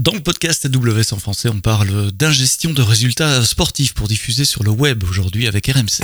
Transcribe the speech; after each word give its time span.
Dans 0.00 0.14
le 0.14 0.20
podcast 0.20 0.64
AWS 0.64 1.12
en 1.12 1.18
français, 1.18 1.50
on 1.50 1.60
parle 1.60 2.10
d'ingestion 2.12 2.72
de 2.72 2.80
résultats 2.80 3.44
sportifs 3.44 3.92
pour 3.92 4.08
diffuser 4.08 4.46
sur 4.46 4.62
le 4.62 4.70
web 4.70 5.04
aujourd'hui 5.04 5.46
avec 5.46 5.66
RMC. 5.66 6.00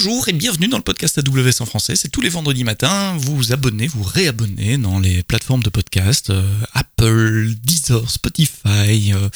Bonjour 0.00 0.28
et 0.28 0.32
bienvenue 0.32 0.68
dans 0.68 0.76
le 0.76 0.84
podcast 0.84 1.18
AWS 1.18 1.60
en 1.60 1.66
français. 1.66 1.96
C'est 1.96 2.08
tous 2.08 2.20
les 2.20 2.28
vendredis 2.28 2.62
matins. 2.62 3.16
Vous 3.16 3.36
vous 3.36 3.52
abonnez, 3.52 3.88
vous 3.88 4.04
réabonnez 4.04 4.78
dans 4.78 5.00
les 5.00 5.24
plateformes 5.24 5.64
de 5.64 5.70
podcast 5.70 6.30
euh, 6.30 6.44
Apple, 6.72 7.48
Deezer, 7.64 8.08
Spotify, 8.08 9.12
euh, 9.12 9.28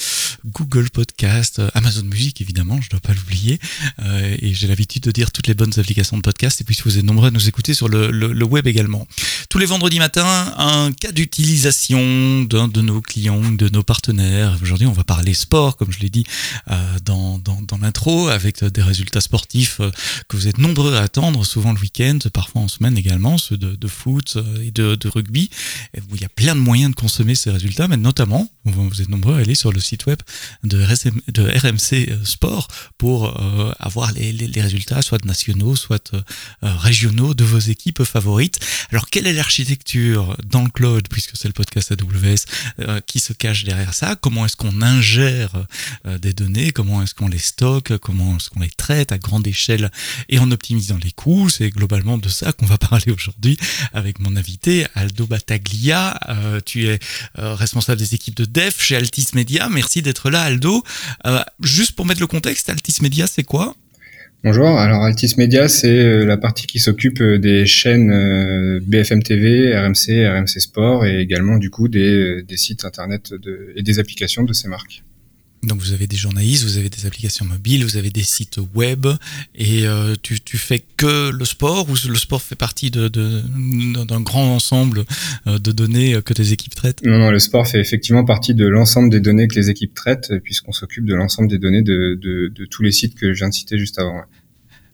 Google 0.47 0.89
Podcast, 0.91 1.59
euh, 1.59 1.69
Amazon 1.75 2.05
Music 2.05 2.41
évidemment, 2.41 2.81
je 2.81 2.87
ne 2.87 2.91
dois 2.91 3.01
pas 3.01 3.13
l'oublier. 3.13 3.59
et 4.41 4.55
j'ai 4.55 4.69
l'habitude 4.69 5.03
de 5.03 5.11
dire 5.11 5.33
toutes 5.33 5.49
les 5.49 5.55
bonnes 5.55 5.73
applications 5.79 6.17
de 6.17 6.23
podcast. 6.23 6.61
Et 6.61 6.65
puis 6.65 6.77
si 6.77 6.83
vous 6.83 6.97
êtes 6.97 7.05
nombreux 7.05 7.27
à 7.27 7.31
nous 7.33 7.49
écouter 7.49 7.75
sur 7.75 7.89
le, 7.89 8.45
web 8.45 8.69
également. 8.69 9.09
Tous 9.49 9.59
les 9.59 9.67
vendredis 9.67 9.99
matins, 9.99 10.55
un 10.59 10.93
cas 10.93 11.11
d'utilisation 11.11 12.43
d'un 12.43 12.69
de 12.69 12.83
nos 12.83 13.01
clients, 13.01 13.51
de 13.51 13.69
nos 13.69 13.83
partenaires. 13.83 14.57
Aujourd'hui, 14.63 14.87
on 14.87 14.93
va 14.93 15.03
parler 15.03 15.35
sport, 15.35 15.77
comme 15.77 15.91
je 15.91 15.99
l'ai 15.99 16.11
dit 16.11 16.25
dans, 17.05 17.39
dans, 17.39 17.79
l'intro, 17.79 18.29
avec 18.29 18.63
des 18.65 18.83
résultats 18.83 19.21
sportifs 19.21 19.81
que 20.29 20.37
vous 20.37 20.49
nombreux 20.59 20.95
à 20.95 21.03
attendre, 21.03 21.45
souvent 21.45 21.73
le 21.73 21.79
week-end, 21.79 22.19
parfois 22.33 22.63
en 22.63 22.69
semaine 22.69 22.97
également, 22.99 23.39
ceux 23.39 23.57
de, 23.57 23.89
foot 23.89 24.35
euh, 24.37 24.63
et 24.63 24.71
de, 24.71 25.09
rugby, 25.09 25.51
où 26.11 26.17
il 26.17 26.23
y 26.23 26.25
a 26.25 26.29
plein 26.29 26.55
de 26.55 26.61
moyens 26.61 26.91
de 26.91 26.97
consommer 26.97 27.35
ces 27.35 27.51
résultats, 27.51 27.89
mais 27.89 27.97
notamment, 27.97 28.49
vous 28.65 29.03
êtes 29.03 29.09
nombreux 29.09 29.37
à 29.37 29.39
aller 29.39 29.55
sur 29.55 29.73
le 29.73 29.81
site 29.81 30.07
web 30.07 30.19
de, 30.65 30.83
RMC 30.83 32.11
euh, 32.11 32.25
Sport 32.25 32.69
pour 32.99 33.41
euh, 33.41 33.73
avoir 33.79 34.13
les, 34.13 34.33
résultats, 34.61 35.03
soit 35.03 35.25
nationaux, 35.25 35.77
soit 35.77 36.13
régionaux 36.63 37.35
de 37.35 37.45
vos 37.45 37.59
équipes 37.59 38.05
favorites. 38.05 38.59
Alors, 38.91 39.09
quelle 39.09 39.27
est 39.27 39.33
l'architecture 39.33 40.37
dans 40.45 40.63
le 40.63 40.71
cloud, 40.71 41.09
puisque 41.09 41.37
c'est 41.37 41.49
le 41.49 41.55
podcast 41.55 41.93
AWS, 41.93 43.01
qui 43.07 43.19
se 43.19 43.33
cache 43.33 43.65
derrière 43.65 43.95
ça? 43.95 44.15
Comment 44.17 44.45
est-ce 44.47 44.57
qu'on 44.57 44.83
ingère 44.83 45.53
des 46.21 46.33
données? 46.33 46.71
Comment 46.71 47.03
est-ce 47.03 47.15
qu'on 47.15 47.29
les 47.29 47.39
stocke? 47.39 47.97
Comment 47.99 48.37
est-ce 48.37 48.51
qu'on 48.51 48.61
les 48.61 48.71
traite 48.71 49.11
à 49.11 49.19
grande 49.19 49.47
échelle 49.47 49.91
en 50.43 50.51
optimisant 50.51 50.99
les 51.03 51.13
coûts. 51.13 51.49
C'est 51.49 51.71
globalement 51.71 52.19
de 52.19 52.29
ça 52.29 52.53
qu'on 52.53 52.67
va 52.67 52.79
parler 52.79 53.13
aujourd'hui 53.13 53.57
avec 53.93 54.19
mon 54.21 54.37
invité 54.37 54.87
Aldo 54.95 55.27
Battaglia. 55.27 56.19
Euh, 56.29 56.61
tu 56.65 56.87
es 56.89 56.99
euh, 57.39 57.55
responsable 57.55 57.99
des 57.99 58.15
équipes 58.15 58.37
de 58.37 58.45
dev 58.45 58.73
chez 58.79 58.97
Altis 58.97 59.29
Media. 59.35 59.69
Merci 59.71 60.03
d'être 60.03 60.31
là 60.31 60.43
Aldo. 60.43 60.83
Euh, 61.27 61.39
juste 61.63 61.93
pour 61.93 62.07
mettre 62.07 62.21
le 62.21 62.27
contexte, 62.27 62.69
Altis 62.69 62.97
Media 63.03 63.27
c'est 63.27 63.45
quoi? 63.45 63.75
Bonjour, 64.45 64.77
alors 64.77 65.05
Altis 65.05 65.35
Media, 65.39 65.69
c'est 65.69 66.25
la 66.25 66.37
partie 66.37 66.67
qui 66.67 66.81
s'occupe 66.81 67.23
des 67.23 67.65
chaînes 67.65 68.81
BFM 68.81 69.23
TV, 69.23 69.73
RMC, 69.79 70.27
RMC 70.27 70.59
Sport 70.59 71.07
et 71.07 71.21
également 71.21 71.59
du 71.59 71.71
coup 71.71 71.87
des, 71.87 72.45
sites 72.57 72.85
internet 72.85 73.33
et 73.77 73.83
des 73.85 74.01
applications 74.01 74.43
de 74.43 74.53
ces 74.53 74.67
marques. 74.67 75.05
Donc 75.63 75.81
vous 75.81 75.93
avez 75.93 76.09
des 76.09 76.17
journalistes, 76.17 76.65
vous 76.65 76.77
avez 76.77 76.89
des 76.89 77.07
applications 77.07 77.45
mobiles, 77.45 77.85
vous 77.85 77.97
avez 77.97 78.11
des 78.11 78.25
sites 78.25 78.59
web, 78.75 79.07
et 79.55 79.87
euh, 79.87 80.15
tu, 80.21 80.41
tu 80.41 80.59
fais 80.59 80.83
que 80.97 81.31
le 81.31 81.45
sport 81.45 81.89
ou 81.89 81.95
le 82.09 82.17
sport 82.17 82.43
fait 82.43 82.57
partie 82.57 82.91
de, 82.91 83.09
d'un 83.09 84.21
grand 84.21 84.57
ensemble 84.57 85.05
euh, 85.47 85.59
de 85.59 85.71
données 85.71 86.21
que 86.25 86.35
tes 86.35 86.53
équipes 86.53 86.75
traitent? 86.75 87.05
Non, 87.05 87.19
non, 87.19 87.31
le 87.31 87.39
sport 87.39 87.67
fait 87.67 87.79
effectivement 87.79 88.25
partie 88.25 88.55
de 88.55 88.67
l'ensemble 88.67 89.09
des 89.11 89.21
données 89.21 89.47
que 89.47 89.55
les 89.55 89.71
équipes 89.71 89.95
traitent, 89.95 90.33
puisqu'on 90.43 90.73
s'occupe 90.73 91.05
de 91.05 91.15
l'ensemble 91.15 91.49
des 91.49 91.59
données 91.59 91.83
de, 91.83 92.19
de, 92.21 92.49
de, 92.49 92.65
tous 92.65 92.83
les 92.83 92.93
sites 92.93 93.15
que 93.15 93.33
je 93.33 93.39
viens 93.39 93.49
de 93.49 93.55
citer 93.55 93.79
juste 93.79 94.01
avant. 94.01 94.23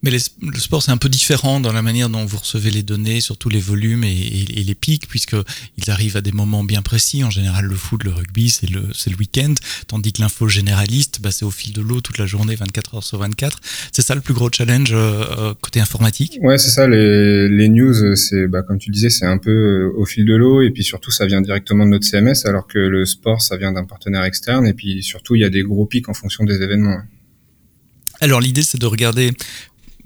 Mais 0.03 0.11
le 0.11 0.59
sport, 0.59 0.83
c'est 0.83 0.93
un 0.93 0.97
peu 0.97 1.09
différent 1.09 1.59
dans 1.59 1.73
la 1.73 1.83
manière 1.83 2.09
dont 2.09 2.25
vous 2.25 2.39
recevez 2.39 2.71
les 2.71 2.85
données, 2.85 3.21
surtout 3.21 3.49
les 3.49 3.59
volumes 3.59 4.05
et, 4.05 4.15
les 4.15 4.75
pics, 4.75 5.09
puisqu'ils 5.09 5.91
arrivent 5.91 6.17
à 6.17 6.21
des 6.21 6.31
moments 6.31 6.63
bien 6.63 6.83
précis. 6.83 7.25
En 7.25 7.31
général, 7.31 7.65
le 7.65 7.75
foot, 7.75 8.05
le 8.05 8.13
rugby, 8.13 8.49
c'est 8.49 8.71
le, 8.71 8.83
le 8.83 9.17
week-end, 9.17 9.55
tandis 9.89 10.13
que 10.13 10.23
l'info 10.23 10.49
généraliste, 10.49 11.21
bah, 11.21 11.33
c'est 11.33 11.45
au 11.45 11.51
fil 11.51 11.73
de 11.73 11.81
l'eau 11.81 12.01
toute 12.01 12.19
la 12.19 12.27
journée, 12.27 12.55
24 12.55 12.95
heures 12.95 13.05
sur 13.05 13.19
24. 13.19 13.59
C'est 13.91 14.03
ça 14.03 14.15
le 14.15 14.21
plus 14.21 14.35
gros 14.35 14.51
challenge 14.53 14.93
euh, 14.93 15.25
euh, 15.39 15.55
côté 15.61 15.81
informatique? 15.81 16.39
Ouais, 16.43 16.59
c'est 16.59 16.71
ça. 16.71 16.87
Les, 16.87 17.49
les 17.49 17.69
news, 17.69 18.15
c'est 18.15 18.47
bah, 18.47 18.63
comme 18.63 18.79
tu 18.79 18.91
disais, 18.91 19.11
c'est 19.11 19.27
un 19.27 19.39
peu 19.39 19.51
euh, 19.51 19.93
au 19.97 20.05
fil 20.05 20.25
de 20.25 20.37
l'eau, 20.37 20.63
et 20.63 20.71
puis 20.71 20.85
surtout, 20.85 21.11
ça 21.11 21.27
vient 21.27 21.41
directement 21.41 21.85
de 21.85 21.91
notre 21.91 22.07
CMS, 22.07 22.47
alors 22.47 22.69
que 22.69 22.79
le 22.79 23.05
sport, 23.05 23.43
ça 23.43 23.57
vient 23.57 23.73
d'un 23.73 23.85
partenaire 23.85 24.23
externe, 24.23 24.67
et 24.67 24.75
puis 24.75 25.03
surtout, 25.03 25.35
il 25.35 25.41
y 25.41 25.45
a 25.45 25.51
des 25.51 25.63
gros 25.63 25.87
pics 25.87 26.09
en 26.09 26.15
fonction 26.15 26.45
des 26.45 26.63
événements. 26.63 26.99
Alors 28.21 28.41
l'idée 28.41 28.63
c'est 28.63 28.79
de 28.79 28.87
regarder 28.87 29.31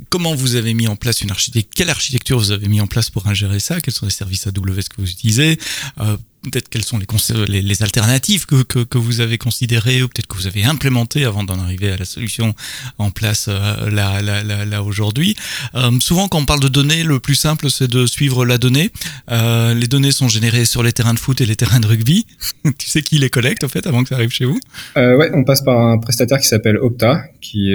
comment 0.08 0.34
vous 0.34 0.56
avez 0.56 0.74
mis 0.74 0.88
en 0.88 0.96
place 0.96 1.22
une 1.22 1.30
architecture, 1.30 1.70
quelle 1.74 1.90
architecture 1.90 2.38
vous 2.38 2.50
avez 2.50 2.68
mis 2.68 2.80
en 2.80 2.86
place 2.86 3.10
pour 3.10 3.26
ingérer 3.26 3.60
ça, 3.60 3.80
quels 3.80 3.94
sont 3.94 4.06
les 4.06 4.12
services 4.12 4.46
AWS 4.46 4.88
que 4.88 4.98
vous 4.98 5.10
utilisez, 5.10 5.58
euh, 6.00 6.16
peut-être 6.42 6.68
quelles 6.68 6.84
sont 6.84 6.98
les, 6.98 7.62
les, 7.62 7.82
alternatives 7.82 8.46
que, 8.46 8.62
que, 8.62 8.80
que, 8.80 8.98
vous 8.98 9.20
avez 9.20 9.38
considérées 9.38 10.02
ou 10.02 10.08
peut-être 10.08 10.26
que 10.26 10.36
vous 10.36 10.46
avez 10.46 10.64
implémentées 10.64 11.24
avant 11.24 11.44
d'en 11.44 11.58
arriver 11.58 11.90
à 11.92 11.96
la 11.96 12.04
solution 12.04 12.54
en 12.98 13.10
place 13.10 13.46
euh, 13.48 13.90
là, 13.90 14.20
là, 14.22 14.42
là, 14.42 14.64
là 14.64 14.82
aujourd'hui. 14.82 15.36
Euh, 15.74 15.90
souvent, 16.00 16.28
quand 16.28 16.38
on 16.38 16.44
parle 16.44 16.60
de 16.60 16.68
données, 16.68 17.04
le 17.04 17.20
plus 17.20 17.36
simple, 17.36 17.70
c'est 17.70 17.88
de 17.88 18.06
suivre 18.06 18.44
la 18.44 18.58
donnée. 18.58 18.90
Euh, 19.30 19.74
les 19.74 19.86
données 19.86 20.10
sont 20.10 20.28
générées 20.28 20.64
sur 20.64 20.82
les 20.82 20.92
terrains 20.92 21.14
de 21.14 21.18
foot 21.18 21.40
et 21.40 21.46
les 21.46 21.56
terrains 21.56 21.80
de 21.80 21.86
rugby. 21.86 22.26
tu 22.78 22.88
sais 22.88 23.02
qui 23.02 23.18
les 23.18 23.30
collecte, 23.30 23.62
en 23.64 23.68
fait, 23.68 23.86
avant 23.86 24.02
que 24.02 24.08
ça 24.08 24.16
arrive 24.16 24.30
chez 24.30 24.44
vous? 24.44 24.58
Ouais, 24.96 25.30
on 25.34 25.44
passe 25.44 25.62
par 25.62 25.78
un 25.78 25.98
prestataire 25.98 26.38
qui 26.38 26.48
s'appelle 26.48 26.76
Opta, 26.76 27.22
qui, 27.40 27.72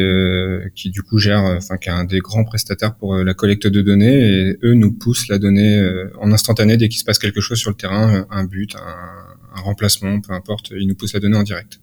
qui 0.75 0.89
du 0.89 1.01
coup 1.01 1.19
gère, 1.19 1.43
enfin, 1.43 1.77
qui 1.77 1.89
est 1.89 1.93
un 1.93 2.03
des 2.03 2.19
grands 2.19 2.43
prestataires 2.43 2.95
pour 2.95 3.15
la 3.15 3.33
collecte 3.33 3.67
de 3.67 3.81
données 3.81 4.17
et 4.17 4.57
eux 4.63 4.73
nous 4.73 4.91
poussent 4.91 5.27
la 5.27 5.37
donnée 5.37 5.81
en 6.21 6.31
instantané 6.31 6.77
dès 6.77 6.89
qu'il 6.89 6.99
se 6.99 7.05
passe 7.05 7.19
quelque 7.19 7.41
chose 7.41 7.57
sur 7.57 7.69
le 7.69 7.75
terrain, 7.75 8.25
un 8.29 8.43
but 8.43 8.56
un, 8.75 9.61
remplacement, 9.61 10.21
peu 10.21 10.33
importe, 10.33 10.71
il 10.77 10.87
nous 10.87 10.95
pousse 10.95 11.13
la 11.13 11.19
donnée 11.19 11.37
en 11.37 11.43
direct. 11.43 11.79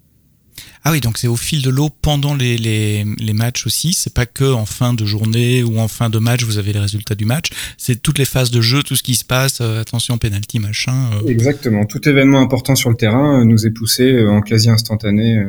Ah 0.84 0.92
oui, 0.92 1.00
donc 1.00 1.18
c'est 1.18 1.26
au 1.26 1.36
fil 1.36 1.62
de 1.62 1.70
l'eau 1.70 1.88
pendant 1.88 2.34
les, 2.34 2.56
les, 2.56 3.04
les, 3.18 3.32
matchs 3.32 3.66
aussi. 3.66 3.92
C'est 3.92 4.14
pas 4.14 4.26
que 4.26 4.52
en 4.52 4.66
fin 4.66 4.94
de 4.94 5.04
journée 5.04 5.64
ou 5.64 5.78
en 5.78 5.88
fin 5.88 6.10
de 6.10 6.18
match 6.18 6.44
vous 6.44 6.58
avez 6.58 6.72
les 6.72 6.78
résultats 6.78 7.16
du 7.16 7.24
match. 7.24 7.50
C'est 7.76 8.00
toutes 8.00 8.18
les 8.18 8.24
phases 8.24 8.50
de 8.50 8.60
jeu, 8.60 8.82
tout 8.82 8.94
ce 8.94 9.02
qui 9.02 9.14
se 9.16 9.24
passe. 9.24 9.60
Euh, 9.60 9.80
attention, 9.80 10.16
penalty, 10.18 10.60
machin. 10.60 11.10
Euh. 11.14 11.28
Exactement. 11.28 11.84
Tout 11.86 12.08
événement 12.08 12.40
important 12.40 12.76
sur 12.76 12.90
le 12.90 12.96
terrain 12.96 13.40
euh, 13.40 13.44
nous 13.44 13.66
est 13.66 13.72
poussé 13.72 14.24
en 14.26 14.42
quasi 14.42 14.70
instantané 14.70 15.42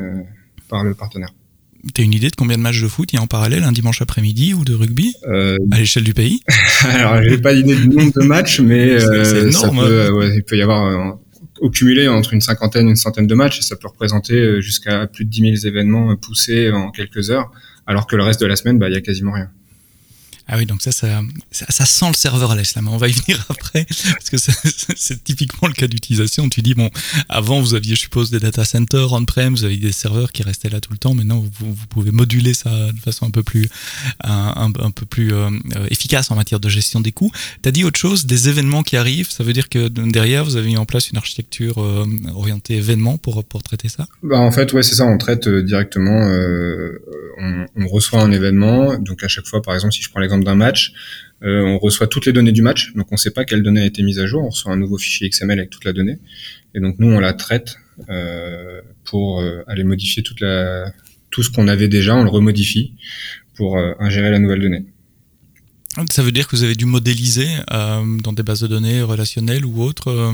par 0.68 0.82
le 0.82 0.94
partenaire. 0.94 1.32
T'as 1.94 2.02
une 2.02 2.14
idée 2.14 2.30
de 2.30 2.36
combien 2.36 2.56
de 2.56 2.62
matchs 2.62 2.82
de 2.82 2.88
foot 2.88 3.12
il 3.12 3.16
y 3.16 3.18
a 3.18 3.22
en 3.22 3.26
parallèle 3.26 3.64
un 3.64 3.72
dimanche 3.72 4.02
après-midi 4.02 4.54
ou 4.54 4.64
de 4.64 4.74
rugby 4.74 5.14
à 5.24 5.78
l'échelle 5.78 6.04
du 6.04 6.14
pays? 6.14 6.40
Alors 6.84 7.22
j'ai 7.22 7.38
pas 7.38 7.54
d'idée 7.54 7.76
du 7.76 7.88
nombre 7.88 8.12
de 8.12 8.24
matchs, 8.24 8.60
mais 8.60 8.98
ça 8.98 9.08
peut, 9.08 10.22
hein. 10.22 10.32
il 10.34 10.42
peut 10.42 10.56
y 10.56 10.62
avoir 10.62 11.18
au 11.60 11.70
cumulé 11.70 12.08
entre 12.08 12.34
une 12.34 12.40
cinquantaine, 12.40 12.88
une 12.88 12.96
centaine 12.96 13.26
de 13.26 13.34
matchs, 13.34 13.58
et 13.58 13.62
ça 13.62 13.76
peut 13.76 13.88
représenter 13.88 14.34
euh, 14.34 14.60
jusqu'à 14.60 15.06
plus 15.06 15.24
de 15.24 15.30
10 15.30 15.60
000 15.60 15.66
événements 15.66 16.10
euh, 16.10 16.16
poussés 16.16 16.70
en 16.70 16.90
quelques 16.90 17.30
heures, 17.30 17.50
alors 17.86 18.06
que 18.06 18.16
le 18.16 18.22
reste 18.22 18.40
de 18.40 18.46
la 18.46 18.56
semaine, 18.56 18.78
bah, 18.78 18.88
il 18.88 18.94
y 18.94 18.96
a 18.98 19.00
quasiment 19.00 19.32
rien. 19.32 19.50
Ah 20.48 20.56
oui, 20.56 20.66
donc 20.66 20.82
ça, 20.82 20.92
ça, 20.92 21.20
ça, 21.50 21.84
sent 21.84 22.06
le 22.08 22.14
serveur 22.14 22.52
à 22.52 22.56
mais 22.56 22.62
On 22.88 22.96
va 22.98 23.08
y 23.08 23.12
venir 23.12 23.44
après, 23.48 23.84
parce 23.84 24.30
que 24.30 24.36
c'est 24.96 25.24
typiquement 25.24 25.68
le 25.68 25.74
cas 25.74 25.88
d'utilisation. 25.88 26.48
Tu 26.48 26.62
dis, 26.62 26.74
bon, 26.74 26.90
avant, 27.28 27.60
vous 27.60 27.74
aviez, 27.74 27.96
je 27.96 28.00
suppose, 28.02 28.30
des 28.30 28.38
data 28.38 28.64
centers 28.64 29.12
on-prem, 29.12 29.54
vous 29.54 29.64
aviez 29.64 29.78
des 29.78 29.92
serveurs 29.92 30.32
qui 30.32 30.42
restaient 30.42 30.68
là 30.68 30.80
tout 30.80 30.92
le 30.92 30.98
temps. 30.98 31.14
Maintenant, 31.14 31.40
vous, 31.40 31.74
vous 31.74 31.86
pouvez 31.88 32.12
moduler 32.12 32.54
ça 32.54 32.70
de 32.92 32.98
façon 32.98 33.26
un 33.26 33.30
peu 33.30 33.42
plus, 33.42 33.68
un, 34.22 34.70
un, 34.78 34.90
peu 34.90 35.06
plus 35.06 35.32
euh, 35.32 35.50
efficace 35.90 36.30
en 36.30 36.36
matière 36.36 36.60
de 36.60 36.68
gestion 36.68 37.00
des 37.00 37.12
coûts. 37.12 37.32
Tu 37.62 37.68
as 37.68 37.72
dit 37.72 37.84
autre 37.84 37.98
chose, 37.98 38.26
des 38.26 38.48
événements 38.48 38.82
qui 38.82 38.96
arrivent. 38.96 39.30
Ça 39.30 39.42
veut 39.42 39.52
dire 39.52 39.68
que 39.68 39.88
derrière, 39.88 40.44
vous 40.44 40.56
avez 40.56 40.68
mis 40.68 40.76
en 40.76 40.86
place 40.86 41.10
une 41.10 41.16
architecture 41.16 41.82
euh, 41.82 42.06
orientée 42.34 42.76
événements 42.76 43.18
pour, 43.18 43.42
pour 43.44 43.62
traiter 43.62 43.88
ça? 43.88 44.06
Bah, 44.22 44.38
En 44.38 44.52
fait, 44.52 44.72
ouais, 44.72 44.82
c'est 44.82 44.94
ça. 44.94 45.04
On 45.04 45.18
traite 45.18 45.46
euh, 45.48 45.62
directement, 45.62 46.28
euh, 46.28 47.02
on, 47.38 47.66
on 47.76 47.86
reçoit 47.88 48.22
un 48.22 48.30
événement. 48.30 48.96
Donc, 48.98 49.24
à 49.24 49.28
chaque 49.28 49.46
fois, 49.46 49.62
par 49.62 49.74
exemple, 49.74 49.94
si 49.94 50.02
je 50.02 50.10
prends 50.10 50.20
l'exemple 50.20 50.35
d'un 50.44 50.54
match, 50.54 50.92
euh, 51.42 51.62
on 51.62 51.78
reçoit 51.78 52.06
toutes 52.06 52.26
les 52.26 52.32
données 52.32 52.52
du 52.52 52.62
match, 52.62 52.92
donc 52.94 53.06
on 53.10 53.14
ne 53.14 53.18
sait 53.18 53.30
pas 53.30 53.44
quelle 53.44 53.62
donnée 53.62 53.82
a 53.82 53.86
été 53.86 54.02
mise 54.02 54.18
à 54.18 54.26
jour. 54.26 54.44
On 54.44 54.48
reçoit 54.48 54.72
un 54.72 54.76
nouveau 54.76 54.98
fichier 54.98 55.28
XML 55.28 55.58
avec 55.58 55.70
toute 55.70 55.84
la 55.84 55.92
donnée, 55.92 56.18
et 56.74 56.80
donc 56.80 56.96
nous 56.98 57.08
on 57.08 57.20
la 57.20 57.32
traite 57.34 57.76
euh, 58.08 58.80
pour 59.04 59.40
euh, 59.40 59.62
aller 59.66 59.84
modifier 59.84 60.22
tout 60.22 61.42
ce 61.42 61.50
qu'on 61.50 61.68
avait 61.68 61.88
déjà, 61.88 62.16
on 62.16 62.24
le 62.24 62.30
remodifie 62.30 62.94
pour 63.54 63.78
ingérer 63.78 64.30
la 64.30 64.38
nouvelle 64.38 64.60
donnée. 64.60 64.84
Ça 66.10 66.22
veut 66.22 66.32
dire 66.32 66.46
que 66.46 66.56
vous 66.56 66.62
avez 66.62 66.74
dû 66.74 66.84
modéliser 66.84 67.48
euh, 67.72 68.02
dans 68.22 68.32
des 68.32 68.42
bases 68.42 68.60
de 68.60 68.66
données 68.66 69.02
relationnelles 69.02 69.64
ou 69.64 69.82
autres 69.82 70.10
euh, 70.10 70.32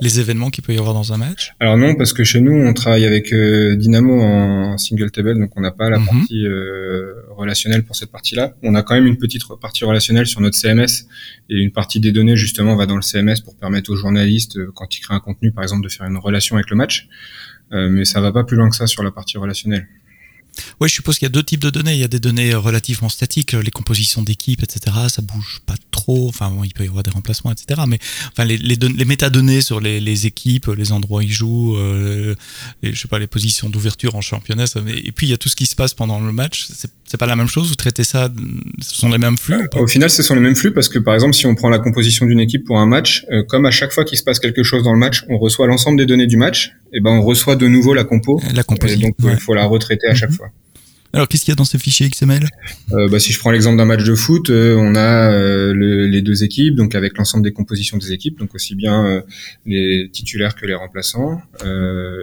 les 0.00 0.20
événements 0.20 0.48
qu'il 0.50 0.64
peut 0.64 0.72
y 0.72 0.78
avoir 0.78 0.94
dans 0.94 1.12
un 1.12 1.18
match? 1.18 1.52
Alors 1.60 1.76
non, 1.76 1.94
parce 1.94 2.12
que 2.12 2.24
chez 2.24 2.40
nous, 2.40 2.52
on 2.52 2.72
travaille 2.72 3.04
avec 3.04 3.32
euh, 3.32 3.76
Dynamo 3.76 4.20
en 4.20 4.78
single 4.78 5.10
table, 5.10 5.38
donc 5.38 5.50
on 5.56 5.60
n'a 5.60 5.70
pas 5.70 5.90
la 5.90 5.98
mhm. 5.98 6.06
partie 6.06 6.44
relationnelle 7.36 7.84
pour 7.84 7.96
cette 7.96 8.10
partie-là. 8.10 8.54
On 8.62 8.74
a 8.74 8.82
quand 8.82 8.94
même 8.94 9.06
une 9.06 9.18
petite 9.18 9.42
partie 9.60 9.84
relationnelle 9.84 10.26
sur 10.26 10.40
notre 10.40 10.56
CMS 10.56 11.06
et 11.50 11.56
une 11.56 11.72
partie 11.72 12.00
des 12.00 12.12
données 12.12 12.36
justement 12.36 12.74
va 12.76 12.86
dans 12.86 12.96
le 12.96 13.02
CMS 13.02 13.40
pour 13.44 13.56
permettre 13.56 13.90
aux 13.90 13.96
journalistes, 13.96 14.58
quand 14.74 14.96
ils 14.96 15.00
créent 15.00 15.14
un 15.14 15.20
contenu, 15.20 15.52
par 15.52 15.62
exemple, 15.62 15.84
de 15.84 15.88
faire 15.88 16.06
une 16.06 16.16
relation 16.16 16.56
avec 16.56 16.70
le 16.70 16.76
match. 16.76 17.08
mais 17.70 18.04
ça 18.04 18.20
va 18.20 18.32
pas 18.32 18.44
plus 18.44 18.56
loin 18.56 18.70
que 18.70 18.76
ça 18.76 18.86
sur 18.86 19.02
la 19.02 19.10
partie 19.10 19.36
relationnelle. 19.36 19.86
Oui, 20.80 20.88
je 20.88 20.94
suppose 20.94 21.18
qu'il 21.18 21.26
y 21.26 21.30
a 21.30 21.32
deux 21.32 21.42
types 21.42 21.62
de 21.62 21.70
données. 21.70 21.94
Il 21.94 22.00
y 22.00 22.04
a 22.04 22.08
des 22.08 22.18
données 22.18 22.54
relativement 22.54 23.08
statiques, 23.08 23.52
les 23.52 23.70
compositions 23.70 24.22
d'équipes, 24.22 24.62
etc. 24.62 24.96
Ça 25.08 25.22
bouge 25.22 25.60
pas 25.66 25.74
trop. 25.90 26.28
Enfin, 26.28 26.50
bon, 26.50 26.64
il 26.64 26.72
peut 26.72 26.84
y 26.84 26.88
avoir 26.88 27.02
des 27.02 27.10
remplacements, 27.10 27.52
etc. 27.52 27.82
Mais 27.86 27.98
enfin, 28.32 28.44
les, 28.44 28.58
les, 28.58 28.76
les 28.76 29.04
métadonnées 29.04 29.60
sur 29.60 29.80
les, 29.80 30.00
les, 30.00 30.26
équipes, 30.26 30.66
les 30.66 30.92
endroits 30.92 31.18
où 31.18 31.22
ils 31.22 31.32
jouent, 31.32 31.76
euh, 31.76 32.34
je 32.82 32.98
sais 32.98 33.08
pas, 33.08 33.18
les 33.18 33.26
positions 33.26 33.70
d'ouverture 33.70 34.14
en 34.14 34.20
championnat. 34.20 34.66
Ça, 34.66 34.80
et 34.86 35.12
puis 35.12 35.26
il 35.26 35.30
y 35.30 35.34
a 35.34 35.38
tout 35.38 35.48
ce 35.48 35.56
qui 35.56 35.66
se 35.66 35.74
passe 35.74 35.94
pendant 35.94 36.20
le 36.20 36.32
match. 36.32 36.68
Pas 37.16 37.26
la 37.26 37.36
même 37.36 37.48
chose. 37.48 37.68
Vous 37.68 37.74
traitez 37.74 38.04
ça, 38.04 38.28
ce 38.80 38.94
sont 38.94 39.08
les 39.08 39.18
mêmes 39.18 39.36
flux. 39.36 39.56
Au 39.76 39.86
final, 39.86 40.10
ce 40.10 40.22
sont 40.22 40.34
les 40.34 40.40
mêmes 40.40 40.56
flux 40.56 40.72
parce 40.72 40.88
que 40.88 40.98
par 40.98 41.14
exemple, 41.14 41.34
si 41.34 41.46
on 41.46 41.54
prend 41.54 41.68
la 41.68 41.78
composition 41.78 42.26
d'une 42.26 42.40
équipe 42.40 42.64
pour 42.66 42.78
un 42.78 42.86
match, 42.86 43.24
euh, 43.30 43.42
comme 43.48 43.66
à 43.66 43.70
chaque 43.70 43.92
fois 43.92 44.04
qu'il 44.04 44.18
se 44.18 44.24
passe 44.24 44.38
quelque 44.38 44.62
chose 44.62 44.82
dans 44.82 44.92
le 44.92 44.98
match, 44.98 45.24
on 45.28 45.38
reçoit 45.38 45.66
l'ensemble 45.66 45.98
des 45.98 46.06
données 46.06 46.26
du 46.26 46.36
match. 46.36 46.72
Et 46.92 47.00
ben, 47.00 47.10
on 47.10 47.22
reçoit 47.22 47.56
de 47.56 47.66
nouveau 47.66 47.94
la 47.94 48.04
compo. 48.04 48.40
La 48.54 48.62
composition. 48.62 49.08
donc, 49.08 49.32
il 49.32 49.40
faut 49.40 49.54
la 49.54 49.66
retraiter 49.66 50.08
à 50.08 50.14
chaque 50.14 50.30
mhm. 50.30 50.36
fois. 50.36 50.48
Alors, 51.14 51.28
qu'est-ce 51.28 51.44
qu'il 51.44 51.52
y 51.52 51.56
a 51.56 51.56
dans 51.56 51.64
ces 51.64 51.78
fichiers 51.78 52.08
XML 52.08 52.48
euh, 52.92 53.08
bah, 53.08 53.20
Si 53.20 53.32
je 53.32 53.38
prends 53.38 53.50
l'exemple 53.50 53.76
d'un 53.76 53.84
match 53.84 54.02
de 54.02 54.14
foot, 54.14 54.48
euh, 54.48 54.76
on 54.76 54.94
a 54.94 55.30
euh, 55.30 55.74
le, 55.74 56.06
les 56.06 56.22
deux 56.22 56.42
équipes, 56.42 56.74
donc 56.74 56.94
avec 56.94 57.18
l'ensemble 57.18 57.44
des 57.44 57.52
compositions 57.52 57.98
des 57.98 58.12
équipes, 58.12 58.38
donc 58.38 58.54
aussi 58.54 58.74
bien 58.74 59.04
euh, 59.04 59.22
les 59.66 60.08
titulaires 60.10 60.54
que 60.54 60.64
les 60.64 60.74
remplaçants. 60.74 61.42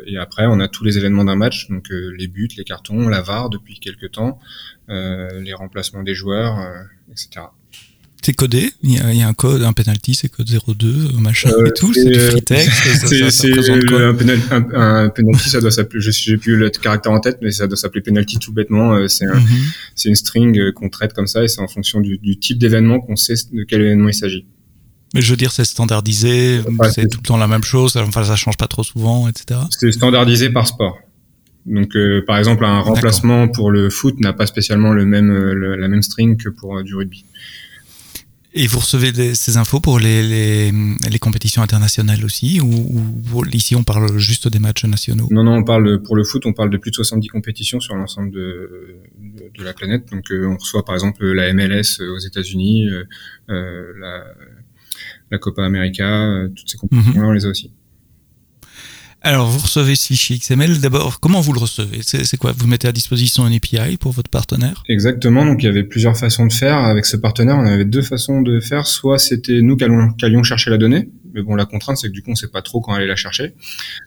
et 0.08 0.18
après, 0.18 0.46
on 0.48 0.60
a 0.60 0.68
tous 0.68 0.84
les 0.84 0.98
événements 0.98 1.24
d'un 1.24 1.36
match, 1.36 1.70
donc 1.70 1.90
les 1.90 2.28
buts, 2.28 2.50
les 2.58 2.64
cartons, 2.64 3.08
la 3.08 3.22
VAR 3.22 3.50
depuis 3.50 3.80
quelques 3.80 4.12
temps, 4.12 4.40
les 4.88 5.54
remplacements 5.54 6.04
des 6.04 6.16
joueurs, 6.16 6.58
etc 7.12 7.42
c'est 8.21 8.33
codé, 8.33 8.69
il 8.83 8.95
y, 8.95 9.00
a, 9.00 9.13
il 9.13 9.19
y, 9.19 9.21
a, 9.21 9.27
un 9.27 9.33
code, 9.33 9.63
un 9.63 9.71
penalty, 9.71 10.13
c'est 10.13 10.27
code 10.27 10.50
02, 10.50 11.13
machin 11.19 11.50
euh, 11.51 11.68
et 11.68 11.71
tout, 11.71 11.94
c'est 11.94 12.06
du 12.06 12.19
free 12.19 12.42
text. 12.42 12.69
C'est 13.30 13.54
un, 13.54 14.13
penalty, 14.13 14.44
un, 14.51 15.10
penalty, 15.10 15.50
ça 15.50 15.62
doit 15.62 15.71
s'appeler, 15.71 16.01
je 16.01 16.12
j'ai 16.12 16.38
plus 16.38 16.57
le 16.57 16.69
caractère 16.69 17.13
en 17.13 17.21
tête, 17.21 17.38
mais 17.42 17.51
ça 17.51 17.68
doit 17.68 17.77
s'appeler 17.77 18.01
penalty 18.01 18.38
tout 18.38 18.51
bêtement. 18.51 18.94
Euh, 18.94 19.07
c'est 19.07 19.25
un, 19.25 19.38
mm-hmm. 19.39 19.75
c'est 19.95 20.10
une 20.10 20.16
string 20.16 20.60
euh, 20.60 20.71
qu'on 20.74 20.89
traite 20.89 21.13
comme 21.13 21.27
ça 21.27 21.44
et 21.44 21.48
c'est 21.48 21.62
en 21.62 21.68
fonction 21.69 22.01
du, 22.01 22.18
du 22.18 22.38
type 22.38 22.57
d'événement 22.57 23.00
qu'on 23.00 23.16
sait 23.16 23.36
de 23.54 23.63
quel 23.63 23.81
événement 23.81 24.10
il 24.10 24.13
s'agit. 24.13 24.45
Mais 25.13 25.21
je 25.21 25.31
veux 25.31 25.38
dire, 25.38 25.51
c'est 25.51 25.66
standardisé, 25.66 26.62
c'est 26.92 27.07
tout 27.07 27.19
le 27.19 27.25
temps 27.25 27.38
la 27.38 27.48
même 27.48 27.63
chose, 27.63 27.95
enfin 27.95 28.24
ça 28.24 28.36
change 28.36 28.57
pas 28.57 28.68
trop 28.68 28.83
souvent, 28.83 29.27
etc. 29.30 29.62
C'est 29.71 29.92
standardisé 29.92 30.50
par 30.50 30.68
sport. 30.68 31.00
Donc, 31.66 31.95
euh, 31.95 32.24
par 32.25 32.38
exemple, 32.38 32.66
un 32.66 32.80
remplacement 32.80 33.48
pour 33.48 33.71
le 33.71 33.89
foot 33.89 34.19
n'a 34.19 34.33
pas 34.33 34.45
spécialement 34.45 34.92
le 34.92 35.06
même, 35.06 35.31
la 35.31 35.88
même 35.88 36.01
string 36.01 36.38
que 36.38 36.50
pour 36.50 36.83
du 36.83 36.95
rugby. 36.95 37.25
Et 38.54 38.66
vous 38.66 38.80
recevez 38.80 39.36
ces 39.36 39.57
infos 39.57 39.80
pour 39.80 40.00
les, 40.00 40.24
les, 40.24 40.72
les, 40.72 41.19
compétitions 41.19 41.62
internationales 41.62 42.25
aussi 42.25 42.60
ou, 42.60 42.66
ou, 42.68 43.46
ici 43.51 43.75
on 43.75 43.84
parle 43.84 44.18
juste 44.18 44.48
des 44.48 44.57
matchs 44.57 44.86
nationaux? 44.86 45.28
Non, 45.30 45.44
non, 45.44 45.57
on 45.57 45.63
parle 45.63 46.01
pour 46.01 46.16
le 46.16 46.24
foot, 46.24 46.48
on 46.48 46.54
parle 46.54 46.72
de 46.72 46.78
plus 46.78 46.90
de 46.90 46.96
70 46.96 47.28
compétitions 47.28 47.80
sur 47.80 47.96
l'ensemble 47.96 48.31
de, 48.31 48.98
de, 49.56 49.63
la 49.63 49.74
planète. 49.74 50.10
Donc 50.12 50.31
euh, 50.31 50.48
on 50.48 50.57
reçoit 50.57 50.84
par 50.84 50.96
exemple 50.96 51.24
la 51.25 51.54
MLS 51.54 52.01
aux 52.01 52.18
États-Unis, 52.18 52.90
euh, 52.90 53.04
euh, 53.51 53.94
la, 54.00 54.24
la 55.30 55.38
Copa 55.38 55.63
América, 55.63 56.48
toutes 56.56 56.69
ces 56.69 56.78
compétitions-là, 56.78 57.22
mhm. 57.22 57.30
on 57.30 57.34
les 57.34 57.45
a 57.45 57.50
aussi. 57.50 57.72
Alors, 59.21 59.50
vous 59.50 59.60
recevez 59.60 59.95
ce 59.95 60.07
fichier 60.07 60.38
XML. 60.38 60.80
D'abord, 60.80 61.19
comment 61.19 61.42
vous 61.42 61.51
le 61.51 61.60
recevez? 61.60 62.00
C'est 62.04 62.38
quoi? 62.38 62.54
Vous 62.57 62.68
mettez 62.68 62.88
à 62.88 62.94
disposition 62.94 63.44
un 63.44 63.54
API 63.54 63.98
pour 63.98 64.13
votre 64.13 64.30
partenaire? 64.30 64.83
Exactement. 64.88 65.45
Donc, 65.45 65.62
il 65.62 65.66
y 65.66 65.69
avait 65.69 65.83
plusieurs 65.83 66.18
façons 66.18 66.45
de 66.45 66.54
faire. 66.54 66.77
Avec 66.77 67.06
ce 67.06 67.18
partenaire, 67.18 67.57
on 67.57 67.66
avait 67.66 67.86
deux 67.86 68.01
façons 68.01 68.42
de 68.42 68.60
faire. 68.62 68.88
Soit 68.88 69.19
c'était 69.19 69.62
nous 69.62 69.75
qui 69.75 69.83
allions, 69.83 70.44
chercher 70.44 70.69
la 70.69 70.77
donnée. 70.77 71.10
Mais 71.33 71.42
bon, 71.42 71.56
la 71.56 71.66
contrainte, 71.66 71.98
c'est 71.98 72.07
que 72.07 72.13
du 72.13 72.24
coup, 72.24 72.31
on 72.31 72.36
sait 72.36 72.48
pas 72.48 72.62
trop 72.62 72.80
quand 72.80 72.94
aller 72.94 73.07
la 73.07 73.18
chercher. 73.18 73.54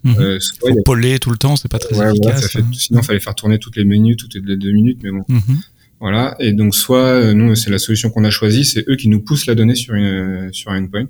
Mmh. 0.03 0.15
Euh, 0.19 0.41
soit 0.41 0.71
Faut 0.71 0.83
poller 0.83 1.19
tout 1.19 1.31
le 1.31 1.37
temps, 1.37 1.57
c'est 1.57 1.71
pas 1.71 1.79
très 1.79 1.95
efficace. 1.95 2.57
Hein. 2.57 2.65
Sinon, 2.73 3.01
il 3.01 3.05
fallait 3.05 3.21
faire 3.21 3.35
tourner 3.35 3.59
toutes 3.59 3.77
les 3.77 3.85
minutes, 3.85 4.19
toutes 4.19 4.35
les 4.35 4.57
deux 4.57 4.73
minutes. 4.73 5.01
Mais 5.03 5.11
bon. 5.11 5.25
Mhm. 5.29 5.61
Voilà. 6.01 6.35
Et 6.41 6.53
donc, 6.53 6.75
soit 6.75 6.99
euh, 6.99 7.33
nous, 7.33 7.55
c'est 7.55 7.71
la 7.71 7.79
solution 7.79 8.11
qu'on 8.11 8.25
a 8.25 8.31
choisie, 8.31 8.65
c'est 8.65 8.85
eux 8.89 8.97
qui 8.97 9.09
nous 9.09 9.21
poussent 9.21 9.47
la 9.47 9.55
donnée 9.55 9.77
sur 9.77 9.95
une 9.95 10.53
sur 10.53 10.73
un 10.73 10.83
endpoint. 10.83 11.07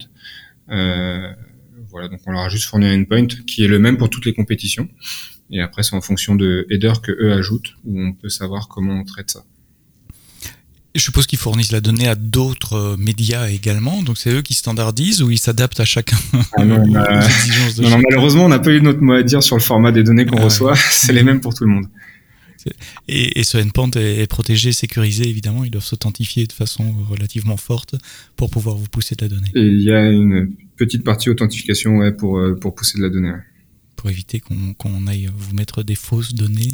Euh, 0.70 1.28
voilà, 1.92 2.08
donc 2.08 2.20
on 2.26 2.32
leur 2.32 2.42
a 2.42 2.48
juste 2.48 2.64
fourni 2.64 2.86
un 2.86 3.00
endpoint 3.00 3.28
qui 3.46 3.64
est 3.64 3.68
le 3.68 3.78
même 3.78 3.98
pour 3.98 4.10
toutes 4.10 4.24
les 4.24 4.32
compétitions. 4.32 4.88
Et 5.50 5.60
après, 5.60 5.82
c'est 5.82 5.94
en 5.94 6.00
fonction 6.00 6.34
de 6.34 6.66
header 6.70 6.94
que 7.02 7.12
eux 7.12 7.32
ajoutent 7.32 7.74
où 7.84 8.00
on 8.00 8.12
peut 8.14 8.30
savoir 8.30 8.68
comment 8.68 8.94
on 8.94 9.04
traite 9.04 9.30
ça. 9.30 9.44
Je 10.94 11.00
suppose 11.00 11.26
qu'ils 11.26 11.38
fournissent 11.38 11.72
la 11.72 11.80
donnée 11.80 12.08
à 12.08 12.14
d'autres 12.14 12.74
euh, 12.74 12.96
médias 12.98 13.48
également, 13.48 14.02
donc 14.02 14.18
c'est 14.18 14.30
eux 14.30 14.42
qui 14.42 14.52
standardisent 14.52 15.22
ou 15.22 15.30
ils 15.30 15.38
s'adaptent 15.38 15.80
à 15.80 15.86
chacun 15.86 16.18
ah 16.56 16.64
non, 16.64 16.84
malheureusement, 16.86 18.44
on 18.44 18.48
n'a 18.48 18.58
pas 18.58 18.70
eu 18.70 18.82
notre 18.82 19.00
mot 19.00 19.14
à 19.14 19.22
dire 19.22 19.42
sur 19.42 19.56
le 19.56 19.62
format 19.62 19.90
des 19.90 20.02
données 20.02 20.26
qu'on 20.26 20.38
ah 20.38 20.44
reçoit. 20.44 20.74
c'est 20.90 21.12
les 21.12 21.22
mêmes 21.22 21.40
pour 21.40 21.54
tout 21.54 21.64
le 21.64 21.70
monde. 21.70 21.86
Et, 23.08 23.42
ce 23.42 23.58
endpoint 23.58 23.90
est, 23.96 24.26
protégé, 24.28 24.72
sécurisé, 24.72 25.28
évidemment. 25.28 25.64
Ils 25.64 25.70
doivent 25.70 25.84
s'authentifier 25.84 26.46
de 26.46 26.52
façon 26.52 26.94
relativement 27.10 27.56
forte 27.56 27.96
pour 28.36 28.50
pouvoir 28.50 28.76
vous 28.76 28.86
pousser 28.88 29.16
de 29.16 29.24
la 29.24 29.28
donnée. 29.28 29.48
Et 29.54 29.66
il 29.66 29.82
y 29.82 29.92
a 29.92 30.08
une 30.10 30.52
petite 30.84 31.04
partie 31.04 31.30
authentification 31.30 31.98
ouais, 31.98 32.12
pour, 32.12 32.38
euh, 32.38 32.54
pour 32.54 32.74
pousser 32.74 32.98
de 32.98 33.02
la 33.04 33.08
donnée. 33.08 33.32
Pour 33.96 34.10
éviter 34.10 34.40
qu'on 34.40 35.06
aille 35.06 35.30
vous 35.36 35.54
mettre 35.54 35.84
des 35.84 35.94
fausses 35.94 36.34
données. 36.34 36.72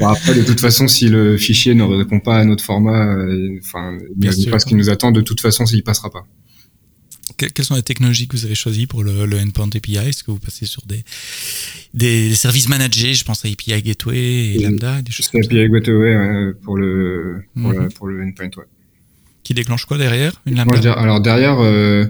après, 0.00 0.34
de 0.34 0.42
toute 0.44 0.60
façon, 0.60 0.86
si 0.86 1.08
le 1.08 1.36
fichier 1.36 1.74
ne 1.74 1.82
répond 1.82 2.20
pas 2.20 2.38
à 2.38 2.44
notre 2.44 2.62
format, 2.62 3.06
euh, 3.06 3.58
enfin, 3.60 3.98
il 4.20 4.50
pas 4.50 4.60
ce 4.60 4.66
qui 4.66 4.76
nous 4.76 4.88
attend, 4.88 5.10
de 5.10 5.20
toute 5.20 5.40
façon, 5.40 5.64
il 5.64 5.82
passera 5.82 6.10
pas 6.10 6.26
quelles 7.36 7.64
sont 7.64 7.74
les 7.74 7.82
technologies 7.82 8.28
que 8.28 8.36
vous 8.36 8.44
avez 8.44 8.54
choisies 8.54 8.86
pour 8.86 9.02
le, 9.02 9.26
le 9.26 9.38
endpoint 9.38 9.68
API 9.74 9.96
Est-ce 9.96 10.22
que 10.22 10.30
vous 10.30 10.38
passez 10.38 10.66
sur 10.66 10.82
des, 10.86 11.02
des 11.92 12.34
services 12.34 12.68
managés? 12.68 13.14
Je 13.14 13.24
pense 13.24 13.44
à 13.44 13.48
API 13.48 13.82
Gateway 13.82 14.54
et 14.54 14.58
Lambda, 14.62 15.02
des 15.02 15.10
choses 15.10 15.30
API 15.34 15.68
Gateway 15.68 16.52
pour 16.62 16.76
le 16.76 17.42
pour, 17.54 17.72
le, 17.72 17.80
mhm. 17.80 17.92
pour 17.92 18.06
le 18.06 18.22
endpoint, 18.22 18.50
ouais. 18.56 18.64
Qui 19.42 19.54
déclenche 19.54 19.84
quoi 19.84 19.98
derrière 19.98 20.40
Une 20.46 20.56
Lambda? 20.56 20.92
Alors 20.94 21.20
derrière, 21.20 21.58
euh, 21.60 22.06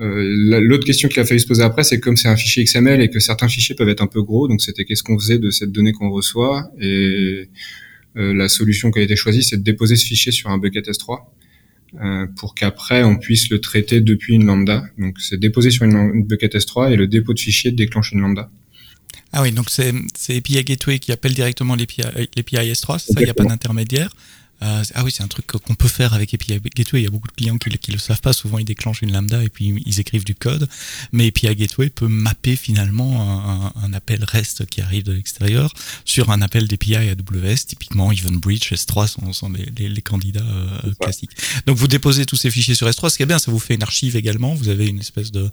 euh, 0.00 0.60
l'autre 0.60 0.84
question 0.84 1.08
qu'il 1.08 1.20
a 1.20 1.24
fallu 1.24 1.40
se 1.40 1.46
poser 1.46 1.62
après, 1.62 1.82
c'est 1.82 2.00
comme 2.00 2.16
c'est 2.16 2.28
un 2.28 2.36
fichier 2.36 2.62
XML 2.64 3.00
et 3.00 3.08
que 3.08 3.18
certains 3.18 3.48
fichiers 3.48 3.74
peuvent 3.74 3.88
être 3.88 4.02
un 4.02 4.06
peu 4.06 4.22
gros, 4.22 4.46
donc 4.46 4.60
c'était 4.60 4.84
qu'est-ce 4.84 5.02
qu'on 5.02 5.18
faisait 5.18 5.38
de 5.38 5.50
cette 5.50 5.72
donnée 5.72 5.92
qu'on 5.92 6.10
reçoit 6.10 6.70
et 6.78 7.48
euh, 8.16 8.34
la 8.34 8.48
solution 8.48 8.90
qui 8.90 8.98
a 8.98 9.02
été 9.02 9.16
choisie, 9.16 9.42
c'est 9.42 9.58
de 9.58 9.62
déposer 9.62 9.96
ce 9.96 10.06
fichier 10.06 10.32
sur 10.32 10.50
un 10.50 10.58
bucket 10.58 10.86
S3 10.86 11.20
euh, 12.00 12.26
pour 12.36 12.54
qu'après 12.54 13.04
on 13.04 13.16
puisse 13.16 13.48
le 13.48 13.60
traiter 13.60 14.00
depuis 14.00 14.34
une 14.34 14.44
lambda. 14.44 14.84
Donc 14.98 15.18
c'est 15.20 15.38
déposé 15.38 15.70
sur 15.70 15.84
une, 15.84 16.24
bucket 16.24 16.54
S3 16.54 16.92
et 16.92 16.96
le 16.96 17.06
dépôt 17.06 17.32
de 17.32 17.40
fichier 17.40 17.72
déclenche 17.72 18.12
une 18.12 18.20
lambda. 18.20 18.50
Ah 19.32 19.42
oui, 19.42 19.52
donc 19.52 19.70
c'est 19.70 19.92
API 20.36 20.62
Gateway 20.64 20.98
qui 20.98 21.12
appelle 21.12 21.34
directement 21.34 21.74
l'API 21.74 22.02
S3, 22.02 22.98
c'est 22.98 23.12
ça, 23.12 23.20
il 23.20 23.24
n'y 23.24 23.30
a 23.30 23.34
pas 23.34 23.44
d'intermédiaire. 23.44 24.10
Euh, 24.62 24.82
ah 24.94 25.04
oui, 25.04 25.10
c'est 25.10 25.22
un 25.22 25.28
truc 25.28 25.46
qu'on 25.46 25.74
peut 25.74 25.88
faire 25.88 26.14
avec 26.14 26.32
API 26.32 26.60
Gateway. 26.74 27.00
Il 27.00 27.04
y 27.04 27.06
a 27.06 27.10
beaucoup 27.10 27.28
de 27.28 27.32
clients 27.34 27.58
qui, 27.58 27.70
qui 27.78 27.92
le 27.92 27.98
savent 27.98 28.20
pas. 28.20 28.32
Souvent, 28.32 28.58
ils 28.58 28.64
déclenchent 28.64 29.02
une 29.02 29.12
lambda 29.12 29.42
et 29.42 29.48
puis 29.48 29.82
ils 29.84 30.00
écrivent 30.00 30.24
du 30.24 30.34
code. 30.34 30.68
Mais 31.12 31.28
API 31.28 31.54
Gateway 31.54 31.90
peut 31.90 32.08
mapper 32.08 32.56
finalement 32.56 33.72
un, 33.76 33.92
appel 33.92 34.24
REST 34.24 34.66
qui 34.66 34.80
arrive 34.80 35.04
de 35.04 35.12
l'extérieur 35.12 35.72
sur 36.04 36.30
un 36.30 36.42
appel 36.42 36.68
d'API 36.68 36.96
AWS. 36.96 37.66
Typiquement, 37.66 38.12
EventBridge, 38.12 38.72
S3 38.72 39.06
sont, 39.06 39.32
sont 39.32 39.50
les, 39.50 39.88
les, 39.88 40.02
candidats 40.02 40.40
euh, 40.40 40.92
classiques. 41.00 41.32
Donc, 41.66 41.76
vous 41.76 41.88
déposez 41.88 42.26
tous 42.26 42.36
ces 42.36 42.50
fichiers 42.50 42.74
sur 42.74 42.88
S3. 42.88 43.10
Ce 43.10 43.16
qui 43.16 43.22
est 43.22 43.26
bien, 43.26 43.38
ça 43.38 43.50
vous 43.50 43.58
fait 43.58 43.74
une 43.74 43.82
archive 43.82 44.16
également. 44.16 44.54
Vous 44.54 44.68
avez 44.68 44.86
une 44.86 45.00
espèce 45.00 45.32
de 45.32 45.50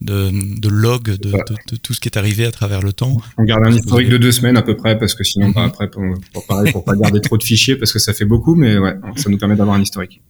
de, 0.00 0.30
de 0.58 0.68
log 0.68 1.04
de, 1.04 1.16
de, 1.16 1.32
de, 1.32 1.76
tout 1.76 1.94
ce 1.94 2.00
qui 2.00 2.08
est 2.08 2.16
arrivé 2.16 2.46
à 2.46 2.50
travers 2.50 2.82
le 2.82 2.92
temps. 2.92 3.18
On 3.36 3.44
garde 3.44 3.66
un 3.66 3.72
historique 3.72 4.08
de 4.08 4.18
deux 4.18 4.32
semaines 4.32 4.56
à 4.56 4.62
peu 4.62 4.76
près 4.76 4.98
parce 4.98 5.14
que 5.14 5.24
sinon, 5.24 5.50
bah, 5.50 5.64
après, 5.64 5.90
pour, 5.90 6.02
pour, 6.32 6.46
pareil, 6.46 6.72
pour 6.72 6.84
pas 6.84 6.96
garder 6.96 7.20
trop 7.20 7.36
de 7.36 7.42
fichiers 7.42 7.76
parce 7.76 7.92
que 7.92 7.98
ça 7.98 8.14
fait 8.14 8.24
beaucoup, 8.24 8.54
mais 8.54 8.78
ouais, 8.78 8.96
ça 9.16 9.28
nous 9.28 9.38
permet 9.38 9.56
d'avoir 9.56 9.76
un 9.76 9.82
historique. 9.82 10.20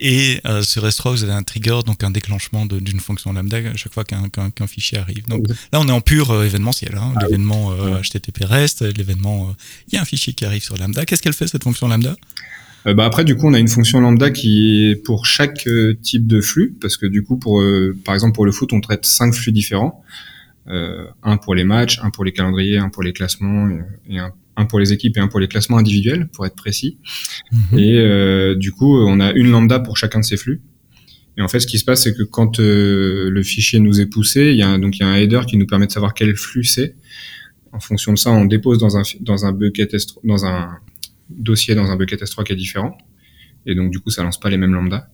Et 0.00 0.40
euh, 0.46 0.62
sur 0.62 0.86
S3, 0.86 1.10
vous 1.10 1.24
avez 1.24 1.34
un 1.34 1.42
trigger, 1.42 1.80
donc 1.84 2.02
un 2.02 2.10
déclenchement 2.10 2.64
d'une 2.64 3.00
fonction 3.00 3.34
lambda 3.34 3.58
à 3.58 3.76
chaque 3.76 3.92
fois 3.92 4.04
qu'un 4.04 4.30
qu'un 4.30 4.66
fichier 4.66 4.96
arrive. 4.96 5.26
Donc 5.28 5.46
là, 5.72 5.78
on 5.80 5.86
est 5.88 5.92
en 5.92 6.00
pur 6.00 6.30
euh, 6.30 6.44
événementiel. 6.44 6.96
Hein, 6.96 7.12
ah 7.16 7.24
l'événement 7.24 7.72
euh, 7.72 8.00
HTTP 8.00 8.44
REST, 8.44 8.96
l'événement, 8.96 9.54
il 9.88 9.94
y 9.94 9.98
a 9.98 10.00
un 10.00 10.06
fichier 10.06 10.32
qui 10.32 10.46
arrive 10.46 10.62
sur 10.62 10.78
lambda. 10.78 11.04
Qu'est-ce 11.04 11.20
qu'elle 11.20 11.34
fait 11.34 11.46
cette 11.46 11.64
fonction 11.64 11.86
lambda? 11.86 12.16
Euh, 12.86 12.94
bah 12.94 13.04
après, 13.04 13.24
du 13.24 13.36
coup, 13.36 13.46
on 13.46 13.54
a 13.54 13.58
une 13.58 13.68
fonction 13.68 14.00
lambda 14.00 14.30
qui 14.30 14.90
est 14.90 14.96
pour 14.96 15.26
chaque 15.26 15.66
euh, 15.66 15.94
type 16.00 16.26
de 16.26 16.40
flux, 16.40 16.74
parce 16.80 16.96
que 16.96 17.06
du 17.06 17.22
coup, 17.22 17.36
pour 17.36 17.60
euh, 17.60 17.96
par 18.04 18.14
exemple 18.14 18.34
pour 18.34 18.46
le 18.46 18.52
foot, 18.52 18.72
on 18.72 18.80
traite 18.80 19.04
cinq 19.06 19.34
flux 19.34 19.52
différents, 19.52 20.02
un 20.66 21.36
pour 21.36 21.56
les 21.56 21.64
matchs, 21.64 21.98
un 22.02 22.10
pour 22.10 22.24
les 22.24 22.32
calendriers, 22.32 22.78
un 22.78 22.90
pour 22.90 23.02
les 23.02 23.12
classements, 23.12 23.68
et, 24.08 24.18
un, 24.18 24.64
pour 24.66 24.78
les 24.78 24.92
équipes 24.92 25.16
et 25.16 25.20
un 25.20 25.26
pour 25.26 25.40
les 25.40 25.48
classements 25.48 25.78
individuels, 25.78 26.28
pour 26.28 26.46
être 26.46 26.54
précis. 26.54 26.96
Mhm. 27.50 27.78
Et 27.78 28.54
du 28.56 28.70
coup, 28.70 28.96
on 28.96 29.18
a 29.18 29.32
une 29.32 29.50
lambda 29.50 29.80
pour 29.80 29.96
chacun 29.96 30.20
de 30.20 30.24
ces 30.24 30.36
flux. 30.36 30.60
Et 31.36 31.42
en 31.42 31.48
fait, 31.48 31.58
ce 31.58 31.66
qui 31.66 31.78
se 31.78 31.84
passe, 31.84 32.04
c'est 32.04 32.14
que 32.14 32.22
quand 32.22 32.60
le 32.60 33.42
fichier 33.42 33.80
nous 33.80 34.00
est 34.00 34.06
poussé, 34.06 34.52
il 34.52 34.58
y 34.58 34.62
a 34.62 34.68
un, 34.68 34.78
donc 34.78 34.98
il 34.98 35.00
y 35.00 35.02
a 35.02 35.08
un 35.08 35.16
header 35.16 35.40
qui 35.48 35.56
nous 35.56 35.66
permet 35.66 35.88
de 35.88 35.92
savoir 35.92 36.14
quel 36.14 36.36
flux 36.36 36.62
c'est. 36.62 36.94
En 37.72 37.80
fonction 37.80 38.12
de 38.12 38.18
ça, 38.18 38.30
on 38.30 38.44
dépose 38.44 38.78
dans 38.78 38.96
un 38.96 39.02
dans 39.22 39.46
un 39.46 39.52
bucket 39.52 39.96
dans 40.22 40.44
un 40.44 40.78
dossier 41.30 41.74
dans 41.74 41.90
un 41.90 41.96
bucket 41.96 42.22
S3 42.22 42.44
qui 42.44 42.52
est 42.52 42.56
différent. 42.56 42.96
Et 43.66 43.74
donc, 43.74 43.90
du 43.90 44.00
coup, 44.00 44.10
ça 44.10 44.22
lance 44.22 44.40
pas 44.40 44.48
les 44.48 44.56
mêmes 44.56 44.72
lambda. 44.72 45.08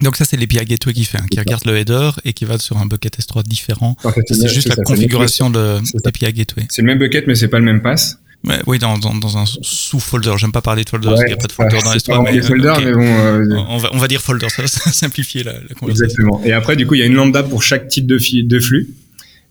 Donc 0.00 0.16
ça, 0.16 0.24
c'est 0.24 0.36
l'API 0.36 0.64
Gateway 0.64 0.92
qui 0.92 1.04
fait, 1.04 1.18
hein, 1.18 1.26
qui 1.30 1.38
regarde 1.38 1.64
le 1.64 1.76
header 1.76 2.10
et 2.24 2.32
qui 2.32 2.44
va 2.44 2.58
sur 2.58 2.78
un 2.78 2.86
bucket 2.86 3.18
S3 3.18 3.44
différent. 3.44 3.96
c'est 4.26 4.48
juste 4.48 4.68
la 4.68 4.76
configuration 4.76 5.50
de 5.50 5.78
l'API 6.04 6.32
Gateway. 6.32 6.66
C'est 6.68 6.82
le 6.82 6.86
même 6.86 6.98
bucket, 6.98 7.26
mais 7.26 7.34
c'est 7.34 7.48
pas 7.48 7.58
le 7.58 7.64
même 7.64 7.82
pass. 7.82 8.18
Ouais, 8.44 8.58
oui, 8.66 8.78
dans, 8.80 8.98
dans, 8.98 9.14
dans 9.14 9.38
un 9.38 9.44
sous-folder. 9.46 10.34
J'aime 10.36 10.50
pas 10.50 10.62
parler 10.62 10.82
de 10.82 10.88
folder, 10.88 11.06
parce 11.06 11.20
qu'il 11.20 11.28
n'y 11.28 11.34
a 11.34 11.36
pas 11.36 11.46
de 11.46 11.52
folder 11.52 11.78
dans 11.84 11.92
l'histoire. 11.92 12.22
Mais, 12.24 12.42
folders, 12.42 12.80
mais 12.80 12.92
bon. 12.92 13.00
Euh, 13.00 13.44
on, 13.68 13.78
va, 13.78 13.90
on 13.92 13.98
va 13.98 14.08
dire 14.08 14.20
folder, 14.20 14.48
ça 14.48 14.62
va 14.62 14.68
simplifier 14.92 15.44
la, 15.44 15.52
la, 15.52 15.74
conversation. 15.78 16.04
Exactement. 16.06 16.42
Et 16.44 16.52
après, 16.52 16.74
du 16.74 16.86
coup, 16.86 16.94
il 16.94 16.98
y 16.98 17.02
a 17.04 17.06
une 17.06 17.14
lambda 17.14 17.44
pour 17.44 17.62
chaque 17.62 17.86
type 17.86 18.06
de, 18.06 18.18
de 18.42 18.60
flux. 18.60 18.88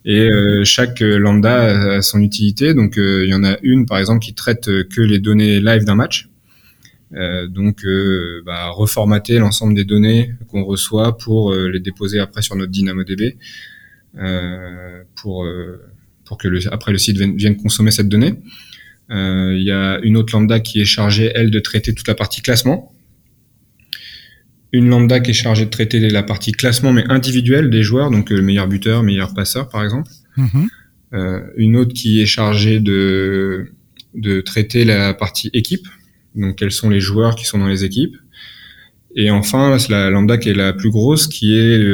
Et 0.04 0.30
euh, 0.30 0.64
chaque 0.64 1.00
lambda 1.02 1.98
a 1.98 2.02
son 2.02 2.22
utilité. 2.22 2.74
Donc, 2.74 2.98
euh, 2.98 3.24
il 3.26 3.30
y 3.30 3.34
en 3.34 3.44
a 3.44 3.58
une, 3.62 3.86
par 3.86 4.00
exemple, 4.00 4.24
qui 4.24 4.34
traite 4.34 4.66
que 4.66 5.02
les 5.02 5.20
données 5.20 5.60
live 5.60 5.84
d'un 5.84 5.96
match. 5.96 6.30
Euh, 7.14 7.48
donc, 7.48 7.86
bah, 8.46 8.70
reformater 8.70 9.38
l'ensemble 9.38 9.74
des 9.74 9.86
données 9.86 10.34
qu'on 10.48 10.64
reçoit 10.64 11.18
pour 11.18 11.54
les 11.54 11.80
déposer 11.80 12.20
après 12.20 12.42
sur 12.42 12.56
notre 12.56 12.72
DynamoDB, 12.72 13.38
pour 15.16 15.46
pour 16.32 16.38
que 16.38 16.48
le, 16.48 16.60
après 16.74 16.94
le 16.94 16.98
site 16.98 17.18
vienne, 17.18 17.36
vienne 17.36 17.58
consommer 17.58 17.92
cette 17.92 18.08
donnée. 18.08 18.36
Euh, 19.12 19.54
il 19.58 19.64
y 19.64 19.72
a 19.72 20.00
une 20.02 20.16
autre 20.16 20.34
lambda 20.34 20.62
qui 20.62 20.80
est 20.80 20.86
chargée, 20.86 21.30
elle, 21.36 21.52
de 21.52 21.60
traiter 21.60 21.94
toute 21.94 22.08
la 22.08 22.16
partie 22.16 22.42
classement. 22.42 22.94
Une 24.74 24.88
lambda 24.90 25.20
qui 25.20 25.32
est 25.32 25.36
chargée 25.36 25.66
de 25.66 25.70
traiter 25.70 26.00
la 26.00 26.24
partie 26.24 26.52
classement, 26.52 26.94
mais 26.94 27.04
individuelle 27.10 27.70
des 27.70 27.84
joueurs, 27.84 28.10
donc 28.10 28.32
euh, 28.32 28.36
le 28.36 28.42
meilleur 28.42 28.68
buteur, 28.68 29.04
meilleur 29.04 29.34
passeur, 29.34 29.70
par 29.70 29.84
exemple. 29.84 30.10
Mm-hmm. 30.38 30.68
Euh, 31.14 31.42
une 31.58 31.76
autre 31.76 31.94
qui 31.94 32.22
est 32.22 32.26
chargée 32.26 32.80
de, 32.80 33.68
de 34.16 34.40
traiter 34.42 34.86
la 34.86 35.14
partie 35.14 35.50
équipe, 35.54 35.88
donc 36.36 36.56
quels 36.56 36.72
sont 36.72 36.90
les 36.90 37.02
joueurs 37.02 37.36
qui 37.36 37.46
sont 37.46 37.58
dans 37.58 37.68
les 37.68 37.84
équipes. 37.84 38.16
Et 39.14 39.30
enfin, 39.30 39.76
la 39.90 40.10
lambda 40.10 40.38
qui 40.38 40.50
est 40.50 40.54
la 40.54 40.72
plus 40.72 40.90
grosse, 40.90 41.28
qui 41.28 41.58
est 41.58 41.86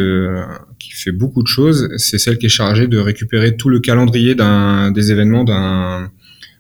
qui 0.77 0.91
fait 0.91 1.12
beaucoup 1.12 1.41
de 1.41 1.48
choses, 1.48 1.89
c'est 1.98 2.19
celle 2.19 2.38
qui 2.38 2.46
est 2.46 2.50
chargée 2.50 2.88
de 2.88 3.00
récupérer 3.00 3.57
tout 3.57 3.69
le 3.69 3.79
calendrier 3.79 4.36
d'un 4.36 4.91
des 4.91 5.12
événements 5.12 5.43
d'un 5.43 6.12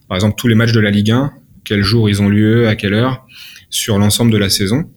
par 0.07 0.15
exemple 0.15 0.35
tous 0.37 0.47
les 0.47 0.55
matchs 0.55 0.71
de 0.71 0.79
la 0.79 0.89
Ligue 0.89 1.11
1, 1.11 1.31
quel 1.63 1.83
jour 1.83 2.09
ils 2.09 2.21
ont 2.21 2.29
lieu, 2.29 2.67
à 2.67 2.75
quelle 2.75 2.93
heure, 2.93 3.27
sur 3.69 3.99
l'ensemble 3.99 4.31
de 4.31 4.37
la 4.37 4.49
saison. 4.49 4.89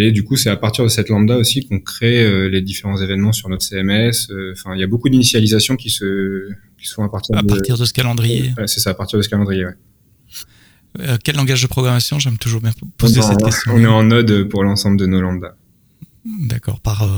Et 0.00 0.12
du 0.12 0.22
coup, 0.22 0.36
c'est 0.36 0.50
à 0.50 0.56
partir 0.56 0.84
de 0.84 0.88
cette 0.88 1.08
lambda 1.08 1.36
aussi 1.36 1.66
qu'on 1.66 1.80
crée 1.80 2.22
euh, 2.22 2.48
les 2.48 2.60
différents 2.60 3.00
événements 3.00 3.32
sur 3.32 3.48
notre 3.48 3.64
CMS. 3.64 4.30
Euh, 4.30 4.52
enfin, 4.52 4.74
il 4.74 4.80
y 4.80 4.84
a 4.84 4.86
beaucoup 4.86 5.08
d'initialisations 5.08 5.76
qui 5.76 5.90
se 5.90 6.48
qui 6.78 6.86
sont 6.86 7.02
à 7.02 7.08
partir 7.08 7.36
à 7.36 7.42
de, 7.42 7.48
partir 7.48 7.76
de 7.76 7.84
ce 7.84 7.92
calendrier. 7.92 8.52
c'est 8.66 8.80
ça, 8.80 8.90
à 8.90 8.94
partir 8.94 9.18
de 9.18 9.22
ce 9.22 9.28
calendrier. 9.28 9.64
Ouais. 9.64 9.74
Euh, 11.00 11.16
quel 11.22 11.36
langage 11.36 11.62
de 11.62 11.66
programmation? 11.66 12.18
J'aime 12.20 12.38
toujours 12.38 12.60
bien 12.60 12.70
poser 12.96 13.22
cette 13.22 13.42
question. 13.42 13.72
On 13.74 13.80
est 13.80 13.86
en 13.86 14.04
Node 14.04 14.44
pour 14.44 14.62
l'ensemble 14.62 14.96
de 14.96 15.06
nos 15.06 15.20
lambdas. 15.20 15.56
D'accord. 16.24 16.80
Par 16.80 17.08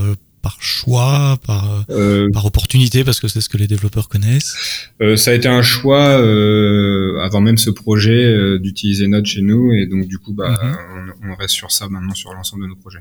par 0.42 0.62
choix, 0.62 1.38
par, 1.46 1.84
euh, 1.90 2.28
par 2.32 2.46
opportunité, 2.46 3.04
parce 3.04 3.20
que 3.20 3.28
c'est 3.28 3.40
ce 3.40 3.48
que 3.48 3.56
les 3.56 3.66
développeurs 3.66 4.08
connaissent 4.08 4.54
euh, 5.02 5.16
Ça 5.16 5.32
a 5.32 5.34
été 5.34 5.48
un 5.48 5.62
choix 5.62 6.18
euh, 6.18 7.18
avant 7.20 7.40
même 7.40 7.58
ce 7.58 7.70
projet 7.70 8.24
euh, 8.24 8.58
d'utiliser 8.58 9.06
Node 9.06 9.26
chez 9.26 9.42
nous, 9.42 9.72
et 9.72 9.86
donc 9.86 10.06
du 10.06 10.18
coup, 10.18 10.32
bah, 10.32 10.58
mhm. 10.62 11.12
on, 11.22 11.32
on, 11.32 11.34
reste 11.34 11.54
sur 11.54 11.70
ça 11.70 11.88
maintenant 11.88 12.14
sur 12.14 12.32
l'ensemble 12.32 12.62
de 12.62 12.68
nos 12.68 12.76
projets. 12.76 13.00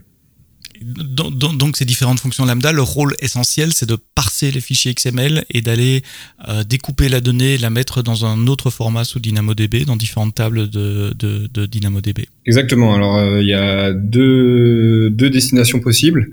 Donc, 0.81 1.58
donc, 1.58 1.75
ces 1.75 1.84
différentes 1.84 2.22
fonctions 2.22 2.46
lambda, 2.46 2.72
le 2.72 2.81
rôle 2.81 3.13
essentiel, 3.19 3.74
c'est 3.74 3.88
de 3.88 3.98
parser 4.15 4.50
les 4.50 4.62
fichiers 4.62 4.93
XML 4.93 5.43
et 5.50 5.62
d'aller 5.62 6.03
euh, 6.48 6.63
découper 6.63 7.10
la 7.10 7.19
donnée, 7.19 7.58
la 7.58 7.69
mettre 7.69 8.01
dans 8.01 8.25
un 8.25 8.48
autre 8.48 8.69
format 8.69 9.03
sous 9.03 9.19
DynamoDB, 9.19 9.84
dans 9.86 9.98
différentes 9.98 10.36
tables 10.36 10.69
de, 10.69 11.13
de, 11.19 11.50
de 11.53 11.65
DynamoDB. 11.65 12.27
Exactement. 12.46 12.96
Alors, 12.96 13.41
il 13.41 13.48
y 13.48 13.53
a 13.53 13.91
deux, 13.91 15.10
deux 15.10 15.29
destinations 15.29 15.81
possibles. 15.81 16.29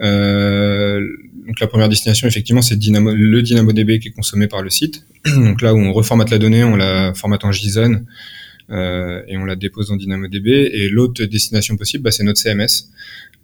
Euh, 0.00 1.00
donc 1.46 1.60
la 1.60 1.66
première 1.66 1.88
destination, 1.88 2.28
effectivement, 2.28 2.62
c'est 2.62 2.76
Dynamo, 2.76 3.12
le 3.14 3.42
DynamoDB 3.42 3.98
qui 3.98 4.08
est 4.08 4.12
consommé 4.12 4.46
par 4.46 4.62
le 4.62 4.70
site. 4.70 5.06
donc 5.26 5.62
là 5.62 5.74
où 5.74 5.78
on 5.78 5.92
reformate 5.92 6.30
la 6.30 6.38
donnée, 6.38 6.64
on 6.64 6.76
la 6.76 7.12
formate 7.14 7.44
en 7.44 7.52
JSON 7.52 8.04
euh, 8.70 9.22
et 9.26 9.36
on 9.36 9.44
la 9.44 9.56
dépose 9.56 9.88
dans 9.88 9.96
DynamoDB. 9.96 10.48
Et 10.72 10.88
l'autre 10.88 11.24
destination 11.24 11.76
possible, 11.76 12.04
bah, 12.04 12.10
c'est 12.10 12.22
notre 12.22 12.40
CMS, 12.40 12.88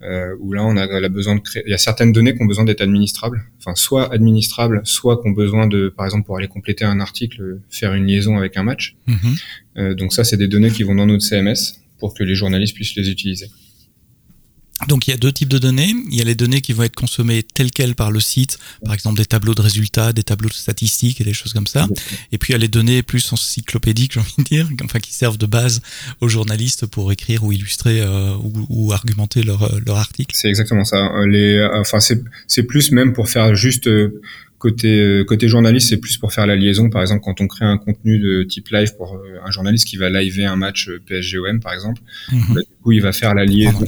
euh, 0.03 0.35
où 0.41 0.53
là 0.53 0.65
on 0.65 0.77
a, 0.77 0.85
a, 0.85 1.09
besoin 1.09 1.35
de 1.35 1.41
créer. 1.41 1.63
Il 1.67 1.71
y 1.71 1.75
a 1.75 1.79
certaines 1.79 2.13
données 2.13 2.35
qui 2.35 2.43
ont 2.43 2.47
besoin 2.47 2.65
d'être 2.65 2.81
administrables, 2.81 3.45
enfin 3.59 3.75
soit 3.75 4.13
administrables, 4.13 4.81
soit 4.85 5.19
qu'on 5.19 5.33
besoin 5.33 5.67
de, 5.67 5.89
par 5.89 6.07
exemple, 6.07 6.27
pour 6.27 6.37
aller 6.37 6.49
compléter 6.49 6.85
un 6.85 7.01
article, 7.01 7.61
faire 7.71 7.93
une 7.95 8.07
liaison 8.07 8.37
avec 8.37 8.57
un 8.57 8.63
match. 8.63 8.97
Mm-hmm. 9.09 9.43
Euh, 9.79 9.95
donc 9.95 10.13
ça, 10.13 10.25
c'est 10.25 10.37
des 10.37 10.49
données 10.49 10.71
qui 10.71 10.85
vont 10.85 10.95
dans 10.95 11.07
notre 11.07 11.25
CMS 11.25 11.81
pour 11.99 12.15
que 12.15 12.23
les 12.23 12.35
journalistes 12.35 12.75
puissent 12.75 12.95
les 12.95 13.11
utiliser. 13.11 13.49
Donc 14.89 15.09
il 15.09 15.11
y 15.11 15.15
a 15.15 15.17
deux 15.17 15.33
types 15.33 15.49
de 15.49 15.59
données. 15.59 15.95
Il 16.11 16.15
y 16.15 16.21
a 16.21 16.25
les 16.25 16.35
données 16.35 16.61
qui 16.61 16.73
vont 16.75 16.83
être 16.83 16.95
consommées 16.95 17.43
telles 17.43 17.71
quelles 17.71 17.95
par 17.95 18.11
le 18.11 18.21
site, 18.21 18.59
par 18.85 18.93
exemple 18.93 19.17
des 19.17 19.25
tableaux 19.25 19.55
de 19.55 19.63
résultats, 19.63 20.13
des 20.13 20.23
tableaux 20.23 20.51
de 20.51 20.55
statistiques 20.55 21.21
et 21.21 21.25
des 21.25 21.33
choses 21.33 21.55
comme 21.55 21.67
ça. 21.67 21.89
Et 22.31 22.39
puis 22.39 22.51
il 22.51 22.53
y 22.53 22.57
a 22.57 22.59
les 22.59 22.69
données 22.69 23.03
plus 23.03 23.33
encyclopédiques, 23.33 24.13
j'ai 24.13 24.21
envie 24.21 24.35
de 24.39 24.43
dire, 24.45 24.69
enfin 24.85 25.01
qui 25.01 25.15
servent 25.15 25.39
de 25.39 25.47
base 25.47 25.81
aux 26.21 26.29
journalistes 26.29 26.87
pour 26.87 27.11
écrire 27.11 27.43
ou 27.45 27.53
illustrer 27.53 28.01
euh, 28.03 28.35
ou, 28.35 28.67
ou, 28.69 28.93
argumenter 28.93 29.43
leur, 29.43 29.63
euh, 29.63 29.81
leur 29.87 29.97
article. 29.97 30.37
C'est 30.37 30.49
exactement 30.49 30.85
ça. 30.85 31.11
Les, 31.27 31.67
enfin 31.75 31.99
c'est 32.01 32.63
plus 32.65 32.93
même 32.93 33.15
pour 33.15 33.31
faire 33.31 33.57
juste 33.57 33.87
euh, 33.87 34.21
Côté, 34.67 34.99
euh, 34.99 35.23
côté 35.23 35.47
journaliste, 35.47 35.91
c'est 35.91 35.97
plus 35.97 36.19
pour 36.19 36.33
faire 36.33 36.45
la 36.45 36.57
liaison. 36.57 36.91
Par 36.91 37.01
exemple, 37.01 37.23
quand 37.23 37.41
on 37.41 37.47
crée 37.47 37.65
un 37.65 37.79
contenu 37.79 38.19
de 38.19 38.43
type 38.43 38.67
live 38.71 38.97
pour 38.97 39.15
euh, 39.15 39.39
un 39.45 39.51
journaliste 39.53 39.87
qui 39.87 39.97
va 39.97 40.11
liver 40.11 40.45
un 40.45 40.57
match 40.57 40.89
euh, 40.89 41.01
PSG-OM, 41.07 41.61
par 41.61 41.73
exemple, 41.73 42.03
mhm. 42.33 42.41
bah, 42.53 42.61
du 42.63 42.83
coup, 42.83 42.91
il 42.91 43.01
va 43.01 43.13
faire 43.13 43.33
la 43.33 43.45
liaison. 43.45 43.79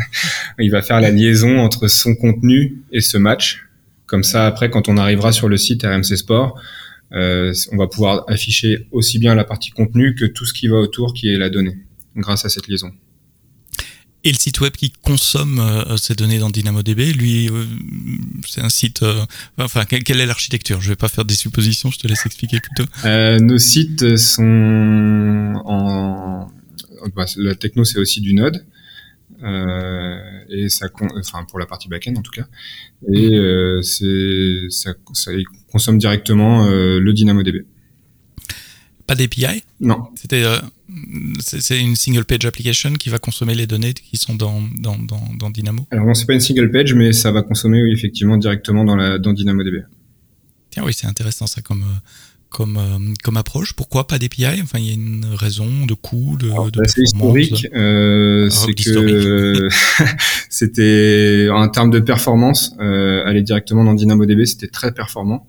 il 0.60 0.70
va 0.70 0.80
faire 0.80 1.00
la 1.00 1.10
liaison 1.10 1.58
entre 1.58 1.88
son 1.88 2.14
contenu 2.14 2.76
et 2.92 3.00
ce 3.00 3.18
match. 3.18 3.66
Comme 4.06 4.22
ça, 4.22 4.46
après, 4.46 4.70
quand 4.70 4.88
on 4.88 4.96
arrivera 4.96 5.32
sur 5.32 5.48
le 5.48 5.56
site 5.56 5.82
RMC 5.82 6.16
Sport, 6.16 6.56
euh, 7.14 7.52
on 7.72 7.76
va 7.76 7.88
pouvoir 7.88 8.24
afficher 8.28 8.86
aussi 8.92 9.18
bien 9.18 9.34
la 9.34 9.42
partie 9.42 9.70
contenu 9.70 10.14
que 10.14 10.24
tout 10.24 10.46
ce 10.46 10.52
qui 10.52 10.68
va 10.68 10.76
autour, 10.76 11.14
qui 11.14 11.34
est 11.34 11.36
la 11.36 11.50
donnée, 11.50 11.78
grâce 12.14 12.44
à 12.44 12.48
cette 12.48 12.68
liaison. 12.68 12.92
Et 14.28 14.30
le 14.30 14.36
site 14.36 14.60
web 14.60 14.74
qui 14.74 14.90
consomme 14.90 15.58
euh, 15.58 15.96
ces 15.96 16.14
données 16.14 16.38
dans 16.38 16.50
DynamoDB, 16.50 17.14
lui, 17.14 17.48
euh, 17.48 17.64
c'est 18.46 18.60
un 18.60 18.68
site. 18.68 19.02
Euh, 19.02 19.24
enfin, 19.56 19.86
quelle 19.86 20.20
est 20.20 20.26
l'architecture? 20.26 20.82
Je 20.82 20.90
vais 20.90 20.96
pas 20.96 21.08
faire 21.08 21.24
des 21.24 21.32
suppositions, 21.32 21.90
je 21.90 21.98
te 21.98 22.06
laisse 22.06 22.26
expliquer 22.26 22.58
plutôt. 22.60 22.84
nos 23.06 23.56
sites 23.56 24.18
sont 24.18 25.54
en. 25.64 26.46
Bah, 27.16 27.24
la 27.38 27.54
techno, 27.54 27.84
c'est 27.84 27.98
aussi 27.98 28.20
du 28.20 28.34
Node. 28.34 28.66
et 29.42 30.68
ça, 30.68 30.88
enfin 31.16 31.46
pour 31.48 31.58
la 31.58 31.64
partie 31.64 31.88
backend 31.88 32.18
en 32.18 32.22
tout 32.22 32.32
cas, 32.32 32.46
et 33.10 33.30
c'est 33.82 34.66
ça, 34.68 34.92
ça 35.14 35.30
consomme 35.72 35.96
directement 35.96 36.68
le 36.68 37.12
DynamoDB. 37.14 37.64
Pas 39.06 39.14
d'API? 39.14 39.62
Non. 39.80 40.08
C'était 40.16 40.44
c'est 41.40 41.78
une 41.80 41.96
single 41.96 42.24
page 42.24 42.46
application 42.46 42.92
qui 42.94 43.10
va 43.10 43.18
consommer 43.18 43.54
les 43.54 43.66
données 43.66 43.92
qui 43.92 44.16
sont 44.16 44.34
dans, 44.34 44.62
dans, 44.78 44.96
dans, 44.98 45.20
dans 45.38 45.50
Dynamo 45.50 45.86
Alors 45.90 46.06
non, 46.06 46.14
c'est 46.14 46.26
pas 46.26 46.32
une 46.32 46.40
single 46.40 46.70
page, 46.70 46.94
mais 46.94 47.12
ça 47.12 47.30
va 47.30 47.42
consommer 47.42 47.82
oui, 47.82 47.92
effectivement 47.92 48.36
directement 48.38 48.84
dans, 48.84 48.96
la, 48.96 49.18
dans 49.18 49.32
DynamoDB. 49.32 49.84
Tiens, 50.70 50.84
oui, 50.86 50.94
c'est 50.94 51.06
intéressant 51.06 51.46
ça 51.46 51.60
comme, 51.60 51.84
comme, 52.48 52.76
euh, 52.78 53.14
comme 53.22 53.36
approche. 53.36 53.74
Pourquoi 53.74 54.06
pas 54.06 54.18
d'API 54.18 54.62
Enfin, 54.62 54.78
il 54.78 54.86
y 54.86 54.90
a 54.90 54.94
une 54.94 55.26
raison 55.34 55.86
de 55.86 55.94
coût, 55.94 56.36
de, 56.38 56.48
de 56.70 56.80
C'est 56.86 57.02
historique. 57.02 57.66
Euh, 57.74 58.48
c'est 58.50 58.72
que 58.72 59.68
c'était 60.48 61.48
en 61.52 61.68
termes 61.68 61.90
de 61.90 62.00
performance, 62.00 62.74
euh, 62.80 63.22
aller 63.26 63.42
directement 63.42 63.84
dans 63.84 63.94
DynamoDB, 63.94 64.46
c'était 64.46 64.68
très 64.68 64.92
performant 64.92 65.46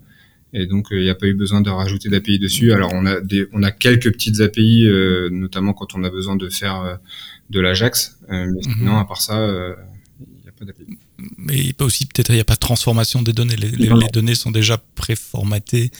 et 0.52 0.66
donc 0.66 0.88
il 0.90 1.00
n'y 1.00 1.10
a 1.10 1.14
pas 1.14 1.26
eu 1.26 1.34
besoin 1.34 1.60
de 1.60 1.70
rajouter 1.70 2.08
d'API 2.08 2.38
dessus. 2.38 2.72
Alors 2.72 2.90
on 2.92 3.06
a 3.06 3.20
des, 3.20 3.46
on 3.52 3.62
a 3.62 3.70
quelques 3.70 4.10
petites 4.12 4.40
API, 4.40 4.86
euh, 4.86 5.28
notamment 5.30 5.72
quand 5.72 5.94
on 5.94 6.02
a 6.04 6.10
besoin 6.10 6.36
de 6.36 6.48
faire 6.48 6.82
euh, 6.82 6.94
de 7.50 7.60
l'Ajax, 7.60 8.18
euh, 8.30 8.46
mais 8.46 8.60
mhm. 8.66 8.78
sinon 8.78 8.98
à 8.98 9.04
part 9.04 9.22
ça, 9.22 9.36
il 9.36 10.42
n'y 10.42 10.48
a 10.48 10.52
pas 10.52 10.64
d'API. 10.64 10.98
Mais 11.36 11.58
il 11.58 11.74
pas 11.74 11.84
aussi 11.84 12.06
peut-être 12.06 12.30
il 12.30 12.36
n'y 12.36 12.40
a 12.40 12.44
pas 12.44 12.54
de 12.54 12.60
transformation 12.60 13.20
des 13.20 13.34
données. 13.34 13.54
Les, 13.54 13.68
les, 13.68 14.08
données 14.10 14.34
sont 14.34 14.50
déjà 14.50 14.82
préformatées, 14.94 15.90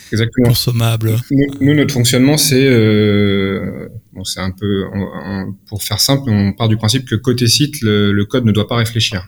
consommables. 0.43 1.15
Nous, 1.61 1.73
notre 1.75 1.93
fonctionnement 1.93 2.37
c'est 2.37 2.67
bon, 4.13 4.23
c'est 4.23 4.39
un 4.39 4.51
peu 4.51 4.85
pour 5.67 5.83
faire 5.83 6.01
simple, 6.01 6.29
on 6.29 6.53
part 6.53 6.69
du 6.69 6.77
principe 6.77 7.05
que 7.05 7.15
côté 7.15 7.47
site 7.47 7.81
le, 7.81 8.11
le 8.11 8.25
code 8.25 8.45
ne 8.45 8.51
doit 8.51 8.67
pas 8.67 8.77
réfléchir. 8.77 9.27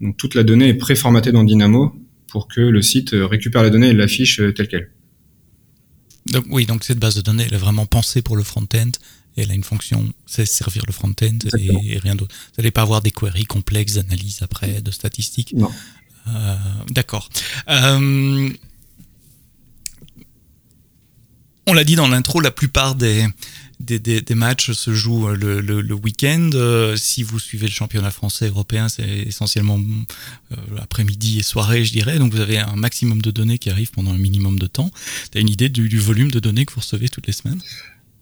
Donc 0.00 0.16
toute 0.16 0.34
la 0.34 0.42
donnée 0.42 0.68
est 0.68 0.74
préformatée 0.74 1.32
dans 1.32 1.44
Dynamo 1.44 1.94
pour 2.28 2.48
que 2.48 2.60
le 2.60 2.82
site 2.82 3.10
récupère 3.12 3.62
la 3.62 3.70
donnée 3.70 3.88
et 3.88 3.92
l'affiche 3.92 4.40
euh, 4.40 4.52
telle 4.52 4.68
qu'elle. 4.68 4.90
Donc 6.26 6.44
oui, 6.50 6.66
donc 6.66 6.84
cette 6.84 6.98
base 6.98 7.14
de 7.14 7.22
données, 7.22 7.44
elle 7.46 7.54
est 7.54 7.58
vraiment 7.58 7.86
pensée 7.86 8.22
pour 8.22 8.36
le 8.36 8.42
front-end 8.42 8.90
et 9.36 9.42
elle 9.42 9.50
a 9.50 9.54
une 9.54 9.64
fonction, 9.64 10.12
c'est 10.26 10.44
servir 10.44 10.82
le 10.86 10.92
front-end 10.92 11.38
et, 11.58 11.98
rien 11.98 12.14
d'autre. 12.14 12.34
Vous 12.34 12.62
n'allez 12.62 12.70
pas 12.70 12.82
avoir 12.82 13.00
des 13.00 13.10
queries 13.10 13.46
complexes 13.46 13.94
d'analyse 13.94 14.42
après, 14.42 14.82
de 14.82 14.90
statistiques. 14.90 15.54
Non. 15.54 15.70
Euh, 16.28 16.56
D'accord. 16.90 17.30
Euh, 17.68 18.50
on 21.66 21.72
l'a 21.72 21.84
dit 21.84 21.96
dans 21.96 22.08
l'intro, 22.08 22.40
la 22.40 22.50
plupart 22.50 22.94
des, 22.94 23.26
des, 23.80 23.98
des, 23.98 24.20
des, 24.20 24.34
matchs 24.34 24.72
se 24.72 24.92
jouent 24.92 25.28
euh, 25.28 25.36
le, 25.36 25.60
le, 25.60 25.80
le 25.80 25.94
week-end. 25.94 26.50
Euh, 26.54 26.96
si 26.96 27.22
vous 27.22 27.38
suivez 27.38 27.66
le 27.66 27.72
championnat 27.72 28.10
français 28.10 28.48
européen, 28.48 28.88
c'est 28.88 29.08
essentiellement 29.08 29.80
euh, 30.52 30.56
après-midi 30.78 31.38
et 31.38 31.42
soirée, 31.42 31.84
je 31.84 31.92
dirais. 31.92 32.18
Donc 32.18 32.32
vous 32.32 32.40
avez 32.40 32.58
un 32.58 32.76
maximum 32.76 33.22
de 33.22 33.30
données 33.30 33.58
qui 33.58 33.70
arrivent 33.70 33.90
pendant 33.90 34.12
un 34.12 34.18
minimum 34.18 34.58
de 34.58 34.66
temps. 34.66 34.90
Tu 35.30 35.38
as 35.38 35.40
une 35.40 35.48
idée 35.48 35.68
du, 35.68 35.88
du, 35.88 35.98
volume 35.98 36.30
de 36.30 36.40
données 36.40 36.64
que 36.64 36.72
vous 36.74 36.80
recevez 36.80 37.08
toutes 37.08 37.26
les 37.26 37.32
semaines? 37.32 37.60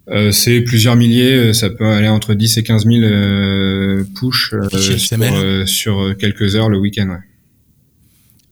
Euh, 0.08 0.30
c'est 0.30 0.60
plusieurs 0.60 0.94
milliers, 0.94 1.52
ça 1.52 1.68
peut 1.68 1.86
aller 1.86 2.08
entre 2.08 2.34
10 2.34 2.58
et 2.58 2.62
15 2.62 2.84
000 2.84 2.96
euh, 3.02 4.04
push 4.14 4.54
sur, 4.78 5.68
sur, 5.68 6.16
quelques 6.16 6.54
heures 6.54 6.68
le 6.68 6.78
week-end. 6.78 7.08
Ouais. 7.08 7.18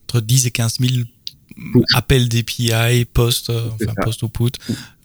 Entre 0.03 0.21
10 0.21 0.47
et 0.47 0.51
15 0.51 0.77
000 0.81 1.05
appel 1.93 2.29
d'API, 2.29 3.05
post, 3.05 3.49
euh, 3.49 3.69
enfin 3.75 3.93
post 4.03 4.23
ou 4.23 4.29
put 4.29 4.51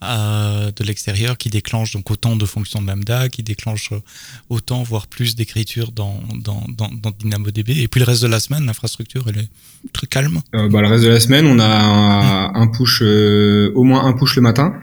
euh, 0.03 0.71
de 0.75 0.85
l'extérieur 0.85 1.37
qui 1.37 1.51
déclenche 1.51 1.93
donc 1.93 2.11
autant 2.11 2.35
de 2.35 2.45
fonctions 2.47 2.81
de 2.81 2.87
lambda, 2.87 3.29
qui 3.29 3.43
déclenche 3.43 3.93
euh, 3.93 4.01
autant 4.49 4.83
voire 4.83 5.07
plus 5.07 5.37
d'écriture 5.37 5.93
dans, 5.93 6.21
dans, 6.43 6.65
dans, 6.69 6.89
dans, 6.89 7.11
DynamoDB. 7.11 7.71
Et 7.71 7.89
puis 7.89 8.01
le 8.01 8.07
reste 8.07 8.23
de 8.23 8.29
la 8.29 8.41
semaine, 8.41 8.65
l'infrastructure 8.67 9.25
elle 9.29 9.39
est 9.39 9.49
très 9.93 10.07
calme. 10.07 10.41
Euh, 10.55 10.69
bah, 10.69 10.81
le 10.81 10.89
reste 10.89 11.05
de 11.05 11.11
la 11.11 11.21
semaine, 11.21 11.47
on 11.47 11.59
a 11.59 12.51
un, 12.55 12.67
push, 12.69 13.03
au 13.03 13.83
moins 13.85 14.05
un 14.05 14.13
push 14.15 14.37
le 14.37 14.43
matin 14.43 14.75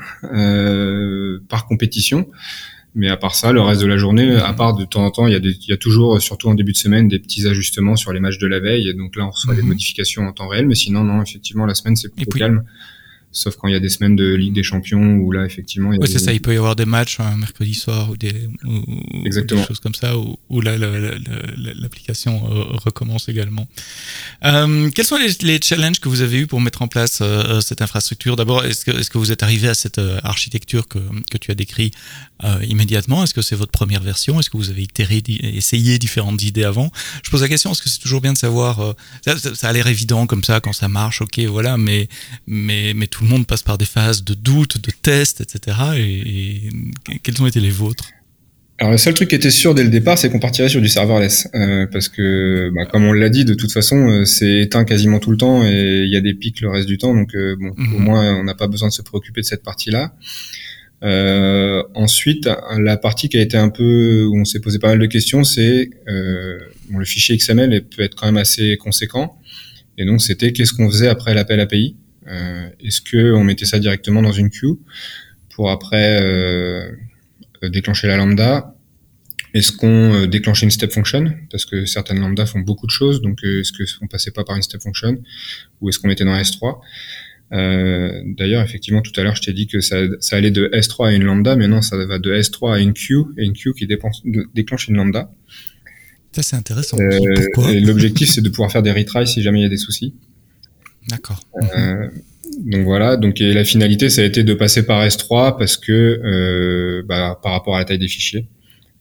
par 1.49 1.65
compétition. 1.65 2.27
Mais 2.95 3.09
à 3.09 3.17
part 3.17 3.35
ça, 3.35 3.51
le 3.51 3.61
reste 3.61 3.81
de 3.81 3.87
la 3.87 3.97
journée, 3.97 4.37
à 4.37 4.53
part 4.53 4.75
de 4.75 4.83
temps 4.83 5.05
en 5.05 5.11
temps, 5.11 5.27
il 5.27 5.33
y 5.33 5.35
a, 5.35 5.39
il 5.39 5.67
y 5.67 5.73
a 5.73 5.77
toujours, 5.77 6.19
surtout 6.21 6.49
en 6.49 6.55
début 6.55 6.71
de 6.71 6.77
semaine, 6.77 7.07
des 7.07 7.19
petits 7.19 7.47
ajustements 7.47 7.95
sur 7.95 8.11
les 8.11 8.19
matchs 8.19 8.39
de 8.39 8.47
la 8.47 8.59
veille. 8.59 8.89
Et 8.89 8.93
donc 8.93 9.15
là, 9.15 9.25
on 9.25 9.29
reçoit 9.29 9.53
des 9.53 9.61
mhm. 9.61 9.69
modifications 9.69 10.27
en 10.27 10.31
temps 10.31 10.47
réel. 10.47 10.65
Mais 10.67 10.75
sinon, 10.75 11.03
non, 11.03 11.21
effectivement, 11.21 11.65
la 11.65 11.75
semaine, 11.75 11.95
c'est 11.95 12.13
plutôt 12.13 12.37
calme 12.37 12.63
sauf 13.37 13.55
quand 13.55 13.67
il 13.67 13.73
y 13.73 13.75
a 13.75 13.79
des 13.79 13.89
semaines 13.89 14.15
de 14.15 14.33
Ligue 14.33 14.53
des 14.53 14.63
Champions 14.63 15.15
où 15.17 15.31
là 15.31 15.45
effectivement. 15.45 15.89
Oui, 15.89 15.97
c'est 16.05 16.19
ça. 16.19 16.33
Il 16.33 16.41
peut 16.41 16.53
y 16.53 16.57
avoir 16.57 16.75
des 16.75 16.85
matchs 16.85 17.19
un 17.19 17.37
mercredi 17.37 17.73
soir 17.73 18.09
ou 18.09 18.17
des, 18.17 18.33
des 18.33 19.31
choses 19.67 19.79
comme 19.79 19.93
ça 19.93 20.15
où, 20.17 20.61
là 20.61 20.75
l'application 20.77 22.43
euh, 22.51 22.63
recommence 22.83 23.29
également. 23.29 23.67
Euh, 24.45 24.89
quels 24.91 25.05
sont 25.05 25.17
les, 25.17 25.59
challenges 25.61 25.99
que 25.99 26.09
vous 26.09 26.21
avez 26.21 26.39
eu 26.39 26.47
pour 26.47 26.61
mettre 26.61 26.81
en 26.81 26.87
place 26.87 27.19
euh, 27.21 27.61
cette 27.61 27.81
infrastructure? 27.81 28.35
D'abord, 28.35 28.65
est-ce 28.65 28.85
que, 28.85 29.17
vous 29.17 29.31
êtes 29.31 29.43
arrivé 29.43 29.67
à 29.67 29.73
cette 29.73 29.99
architecture 30.23 30.87
que, 30.87 30.99
que 31.31 31.37
tu 31.37 31.51
as 31.51 31.55
décrit 31.55 31.91
immédiatement 32.67 33.23
Est-ce 33.23 33.33
que 33.33 33.41
c'est 33.41 33.55
votre 33.55 33.71
première 33.71 34.01
version? 34.01 34.39
Est-ce 34.39 34.49
que 34.49 34.57
vous 34.57 34.69
avez 34.69 34.83
itéré, 34.83 35.23
essayé 35.27 35.97
différentes 35.97 36.43
idées 36.43 36.63
avant? 36.63 36.91
Je 37.23 37.29
pose 37.29 37.41
la 37.41 37.47
question 37.47 37.69
parce 37.69 37.81
que 37.81 37.89
c'est 37.89 37.99
toujours 37.99 38.21
bien 38.21 38.33
de 38.33 38.37
savoir. 38.37 38.95
Ça, 39.25 39.37
ça, 39.37 39.69
a 39.69 39.73
l'air 39.73 39.87
évident 39.87 40.27
comme 40.27 40.43
ça 40.43 40.59
quand 40.59 40.73
ça 40.73 40.87
marche, 40.87 41.21
ok, 41.21 41.39
voilà, 41.39 41.77
mais 41.77 42.07
mais 42.45 42.93
mais 42.95 43.07
tout 43.07 43.23
le 43.23 43.29
monde 43.29 43.45
passe 43.47 43.63
par 43.63 43.77
des 43.77 43.85
phases 43.85 44.23
de 44.23 44.33
doute, 44.33 44.77
de 44.81 44.91
tests, 44.91 45.41
etc. 45.41 45.77
Et, 45.97 46.69
quels 47.23 47.41
ont 47.41 47.47
été 47.47 47.59
les 47.59 47.69
vôtres? 47.69 48.05
Alors 48.79 48.91
le 48.91 48.97
seul 48.97 49.15
truc 49.15 49.29
qui 49.29 49.35
était 49.35 49.49
sûr 49.49 49.73
dès 49.73 49.83
le 49.83 49.89
départ, 49.89 50.19
c'est 50.19 50.29
qu'on 50.29 50.39
partirait 50.39 50.69
sur 50.69 50.81
du 50.81 50.87
serverless, 50.87 51.47
euh, 51.55 51.87
parce 51.91 52.09
que, 52.09 52.69
bah, 52.75 52.85
comme 52.85 53.05
on 53.05 53.13
l'a 53.13 53.29
dit, 53.29 53.43
de 53.43 53.55
toute 53.55 53.71
façon, 53.71 54.07
euh, 54.07 54.25
c'est 54.25 54.59
éteint 54.59 54.85
quasiment 54.85 55.17
tout 55.17 55.31
le 55.31 55.37
temps 55.37 55.65
et 55.65 56.03
il 56.05 56.13
y 56.13 56.15
a 56.15 56.21
des 56.21 56.35
pics 56.35 56.61
le 56.61 56.69
reste 56.69 56.87
du 56.87 56.99
temps, 56.99 57.15
donc 57.15 57.33
euh, 57.33 57.55
bon, 57.59 57.73
mhm. 57.75 57.95
au 57.95 57.99
moins 57.99 58.35
on 58.35 58.43
n'a 58.43 58.53
pas 58.53 58.67
besoin 58.67 58.89
de 58.89 58.93
se 58.93 59.01
préoccuper 59.01 59.41
de 59.41 59.47
cette 59.47 59.63
partie-là. 59.63 60.13
Ensuite, 61.01 62.49
la 62.77 62.97
partie 62.97 63.29
qui 63.29 63.37
a 63.37 63.41
été 63.41 63.57
un 63.57 63.69
peu 63.69 64.25
où 64.25 64.39
on 64.39 64.45
s'est 64.45 64.59
posé 64.59 64.79
pas 64.79 64.89
mal 64.89 64.99
de 64.99 65.05
questions, 65.05 65.43
c'est 65.43 65.89
bon, 66.89 66.97
le 66.97 67.05
fichier 67.05 67.37
XML 67.37 67.83
peut 67.83 68.03
être 68.03 68.15
quand 68.15 68.25
même 68.25 68.37
assez 68.37 68.77
conséquent, 68.77 69.37
et 69.97 70.05
donc 70.05 70.21
c'était 70.21 70.53
qu'est-ce 70.53 70.73
qu'on 70.73 70.89
faisait 70.89 71.07
après 71.07 71.33
l'appel 71.33 71.59
API? 71.59 71.95
Euh, 72.27 72.69
est-ce 72.83 73.01
que 73.01 73.33
on 73.33 73.43
mettait 73.43 73.65
ça 73.65 73.79
directement 73.79 74.21
dans 74.21 74.31
une 74.31 74.49
queue 74.49 74.77
pour 75.49 75.71
après 75.71 76.21
euh, 76.21 76.91
déclencher 77.63 78.07
la 78.07 78.17
lambda? 78.17 78.75
Est-ce 79.53 79.71
qu'on 79.71 80.13
euh, 80.13 80.27
déclenchait 80.27 80.65
une 80.65 80.71
step 80.71 80.91
function? 80.91 81.33
Parce 81.49 81.65
que 81.65 81.85
certaines 81.85 82.19
lambda 82.19 82.45
font 82.45 82.59
beaucoup 82.59 82.85
de 82.85 82.91
choses, 82.91 83.21
donc 83.21 83.43
est-ce 83.43 83.97
qu'on 83.97 84.07
passait 84.07 84.31
pas 84.31 84.43
par 84.43 84.55
une 84.55 84.61
step 84.61 84.81
function? 84.81 85.17
Ou 85.81 85.89
est-ce 85.89 85.99
qu'on 85.99 86.09
était 86.09 86.25
dans 86.25 86.35
S3 86.35 86.79
euh, 87.53 88.21
D'ailleurs, 88.25 88.63
effectivement, 88.63 89.01
tout 89.01 89.17
à 89.19 89.23
l'heure, 89.23 89.35
je 89.35 89.41
t'ai 89.41 89.53
dit 89.53 89.67
que 89.67 89.79
ça, 89.79 89.97
ça, 90.19 90.35
allait 90.35 90.51
de 90.51 90.69
S3 90.73 91.07
à 91.07 91.11
une 91.13 91.23
lambda, 91.23 91.55
mais 91.55 91.67
non, 91.67 91.81
ça 91.81 91.97
va 91.97 92.19
de 92.19 92.33
S3 92.33 92.75
à 92.75 92.79
une 92.79 92.93
queue, 92.93 93.25
et 93.37 93.45
une 93.45 93.53
queue 93.53 93.73
qui 93.73 93.87
déclenche 93.87 94.87
une 94.87 94.95
lambda. 94.95 95.31
Ça, 96.31 96.43
c'est 96.43 96.55
intéressant. 96.55 96.97
Euh, 96.99 97.79
l'objectif, 97.81 98.29
c'est 98.29 98.41
de 98.41 98.49
pouvoir 98.49 98.71
faire 98.71 98.83
des 98.83 98.91
retries 98.91 99.27
si 99.27 99.41
jamais 99.41 99.59
il 99.59 99.63
y 99.63 99.65
a 99.65 99.69
des 99.69 99.77
soucis. 99.77 100.13
D'accord. 101.07 101.39
Euh, 101.55 102.09
donc 102.59 102.85
voilà, 102.85 103.17
donc 103.17 103.39
et 103.41 103.53
la 103.53 103.63
finalité, 103.63 104.09
ça 104.09 104.21
a 104.21 104.25
été 104.25 104.43
de 104.43 104.53
passer 104.53 104.85
par 104.85 105.05
S3 105.05 105.57
parce 105.57 105.77
que 105.77 105.91
euh, 105.91 107.03
bah, 107.05 107.39
par 107.41 107.53
rapport 107.53 107.75
à 107.75 107.79
la 107.79 107.85
taille 107.85 107.99
des 107.99 108.07
fichiers, 108.07 108.47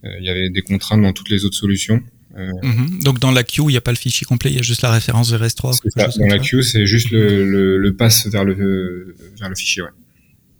euh, 0.04 0.10
il 0.20 0.24
y 0.24 0.30
avait 0.30 0.50
des 0.50 0.62
contraintes 0.62 1.02
dans 1.02 1.12
toutes 1.12 1.30
les 1.30 1.44
autres 1.44 1.56
solutions. 1.56 2.00
Mhm. 2.36 3.02
Donc 3.02 3.18
dans 3.18 3.30
la 3.30 3.44
queue, 3.44 3.62
il 3.62 3.68
n'y 3.68 3.76
a 3.76 3.80
pas 3.80 3.92
le 3.92 3.96
fichier 3.96 4.26
complet, 4.26 4.50
il 4.50 4.56
y 4.56 4.58
a 4.58 4.62
juste 4.62 4.82
la 4.82 4.90
référence 4.90 5.30
vers 5.30 5.42
S3. 5.42 5.78
dans 6.18 6.26
la 6.26 6.38
queue, 6.38 6.62
c'est 6.62 6.86
juste 6.86 7.10
le, 7.10 7.44
le, 7.44 7.78
le, 7.78 7.96
pass 7.96 8.26
vers 8.26 8.44
le, 8.44 9.16
vers 9.38 9.48
le 9.48 9.54
fichier. 9.54 9.82
Ouais. 9.82 9.88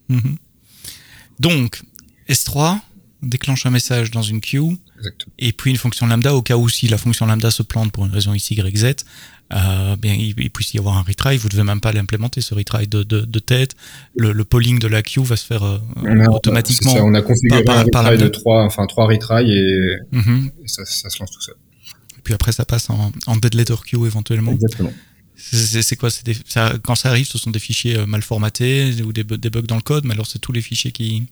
Mhm. 0.09 0.37
Donc 1.39 1.83
S3 2.29 2.79
déclenche 3.23 3.67
un 3.67 3.71
message 3.71 4.11
dans 4.11 4.23
une 4.23 4.41
queue, 4.41 4.77
Exactement. 4.99 5.33
et 5.39 5.53
puis 5.53 5.71
une 5.71 5.77
fonction 5.77 6.07
lambda 6.07 6.35
au 6.35 6.43
cas 6.43 6.57
où 6.57 6.69
si 6.69 6.89
la 6.89 6.99
fonction 6.99 7.27
lambda 7.27 7.51
se 7.51 7.63
plante 7.63 7.93
pour 7.93 8.07
une 8.07 8.13
raison 8.13 8.33
x, 8.35 8.51
y, 8.51 8.77
z, 8.77 9.05
euh, 9.55 9.97
bien, 9.97 10.15
il, 10.15 10.35
puisse 10.51 10.75
y 10.75 10.79
avoir 10.79 10.97
un 10.97 11.03
retry, 11.03 11.37
vous 11.37 11.47
ne 11.47 11.51
devez 11.51 11.63
même 11.63 11.81
pas 11.81 11.93
l'implémenter, 11.93 12.41
ce 12.41 12.55
retry 12.55 12.89
de, 12.89 13.05
de, 13.05 13.21
de 13.21 13.39
tête. 13.39 13.77
Le, 14.17 14.33
le, 14.33 14.45
polling 14.45 14.81
de 14.81 14.89
la 14.89 15.03
queue 15.03 15.23
va 15.23 15.37
se 15.37 15.47
faire 15.47 15.63
euh, 15.63 15.79
automatiquement. 16.31 16.95
Ça, 16.95 17.05
on 17.05 17.15
a 17.15 17.23
configuré 17.23 17.63
par, 17.63 17.79
un 17.79 17.83
retry 17.85 18.19
de 18.19 18.29
trois, 18.29 18.65
enfin 18.65 18.87
trois 18.87 19.07
retries 19.07 19.53
et, 19.53 19.97
mhm. 20.11 20.51
et 20.65 20.69
ça, 20.69 20.85
ça, 20.85 21.09
se 21.11 21.21
lance 21.21 21.31
tout 21.31 21.41
seul. 21.41 21.55
Puis 22.27 22.35
après, 22.35 22.51
ça 22.51 22.65
passe 22.65 22.91
en, 22.91 23.13
en 23.29 23.37
dead 23.37 23.55
letter 23.55 23.77
queue 23.87 24.05
éventuellement. 24.05 24.51
Exactement. 24.51 24.93
C'est 25.37 25.95
quoi? 25.95 26.09
Des, 26.25 26.37
ça, 26.49 26.75
Quand 26.83 26.97
ça 26.97 27.11
arrive, 27.11 27.25
ce 27.25 27.39
sont 27.39 27.53
des 27.53 27.61
fichiers 27.61 27.97
euh, 27.97 28.05
mal 28.05 28.21
formatés 28.21 29.01
ou 29.07 29.13
des, 29.13 29.23
des 29.23 29.49
bugs 29.49 29.63
dans 29.63 29.77
le 29.77 29.81
code, 29.81 30.05
mais 30.05 30.13
alors 30.13 30.27
c'est 30.27 30.41
tous 30.41 30.51
les 30.51 30.61
fichiers 30.61 30.91
qui, 30.91 31.23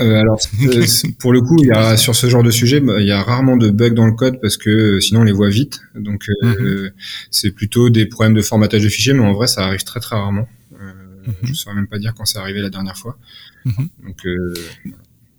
euh, 0.00 0.18
alors, 0.18 0.38
euh, 0.62 0.86
pour 1.18 1.34
le 1.34 1.42
coup, 1.42 1.58
il 1.60 1.66
y 1.66 1.70
a, 1.70 1.98
sur 1.98 2.16
ce 2.16 2.30
genre 2.30 2.42
de 2.42 2.50
sujet, 2.50 2.80
bah, 2.80 2.98
il 2.98 3.06
y 3.06 3.12
a 3.12 3.22
rarement 3.22 3.58
de 3.58 3.68
bugs 3.68 3.90
dans 3.90 4.06
le 4.06 4.14
code 4.14 4.40
parce 4.40 4.56
que 4.56 5.00
sinon 5.00 5.20
on 5.20 5.24
les 5.24 5.32
voit 5.32 5.50
vite. 5.50 5.82
Donc, 5.94 6.30
mhm. 6.40 6.92
c'est 7.30 7.50
plutôt 7.50 7.90
des 7.90 8.06
problèmes 8.06 8.34
de 8.34 8.40
formatage 8.40 8.84
de 8.84 8.88
fichiers, 8.88 9.12
mais 9.12 9.24
en 9.24 9.34
vrai, 9.34 9.48
ça 9.48 9.66
arrive 9.66 9.84
très 9.84 10.00
très 10.00 10.16
rarement. 10.16 10.48
Je 10.72 11.30
ne 11.44 11.48
mhm. 11.50 11.54
saurais 11.54 11.76
même 11.76 11.88
pas 11.88 11.98
dire 11.98 12.14
quand 12.16 12.24
c'est 12.24 12.38
arrivé 12.38 12.62
la 12.62 12.70
dernière 12.70 12.96
fois. 12.96 13.18
Mhm. 13.66 13.88
Donc, 14.06 14.24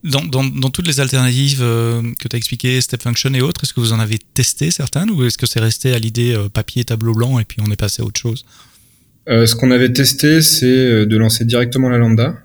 dans, 0.03 0.23
dans, 0.23 0.43
dans, 0.43 0.69
toutes 0.69 0.88
les 0.88 0.99
alternatives 0.99 1.59
que 1.59 2.27
tu 2.27 2.35
as 2.35 2.38
expliquées, 2.38 2.79
Step 2.81 3.01
Function 3.01 3.33
et 3.33 3.41
autres, 3.41 3.63
est-ce 3.63 3.73
que 3.73 3.79
vous 3.79 3.93
en 3.93 3.99
avez 3.99 4.17
testé 4.33 4.71
certaines 4.71 5.09
ou 5.09 5.23
est-ce 5.25 5.38
que 5.38 5.45
c'est 5.45 5.59
resté 5.59 5.93
à 5.93 5.99
l'idée 5.99 6.38
papier, 6.53 6.83
tableau 6.85 7.13
blanc 7.13 7.39
et 7.39 7.45
puis 7.45 7.57
on 7.65 7.71
est 7.71 7.75
passé 7.75 8.01
à 8.01 8.05
autre 8.05 8.19
chose? 8.19 8.45
Ce 9.27 9.53
qu'on 9.55 9.71
avait 9.71 9.91
testé, 9.91 10.41
c'est 10.41 11.05
de 11.05 11.17
lancer 11.17 11.45
directement 11.45 11.89
la 11.89 11.97
lambda. 11.97 12.35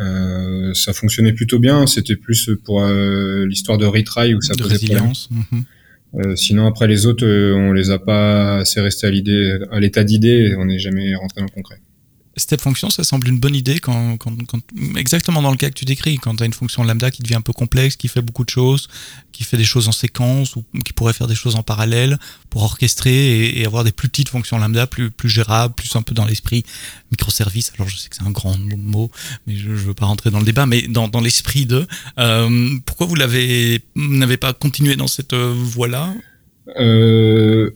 Euh, 0.00 0.72
ça 0.74 0.92
fonctionnait 0.92 1.32
plutôt 1.32 1.58
bien. 1.58 1.86
C'était 1.86 2.16
plus 2.16 2.50
pour 2.64 2.82
euh, 2.82 3.46
l'histoire 3.46 3.78
de 3.78 3.86
retry 3.86 4.34
où 4.34 4.40
ça 4.40 4.54
de 4.54 4.62
posait 4.62 4.78
problème. 4.86 5.12
Mhm. 5.30 5.64
Euh, 6.12 6.36
sinon 6.36 6.66
après 6.66 6.88
les 6.88 7.06
autres, 7.06 7.26
on 7.26 7.72
les 7.72 7.90
a 7.90 7.98
pas 7.98 8.58
assez 8.58 8.80
restés 8.80 9.06
à 9.06 9.10
l'idée, 9.10 9.58
à 9.70 9.78
l'état 9.78 10.04
d'idée. 10.04 10.54
On 10.58 10.64
n'est 10.64 10.78
jamais 10.78 11.14
rentré 11.14 11.40
dans 11.40 11.46
le 11.46 11.52
concret. 11.52 11.80
Step 12.40 12.60
function, 12.60 12.90
ça 12.90 13.04
semble 13.04 13.28
une 13.28 13.38
bonne 13.38 13.54
idée 13.54 13.78
quand, 13.78 14.16
quand, 14.16 14.34
quand 14.46 14.60
exactement 14.96 15.42
dans 15.42 15.50
le 15.50 15.56
cas 15.56 15.68
que 15.68 15.74
tu 15.74 15.84
décris, 15.84 16.16
quand 16.18 16.36
tu 16.36 16.42
as 16.42 16.46
une 16.46 16.52
fonction 16.52 16.82
lambda 16.82 17.10
qui 17.10 17.22
devient 17.22 17.36
un 17.36 17.40
peu 17.40 17.52
complexe, 17.52 17.96
qui 17.96 18.08
fait 18.08 18.22
beaucoup 18.22 18.44
de 18.44 18.50
choses, 18.50 18.88
qui 19.32 19.44
fait 19.44 19.56
des 19.56 19.64
choses 19.64 19.88
en 19.88 19.92
séquence 19.92 20.56
ou 20.56 20.64
qui 20.84 20.92
pourrait 20.92 21.12
faire 21.12 21.26
des 21.26 21.34
choses 21.34 21.56
en 21.56 21.62
parallèle 21.62 22.18
pour 22.48 22.62
orchestrer 22.62 23.60
et, 23.60 23.66
avoir 23.66 23.84
des 23.84 23.92
plus 23.92 24.08
petites 24.08 24.30
fonctions 24.30 24.58
lambda, 24.58 24.86
plus, 24.86 25.10
plus 25.10 25.28
gérables, 25.28 25.74
plus 25.74 25.94
un 25.96 26.02
peu 26.02 26.14
dans 26.14 26.24
l'esprit 26.24 26.64
microservice. 27.10 27.72
Alors 27.76 27.88
je 27.88 27.96
sais 27.96 28.08
que 28.08 28.16
c'est 28.16 28.24
un 28.24 28.30
grand 28.30 28.56
mot, 28.58 29.10
mais 29.46 29.56
je 29.56 29.70
ne 29.70 29.74
veux 29.74 29.94
pas 29.94 30.06
rentrer 30.06 30.30
dans 30.30 30.38
le 30.38 30.44
débat, 30.44 30.66
mais 30.66 30.82
dans, 30.82 31.08
dans 31.08 31.20
l'esprit 31.20 31.66
de 31.66 31.86
euh, 32.18 32.70
pourquoi 32.86 33.06
vous 33.06 33.16
n'avez 33.16 34.36
pas 34.36 34.52
continué 34.52 34.96
dans 34.96 35.08
cette 35.08 35.34
euh, 35.34 35.52
voie-là? 35.54 36.14
Euh, 36.78 37.70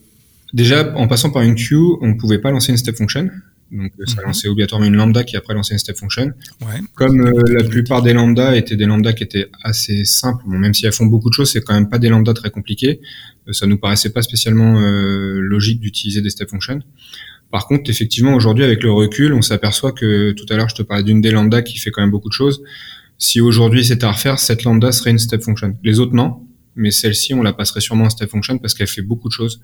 Déjà, 0.55 0.94
en 0.94 1.09
passant 1.09 1.31
par 1.31 1.42
une 1.42 1.57
queue, 1.57 1.96
on 2.00 2.07
ne 2.07 2.14
pouvait 2.14 2.38
pas 2.38 2.53
lancer 2.53 2.70
une 2.70 2.79
step 2.79 2.96
function. 2.96 3.29
Donc 3.75 3.93
ça 4.07 4.21
mhm. 4.21 4.27
lançait 4.29 4.49
obligatoirement 4.49 4.87
une 4.87 4.97
lambda 4.97 5.25
qui 5.25 5.37
après 5.37 5.53
lançait 5.53 5.75
une 5.75 5.79
step 5.79 5.97
function. 5.97 6.33
Ouais. 6.61 6.81
Comme 6.95 7.21
euh, 7.21 7.43
la 7.49 7.65
plupart 7.65 8.03
des 8.03 8.13
lambdas 8.13 8.55
étaient 8.55 8.77
des 8.77 8.87
lambdas 8.87 9.13
qui 9.13 9.25
étaient 9.25 9.49
assez 9.63 10.05
simples, 10.05 10.45
bon, 10.47 10.59
même 10.59 10.75
si 10.75 10.87
elles 10.87 10.93
font 10.93 11.07
beaucoup 11.07 11.29
de 11.29 11.35
choses, 11.35 11.51
c'est 11.51 11.63
quand 11.63 11.75
même 11.75 11.89
pas 11.89 11.99
des 11.99 12.09
lambdas 12.09 12.35
très 12.35 12.51
compliqués. 12.51 13.01
Euh, 13.49 13.53
ça 13.53 13.67
nous 13.67 13.77
paraissait 13.77 14.11
pas 14.11 14.23
spécialement 14.23 14.81
euh, 14.81 15.41
logique 15.41 15.81
d'utiliser 15.81 16.23
des 16.23 16.31
step 16.31 16.51
functions. 16.51 16.81
Par 17.51 17.67
contre, 17.67 17.91
effectivement, 17.91 18.35
aujourd'hui, 18.35 18.65
avec 18.65 18.83
le 18.83 18.93
recul, 18.93 19.33
on 19.33 19.43
s'aperçoit 19.43 19.93
que 19.93 20.33
tout 20.33 20.47
à 20.51 20.57
l'heure, 20.57 20.69
je 20.69 20.77
te 20.77 20.83
parlais 20.83 21.05
d'une 21.05 21.21
des 21.21 21.33
lambdas 21.33 21.63
qui 21.63 21.79
fait 21.79 21.91
quand 21.91 22.01
même 22.01 22.11
beaucoup 22.11 22.29
de 22.29 22.35
choses. 22.35 22.63
Si 23.19 23.41
aujourd'hui 23.41 23.85
c'était 23.85 24.05
à 24.05 24.13
refaire, 24.13 24.39
cette 24.39 24.65
lambda 24.65 24.93
serait 24.93 25.11
une 25.11 25.19
step 25.19 25.43
function. 25.43 25.77
Les 25.83 25.99
autres, 26.01 26.15
non 26.15 26.41
mais 26.77 26.91
celle-ci, 26.91 27.35
on 27.35 27.43
la 27.43 27.53
passerait 27.53 27.81
sûrement 27.81 28.05
en 28.05 28.11
step 28.11 28.31
function 28.31 28.59
parce 28.59 28.75
qu'elle 28.75 28.89
fait 28.89 29.03
beaucoup 29.03 29.29
de 29.29 29.33
choses. 29.33 29.61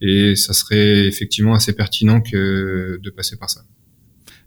Et 0.00 0.34
ça 0.36 0.52
serait 0.52 1.06
effectivement 1.06 1.54
assez 1.54 1.72
pertinent 1.72 2.20
que 2.20 2.98
de 3.02 3.10
passer 3.10 3.36
par 3.36 3.50
ça. 3.50 3.62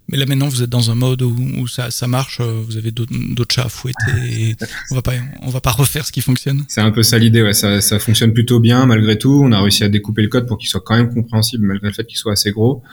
Mais 0.10 0.18
là 0.18 0.26
maintenant, 0.26 0.50
vous 0.50 0.62
êtes 0.62 0.70
dans 0.70 0.92
un 0.92 0.96
mode 0.96 1.22
où, 1.22 1.68
ça, 1.68 1.90
ça, 1.90 2.08
marche, 2.08 2.40
euh, 2.42 2.62
vous 2.66 2.76
avez 2.76 2.92
d'autres 2.92 3.54
chats 3.54 3.66
à 3.66 3.70
fouetter 3.70 4.12
et 4.30 4.56
on 4.92 4.96
va 4.96 5.02
pas, 5.02 5.14
on 5.42 5.50
va 5.50 5.62
pas 5.62 5.72
refaire 5.72 6.06
ce 6.06 6.12
qui 6.12 6.22
fonctionne. 6.22 6.66
C'est 6.68 6.82
un 6.82 6.92
peu 6.92 7.04
ça 7.04 7.18
l'idée, 7.18 7.42
ouais. 7.42 7.54
Ça, 7.54 7.80
ça 7.80 8.00
fonctionne 8.00 8.34
plutôt 8.34 8.60
bien 8.60 8.86
malgré 8.86 9.18
tout. 9.18 9.42
On 9.44 9.52
a 9.52 9.62
réussi 9.62 9.84
à 9.84 9.90
découper 9.90 10.22
le 10.22 10.28
code 10.28 10.46
pour 10.46 10.58
qu'il 10.58 10.68
soit 10.68 10.82
quand 10.82 10.98
même 10.98 11.14
compréhensible 11.14 11.66
malgré 11.66 11.88
le 11.88 11.94
fait 11.94 12.06
qu'il 12.06 12.18
soit 12.18 12.34
assez 12.34 12.52
gros. 12.52 12.84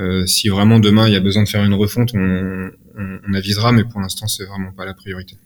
Euh, 0.00 0.26
si 0.26 0.48
vraiment 0.48 0.78
demain 0.78 1.08
il 1.08 1.12
y 1.12 1.16
a 1.16 1.20
besoin 1.20 1.42
de 1.44 1.48
faire 1.48 1.64
une 1.64 1.74
refonte, 1.74 2.10
on, 2.14 2.70
on, 2.96 3.18
on 3.28 3.34
avisera, 3.34 3.72
mais 3.72 3.84
pour 3.84 4.00
l'instant 4.00 4.26
c'est 4.26 4.44
vraiment 4.44 4.72
pas 4.72 4.84
la 4.84 4.94
priorité. 4.94 5.36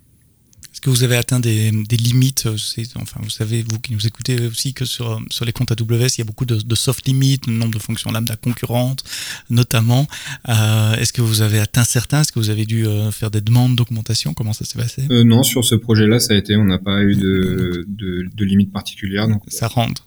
Est-ce 0.73 0.81
que 0.81 0.89
vous 0.91 1.03
avez 1.03 1.17
atteint 1.17 1.39
des, 1.39 1.71
des 1.71 1.97
limites 1.97 2.49
Enfin, 2.97 3.21
vous 3.23 3.31
savez, 3.31 3.63
vous 3.69 3.79
qui 3.79 3.93
nous 3.93 4.07
écoutez 4.07 4.41
aussi, 4.47 4.73
que 4.73 4.85
sur, 4.85 5.21
sur 5.31 5.45
les 5.45 5.53
comptes 5.53 5.71
AWS, 5.71 6.09
il 6.17 6.19
y 6.19 6.21
a 6.23 6.25
beaucoup 6.25 6.47
de, 6.47 6.57
de 6.57 6.75
soft 6.75 7.07
limits, 7.07 7.41
le 7.47 7.53
nombre 7.53 7.75
de 7.75 7.79
fonctions 7.79 8.11
lambda 8.11 8.37
concurrentes, 8.37 9.05
notamment. 9.51 10.07
Euh, 10.49 10.95
Est-ce 10.97 11.13
que 11.13 11.21
vous 11.21 11.43
avez 11.43 11.59
atteint 11.59 11.85
certains? 11.85 12.23
Est-ce 12.23 12.33
que 12.33 12.39
vous 12.39 12.51
avez 12.51 12.65
dû 12.65 12.87
faire 13.11 13.31
des 13.31 13.43
demandes 13.43 13.77
d'augmentation? 13.77 14.33
Comment 14.33 14.55
ça 14.55 14.65
s'est 14.65 14.79
passé? 14.79 15.07
Euh, 15.11 15.25
Non, 15.25 15.43
sur 15.43 15.65
ce 15.65 15.75
projet-là, 15.75 16.21
ça 16.21 16.35
a 16.35 16.37
été, 16.37 16.57
on 16.57 16.65
n'a 16.65 16.79
pas 16.79 17.03
eu 17.03 17.17
de, 17.17 17.85
de, 17.87 18.29
de 18.35 18.45
limites 18.45 18.73
particulières. 18.73 19.29
Donc... 19.29 19.43
Ça 19.49 19.69
rentre 19.69 20.07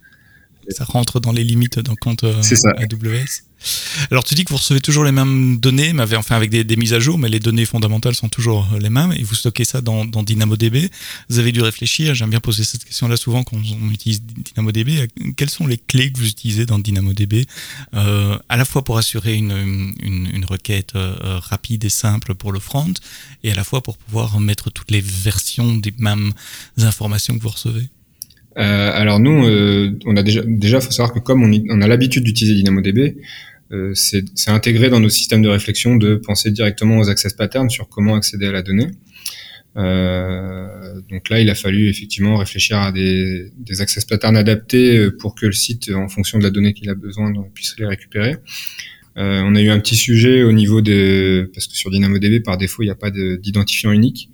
ça 0.70 0.84
rentre 0.84 1.20
dans 1.20 1.32
les 1.32 1.44
limites 1.44 1.80
d'un 1.80 1.96
compte 1.96 2.24
euh, 2.24 2.34
AWS. 2.78 3.44
Alors 4.12 4.24
tu 4.24 4.36
dis 4.36 4.44
que 4.44 4.52
vous 4.52 4.58
recevez 4.58 4.82
toujours 4.82 5.04
les 5.04 5.12
mêmes 5.12 5.58
données, 5.58 5.94
mais 5.94 6.04
enfin 6.16 6.36
avec 6.36 6.50
des, 6.50 6.76
mises 6.76 6.94
à 6.94 7.00
jour, 7.00 7.18
mais 7.18 7.30
les 7.30 7.40
données 7.40 7.66
fondamentales 7.66 8.16
sont 8.16 8.30
toujours 8.30 8.68
les 8.80 8.90
mêmes, 8.90 9.14
et 9.14 9.24
vous 9.24 9.36
stockez 9.36 9.66
ça 9.66 9.82
dans, 9.82 10.06
DynamoDB. 10.06 10.90
Vous 11.30 11.40
avez 11.40 11.52
dû 11.52 11.62
réfléchir, 11.62 12.14
j'aime 12.16 12.30
bien 12.30 12.40
poser 12.40 12.64
cette 12.64 12.84
question-là 12.84 13.18
souvent 13.18 13.44
quand 13.44 13.58
on 13.58 13.92
utilise 13.92 14.22
DynamoDB. 14.22 15.08
Quelles 15.38 15.50
sont 15.50 15.68
les 15.68 15.78
clés 15.78 16.12
que 16.12 16.20
vous 16.20 16.28
utilisez 16.28 16.66
dans 16.66 16.80
DynamoDB, 16.80 17.46
euh, 17.94 18.38
à 18.50 18.58
la 18.58 18.66
fois 18.66 18.84
pour 18.84 18.98
assurer 18.98 19.36
une, 19.36 20.46
requête 20.48 20.96
euh, 20.96 21.40
rapide 21.40 21.86
et 21.86 21.90
simple 21.90 22.36
pour 22.36 22.52
le 22.52 22.60
front, 22.60 22.94
et 23.44 23.52
à 23.52 23.56
la 23.56 23.64
fois 23.64 23.82
pour 23.82 23.98
pouvoir 23.98 24.40
mettre 24.40 24.70
toutes 24.70 24.92
les 24.92 25.02
versions 25.02 25.76
des 25.76 25.94
mêmes 25.98 26.34
informations 26.78 27.36
que 27.38 27.42
vous 27.42 27.50
recevez? 27.50 27.90
Euh, 28.58 28.92
alors 28.94 29.20
nous, 29.20 29.46
euh, 29.46 29.92
on 30.06 30.16
a 30.16 30.24
déjà, 30.24 30.42
déjà, 30.46 30.80
faut 30.80 30.92
savoir 30.92 31.14
que 31.14 31.20
comme 31.20 31.44
on, 31.44 31.82
a 31.82 31.88
l'habitude 31.88 32.24
d'utiliser 32.24 32.56
DynamoDB, 32.56 33.18
euh, 33.72 33.92
c'est 33.96 34.24
intégré 34.48 34.90
dans 34.90 35.00
nos 35.00 35.10
systèmes 35.10 35.42
de 35.42 35.50
réflexion 35.50 35.96
de 35.98 36.16
penser 36.16 36.52
directement 36.52 37.00
aux 37.00 37.10
access 37.10 37.34
patterns 37.34 37.70
sur 37.70 37.90
comment 37.90 38.16
accéder 38.16 38.46
à 38.46 38.52
la 38.52 38.62
donnée. 38.62 38.88
Euh, 39.78 41.02
donc 41.10 41.30
là, 41.30 41.42
il 41.42 41.50
a 41.50 41.56
fallu 41.56 41.90
effectivement 41.90 42.38
réfléchir 42.38 42.78
à 42.78 42.94
des, 42.94 43.52
des, 43.58 43.82
access 43.82 44.06
patterns 44.06 44.38
adaptés 44.38 45.12
pour 45.20 45.36
que 45.36 45.48
le 45.48 45.52
site, 45.52 45.92
en 45.94 46.08
fonction 46.08 46.38
de 46.38 46.44
la 46.44 46.50
donnée 46.50 46.74
qu'il 46.74 46.90
a 46.90 46.96
besoin, 46.96 47.34
puisse 47.54 47.76
les 47.78 47.86
récupérer. 47.86 48.38
On 49.18 49.56
a 49.56 49.62
eu 49.62 49.70
un 49.70 49.80
petit 49.80 49.96
sujet 49.96 50.44
au 50.44 50.52
niveau 50.52 50.82
de 50.82 51.50
parce 51.54 51.68
que 51.68 51.76
sur 51.76 51.90
DynamoDB 51.90 52.42
par 52.44 52.58
défaut 52.58 52.84
il 52.84 52.88
n'y 52.88 52.92
a 52.92 52.96
pas 52.96 53.12
d'identifiant 53.12 53.92
unique. 53.92 54.30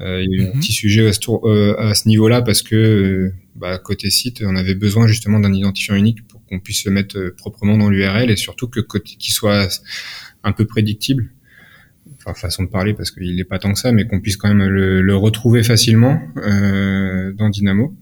Euh, 0.00 0.22
il 0.22 0.30
y 0.30 0.40
a 0.40 0.44
eu 0.44 0.46
un 0.48 0.54
mhm. 0.54 0.60
petit 0.60 0.72
sujet 0.72 1.06
à 1.06 1.12
ce, 1.12 1.20
euh, 1.28 1.76
à 1.78 1.94
ce 1.94 2.08
niveau-là 2.08 2.42
parce 2.42 2.62
que 2.62 2.74
euh, 2.74 3.34
bah, 3.54 3.78
côté 3.78 4.10
site, 4.10 4.42
on 4.44 4.56
avait 4.56 4.74
besoin 4.74 5.06
justement 5.06 5.40
d'un 5.40 5.52
identifiant 5.52 5.94
unique 5.94 6.26
pour 6.26 6.44
qu'on 6.46 6.60
puisse 6.60 6.84
le 6.84 6.90
mettre 6.90 7.34
proprement 7.36 7.76
dans 7.76 7.90
l'URL 7.90 8.30
et 8.30 8.36
surtout 8.36 8.68
que 8.68 8.80
qu'il 8.80 9.32
soit 9.32 9.68
un 10.42 10.52
peu 10.52 10.64
prédictible. 10.64 11.30
Enfin, 12.18 12.34
façon 12.34 12.64
de 12.64 12.68
parler 12.68 12.92
parce 12.92 13.10
qu'il 13.10 13.34
n'est 13.34 13.44
pas 13.44 13.58
tant 13.58 13.72
que 13.72 13.78
ça, 13.78 13.92
mais 13.92 14.06
qu'on 14.06 14.20
puisse 14.20 14.36
quand 14.36 14.48
même 14.48 14.68
le, 14.68 15.00
le 15.00 15.16
retrouver 15.16 15.62
facilement 15.62 16.20
euh, 16.36 17.32
dans 17.32 17.48
Dynamo. 17.48 17.94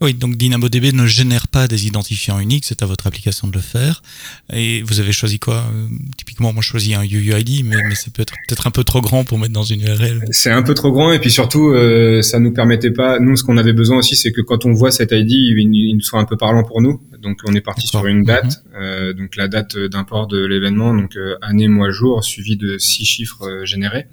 Oui, 0.00 0.14
donc 0.14 0.36
DynamoDB 0.36 0.92
ne 0.92 1.06
génère 1.06 1.48
pas 1.48 1.66
des 1.66 1.86
identifiants 1.86 2.38
uniques, 2.38 2.64
c'est 2.64 2.82
à 2.82 2.86
votre 2.86 3.06
application 3.06 3.48
de 3.48 3.54
le 3.54 3.60
faire. 3.60 4.02
Et 4.52 4.82
vous 4.82 5.00
avez 5.00 5.12
choisi 5.12 5.38
quoi? 5.38 5.64
Typiquement, 6.16 6.52
moi 6.52 6.62
je 6.62 6.68
choisis 6.68 6.94
un 6.94 7.02
UUID, 7.02 7.64
mais, 7.64 7.76
mais 7.88 7.94
c'est 7.94 8.12
peut-être 8.12 8.34
peut-être 8.46 8.66
un 8.66 8.70
peu 8.70 8.84
trop 8.84 9.00
grand 9.00 9.24
pour 9.24 9.38
mettre 9.38 9.52
dans 9.52 9.62
une 9.64 9.80
URL. 9.80 10.24
C'est 10.30 10.50
un 10.50 10.62
peu 10.62 10.74
trop 10.74 10.92
grand, 10.92 11.12
et 11.12 11.18
puis 11.18 11.30
surtout, 11.30 11.70
euh, 11.70 12.22
ça 12.22 12.38
nous 12.38 12.52
permettait 12.52 12.90
pas. 12.90 13.18
Nous, 13.18 13.36
ce 13.36 13.44
qu'on 13.44 13.56
avait 13.56 13.72
besoin 13.72 13.98
aussi, 13.98 14.16
c'est 14.16 14.32
que 14.32 14.40
quand 14.40 14.64
on 14.64 14.72
voit 14.72 14.90
cet 14.90 15.12
ID, 15.12 15.30
il, 15.30 15.58
il, 15.74 16.02
soit 16.02 16.20
un 16.20 16.24
peu 16.24 16.36
parlant 16.36 16.64
pour 16.64 16.80
nous. 16.80 17.00
Donc, 17.22 17.38
on 17.46 17.54
est 17.54 17.60
parti 17.60 17.86
sur 17.86 18.06
une 18.06 18.24
date. 18.24 18.44
Mhm. 18.44 18.82
euh, 18.82 19.12
donc, 19.12 19.36
la 19.36 19.48
date 19.48 19.76
d'import 19.76 20.26
de 20.26 20.44
l'événement, 20.44 20.94
donc 20.94 21.16
euh, 21.16 21.36
année, 21.42 21.68
mois, 21.68 21.90
jour, 21.90 22.24
suivi 22.24 22.56
de 22.56 22.78
six 22.78 23.04
chiffres 23.04 23.46
euh, 23.46 23.64
générés. 23.64 24.06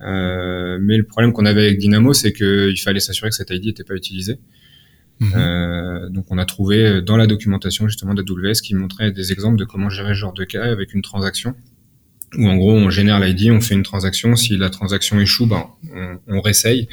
Euh, 0.00 0.78
mais 0.80 0.96
le 0.96 1.04
problème 1.04 1.32
qu'on 1.32 1.46
avait 1.46 1.66
avec 1.66 1.78
Dynamo, 1.78 2.12
c'est 2.12 2.32
qu'il 2.32 2.78
fallait 2.80 3.00
s'assurer 3.00 3.30
que 3.30 3.36
cet 3.36 3.50
ID 3.50 3.66
n'était 3.66 3.84
pas 3.84 3.94
utilisé. 3.94 4.38
Mhm. 5.20 5.32
Euh, 5.34 6.08
donc 6.10 6.26
on 6.30 6.36
a 6.36 6.44
trouvé 6.44 7.00
dans 7.00 7.16
la 7.16 7.26
documentation 7.26 7.88
justement 7.88 8.12
d'AWS 8.12 8.60
qui 8.62 8.74
montrait 8.74 9.12
des 9.12 9.32
exemples 9.32 9.58
de 9.58 9.64
comment 9.64 9.88
gérer 9.88 10.10
ce 10.10 10.18
genre 10.18 10.34
de 10.34 10.44
cas 10.44 10.64
avec 10.64 10.92
une 10.94 11.02
transaction. 11.02 11.54
Où 12.36 12.46
en 12.48 12.56
gros 12.56 12.72
on 12.72 12.90
génère 12.90 13.20
l'ID, 13.20 13.50
on 13.50 13.60
fait 13.60 13.74
une 13.74 13.82
transaction, 13.82 14.36
si 14.36 14.56
la 14.56 14.68
transaction 14.68 15.18
échoue, 15.20 15.46
ben, 15.46 15.66
on, 15.94 16.18
on 16.26 16.40
réessaye. 16.40 16.88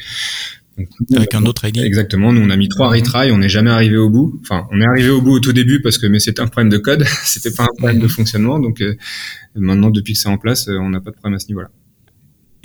avec 1.16 1.36
un 1.36 1.44
autre 1.46 1.66
ID. 1.66 1.80
Exactement. 1.80 2.32
Nous, 2.32 2.42
on 2.42 2.50
a 2.50 2.56
mis 2.56 2.70
trois 2.70 2.90
mhm. 2.90 2.96
retries, 2.96 3.32
on 3.32 3.40
n'est 3.40 3.50
jamais 3.50 3.72
arrivé 3.72 3.98
au 3.98 4.10
bout. 4.10 4.40
Enfin, 4.42 4.68
on 4.72 4.80
est 4.80 4.86
arrivé 4.86 5.10
au 5.10 5.22
bout 5.22 5.32
au 5.32 5.40
tout 5.40 5.54
début 5.54 5.82
parce 5.82 5.98
que 5.98 6.08
mais 6.08 6.20
c'était 6.20 6.42
un 6.42 6.48
problème 6.48 6.70
de 6.70 6.78
code, 6.78 7.04
c'était 7.24 7.52
pas 7.52 7.64
un 7.64 7.76
problème 7.78 8.00
de 8.00 8.06
mhm. 8.06 8.10
fonctionnement. 8.10 8.60
Donc 8.60 8.82
euh, 8.82 8.96
maintenant, 9.56 9.90
depuis 9.90 10.14
que 10.14 10.20
c'est 10.20 10.30
en 10.30 10.38
place, 10.38 10.68
euh, 10.68 10.78
on 10.78 10.90
n'a 10.90 11.02
pas 11.02 11.12
de 11.12 11.16
problème 11.16 11.36
à 11.36 11.40
ce 11.40 11.48
niveau-là. 11.48 11.70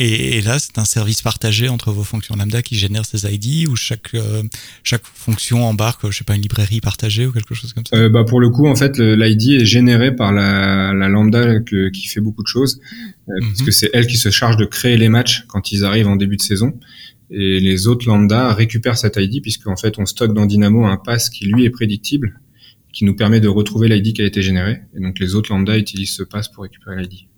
Et, 0.00 0.40
là, 0.42 0.60
c'est 0.60 0.78
un 0.78 0.84
service 0.84 1.22
partagé 1.22 1.68
entre 1.68 1.90
vos 1.90 2.04
fonctions 2.04 2.36
lambda 2.36 2.62
qui 2.62 2.76
génèrent 2.76 3.04
ces 3.04 3.26
ID 3.32 3.66
ou 3.68 3.74
chaque 3.74 4.14
euh, 4.14 4.44
chaque 4.84 5.02
fonction 5.04 5.64
embarque, 5.64 6.08
je 6.08 6.16
sais 6.16 6.24
pas, 6.24 6.36
une 6.36 6.42
librairie 6.42 6.80
partagée 6.80 7.26
ou 7.26 7.32
quelque 7.32 7.54
chose 7.54 7.72
comme 7.72 7.84
ça? 7.84 7.96
Euh, 7.96 8.08
bah 8.08 8.22
pour 8.22 8.38
le 8.40 8.48
coup, 8.50 8.68
en 8.68 8.76
fait, 8.76 8.98
l'ID 8.98 9.60
est 9.60 9.64
généré 9.64 10.14
par 10.14 10.32
la, 10.32 10.92
la 10.94 11.08
lambda 11.08 11.58
que, 11.60 11.88
qui 11.88 12.06
fait 12.06 12.20
beaucoup 12.20 12.44
de 12.44 12.48
choses, 12.48 12.78
euh, 12.78 13.32
mm 13.32 13.38
-hmm. 13.38 13.46
parce 13.48 13.62
que 13.62 13.70
c'est 13.72 13.90
elle 13.92 14.06
qui 14.06 14.18
se 14.18 14.30
charge 14.30 14.56
de 14.56 14.66
créer 14.66 14.96
les 14.96 15.08
matchs 15.08 15.44
quand 15.48 15.72
ils 15.72 15.84
arrivent 15.84 16.08
en 16.08 16.16
début 16.16 16.36
de 16.36 16.42
saison. 16.42 16.78
Et 17.30 17.58
les 17.60 17.88
autres 17.88 18.06
lambda 18.06 18.54
récupèrent 18.54 18.98
cet 18.98 19.16
ID 19.16 19.42
puisque 19.42 19.66
en 19.66 19.76
fait, 19.76 19.98
on 19.98 20.06
stocke 20.06 20.32
dans 20.32 20.46
Dynamo 20.46 20.86
un 20.86 20.96
pass 20.96 21.28
qui 21.28 21.44
lui 21.46 21.64
est 21.66 21.70
prédictible, 21.78 22.40
qui 22.94 23.04
nous 23.04 23.16
permet 23.16 23.40
de 23.40 23.48
retrouver 23.48 23.88
l'ID 23.88 24.14
qui 24.14 24.22
a 24.22 24.26
été 24.32 24.42
généré. 24.42 24.74
Et 24.94 25.00
donc 25.00 25.18
les 25.18 25.34
autres 25.34 25.50
lambda 25.52 25.76
utilisent 25.76 26.16
ce 26.20 26.22
pass 26.22 26.46
pour 26.48 26.62
récupérer 26.62 27.02
l'ID 27.02 27.28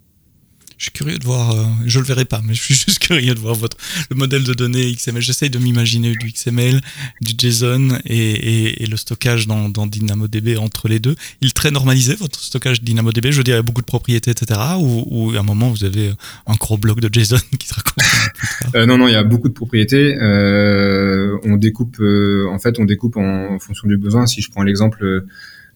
je 0.81 0.85
suis 0.85 0.93
curieux 0.93 1.19
de 1.19 1.25
voir, 1.25 1.51
euh, 1.51 1.65
je 1.85 1.99
le 1.99 2.07
verrai 2.07 2.25
pas, 2.25 2.41
mais 2.43 2.55
je 2.55 2.63
suis 2.63 2.75
juste 2.87 2.99
curieux 3.01 3.35
de 3.35 3.39
voir 3.39 3.55
votre 3.55 3.77
le 4.09 4.17
modèle 4.17 4.45
de 4.45 4.55
données 4.55 4.91
XML. 4.95 5.21
J'essaye 5.21 5.51
de 5.51 5.59
m'imaginer 5.59 6.15
du 6.15 6.33
XML, 6.33 6.81
du 7.21 7.33
JSON 7.39 7.99
et, 8.07 8.17
et, 8.17 8.83
et 8.83 8.87
le 8.87 8.97
stockage 8.97 9.47
dans, 9.47 9.69
dans, 9.69 9.87
DynamoDB 9.87 10.57
entre 10.57 10.89
les 10.89 10.99
deux. 10.99 11.17
Il 11.43 11.49
est 11.49 11.55
très 11.55 11.71
normalisé 11.71 12.15
votre 12.15 12.41
stockage 12.41 12.83
DynamoDB. 12.83 13.31
Je 13.31 13.37
veux 13.37 13.45
dire, 13.45 13.57
il 13.57 13.59
y 13.59 13.61
a 13.61 13.63
beaucoup 13.63 13.83
de 13.83 13.87
propriétés, 13.87 14.31
etc. 14.31 14.59
Ou, 14.79 15.05
ou 15.11 15.37
à 15.37 15.41
un 15.41 15.43
moment 15.43 15.69
vous 15.69 15.85
avez 15.85 16.13
un 16.47 16.55
gros 16.55 16.79
bloc 16.79 17.01
de 17.01 17.11
JSON 17.13 17.37
qui 17.59 17.69
se 17.69 17.75
raconte. 17.75 18.75
euh, 18.75 18.87
non, 18.87 18.97
non, 18.97 19.07
il 19.07 19.13
y 19.13 19.17
a 19.17 19.23
beaucoup 19.23 19.49
de 19.49 19.55
propriétés. 19.55 20.17
Euh, 20.17 21.37
on 21.45 21.57
découpe, 21.57 21.99
euh, 22.01 22.49
en 22.51 22.59
fait, 22.59 22.79
on 22.79 22.87
découpe 22.87 23.19
en, 23.19 23.55
en, 23.55 23.59
fonction 23.59 23.87
du 23.87 23.99
besoin. 23.99 24.27
Si 24.27 24.41
je 24.41 24.51
prends 24.51 24.63
l'exemple 24.63 25.27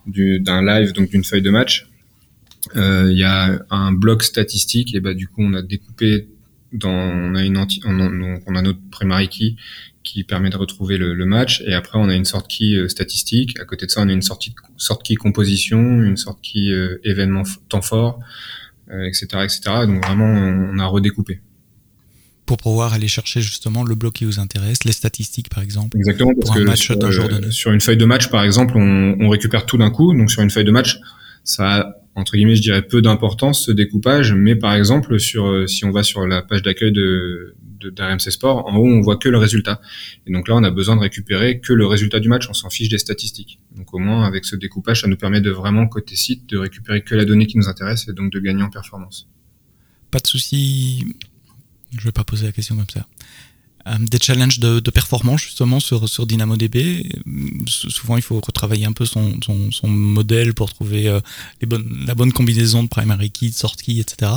d'un 0.07 0.64
live, 0.64 0.93
donc 0.93 1.11
d'une 1.11 1.25
feuille 1.25 1.43
de 1.43 1.51
match 1.51 1.88
euh, 1.88 1.93
il 2.75 3.17
y 3.17 3.25
a 3.25 3.65
un 3.71 3.93
bloc 3.93 4.23
statistique 4.23 4.95
et 4.95 5.01
bah 5.01 5.15
du 5.15 5.29
coup 5.29 5.43
on 5.43 5.55
a 5.55 5.63
découpé 5.63 6.29
dans 6.75 6.91
on 6.91 7.35
a 7.35 7.43
une 7.45 7.57
anti, 7.57 7.81
on, 7.87 8.01
a, 8.01 8.39
on 8.47 8.55
a 8.55 8.63
notre 8.63 8.81
primary 8.91 9.29
key 9.29 9.57
qui 10.03 10.25
permet 10.25 10.51
de 10.51 10.57
retrouver 10.57 10.99
le, 10.99 11.15
le, 11.15 11.25
match 11.25 11.63
et 11.67 11.73
après 11.73 11.99
on 11.99 12.09
a 12.09 12.15
une 12.15 12.25
sorte 12.25 12.49
key 12.49 12.75
euh, 12.75 12.89
statistique 12.89 13.59
à 13.61 13.65
côté 13.65 13.87
de 13.87 13.91
ça 13.91 14.03
on 14.03 14.09
a 14.09 14.13
une 14.13 14.23
sortie 14.23 14.55
sorte 14.77 15.03
key 15.03 15.15
composition 15.15 15.81
une 16.03 16.17
sorte 16.17 16.41
key 16.43 16.69
euh, 16.71 17.01
événement 17.05 17.45
temps 17.69 17.81
fort 17.81 18.19
etc 18.91 19.45
etc 19.45 19.61
donc 19.87 20.05
vraiment 20.05 20.27
on, 20.27 20.79
a 20.79 20.87
redécoupé 20.87 21.41
pour 22.45 22.59
pouvoir 22.59 22.93
aller 22.93 23.09
chercher 23.09 23.41
justement 23.41 23.85
le 23.85 23.95
bloc 23.95 24.13
qui 24.13 24.27
vous 24.27 24.39
intéresse, 24.39 24.85
les 24.85 24.93
statistiques 24.93 25.49
par 25.49 25.63
exemple. 25.63 25.97
Exactement, 25.97 26.35
parce 26.35 26.51
pour 26.51 26.57
un 26.59 26.61
que 26.61 26.69
match 26.69 26.83
sur, 26.83 27.11
jour 27.11 27.27
donné. 27.27 27.51
sur 27.51 27.73
une 27.73 27.81
feuille 27.81 27.97
de 27.97 28.05
match 28.05 28.29
par 28.29 28.45
exemple, 28.45 28.77
on, 28.77 29.17
on 29.19 29.31
récupère 29.31 29.65
tout 29.65 29.79
d'un 29.79 29.89
coup. 29.89 30.13
Donc 30.13 30.31
sur 30.31 30.43
une 30.43 30.51
feuille 30.51 30.67
de 30.67 30.71
match, 30.71 31.01
ça 31.43 32.04
entre 32.14 32.37
guillemets, 32.37 32.57
je 32.57 32.62
dirais 32.62 32.83
peu 32.83 33.03
d'importance 33.03 33.66
ce 33.66 33.72
découpage, 33.72 34.33
mais 34.33 34.55
par 34.55 34.74
exemple, 34.74 35.18
sur 35.18 35.46
euh, 35.46 35.66
si 35.66 35.85
on 35.85 35.90
va 35.90 36.03
sur 36.03 36.27
la 36.27 36.42
page 36.42 36.62
d'accueil 36.62 36.92
de 36.92 37.57
d'RMC 37.90 38.31
Sport, 38.31 38.66
en 38.66 38.77
haut 38.77 38.87
on 38.87 39.03
voit 39.03 39.16
que 39.16 39.29
le 39.29 39.37
résultat. 39.37 39.81
Et 40.27 40.33
donc 40.33 40.48
là, 40.48 40.55
on 40.57 40.64
a 40.64 40.70
besoin 40.70 40.96
de 40.96 41.03
récupérer 41.03 41.61
que 41.61 41.74
le 41.74 41.87
résultat 41.87 42.18
du 42.18 42.29
match, 42.29 42.48
on 42.48 42.55
s'en 42.55 42.70
fiche 42.70 42.88
des 42.88 42.96
statistiques. 42.96 43.61
Donc 43.77 43.92
au 43.92 43.98
moins 43.98 44.24
avec 44.24 44.46
ce 44.46 44.57
découpage, 44.57 45.03
ça 45.03 45.07
nous 45.07 45.16
permet 45.18 45.42
de 45.42 45.50
vraiment 45.50 45.87
côté 45.87 46.16
site 46.16 46.48
de 46.48 46.57
récupérer 46.57 47.03
que 47.03 47.14
la 47.14 47.27
donnée 47.27 47.46
qui 47.46 47.59
nous 47.59 47.68
intéresse 47.68 48.09
et 48.09 48.14
donc 48.14 48.33
de 48.33 48.40
gagner 48.40 48.62
en 48.62 48.70
performance. 48.70 49.29
Pas 50.11 50.20
de 50.20 50.27
souci. 50.27 51.14
Je 51.90 52.05
vais 52.05 52.12
pas 52.12 52.24
poser 52.24 52.46
la 52.46 52.53
question 52.53 52.77
comme 52.77 52.88
ça. 52.88 53.07
Euh, 53.87 53.92
des 54.01 54.18
challenges 54.18 54.61
de, 54.61 54.81
de, 54.81 54.90
performance 54.90 55.42
justement 55.42 55.79
sur, 55.79 56.09
sur 56.09 56.27
DynamoDB. 56.27 57.03
Souvent, 57.66 58.16
il 58.16 58.23
faut 58.23 58.40
retravailler 58.40 58.87
un 58.87 58.92
peu 58.92 59.05
son, 59.05 59.35
son, 59.44 59.70
son 59.73 59.88
modèle 59.88 60.55
pour 60.55 60.73
trouver 60.73 61.07
euh, 61.07 61.20
les 61.61 61.66
bonnes, 61.66 62.05
la 62.07 62.14
bonne 62.14 62.33
combinaison 62.33 62.83
de 62.83 62.88
primary 62.88 63.31
key, 63.31 63.49
de 63.49 63.53
sort 63.53 63.77
key, 63.77 63.99
etc. 63.99 64.33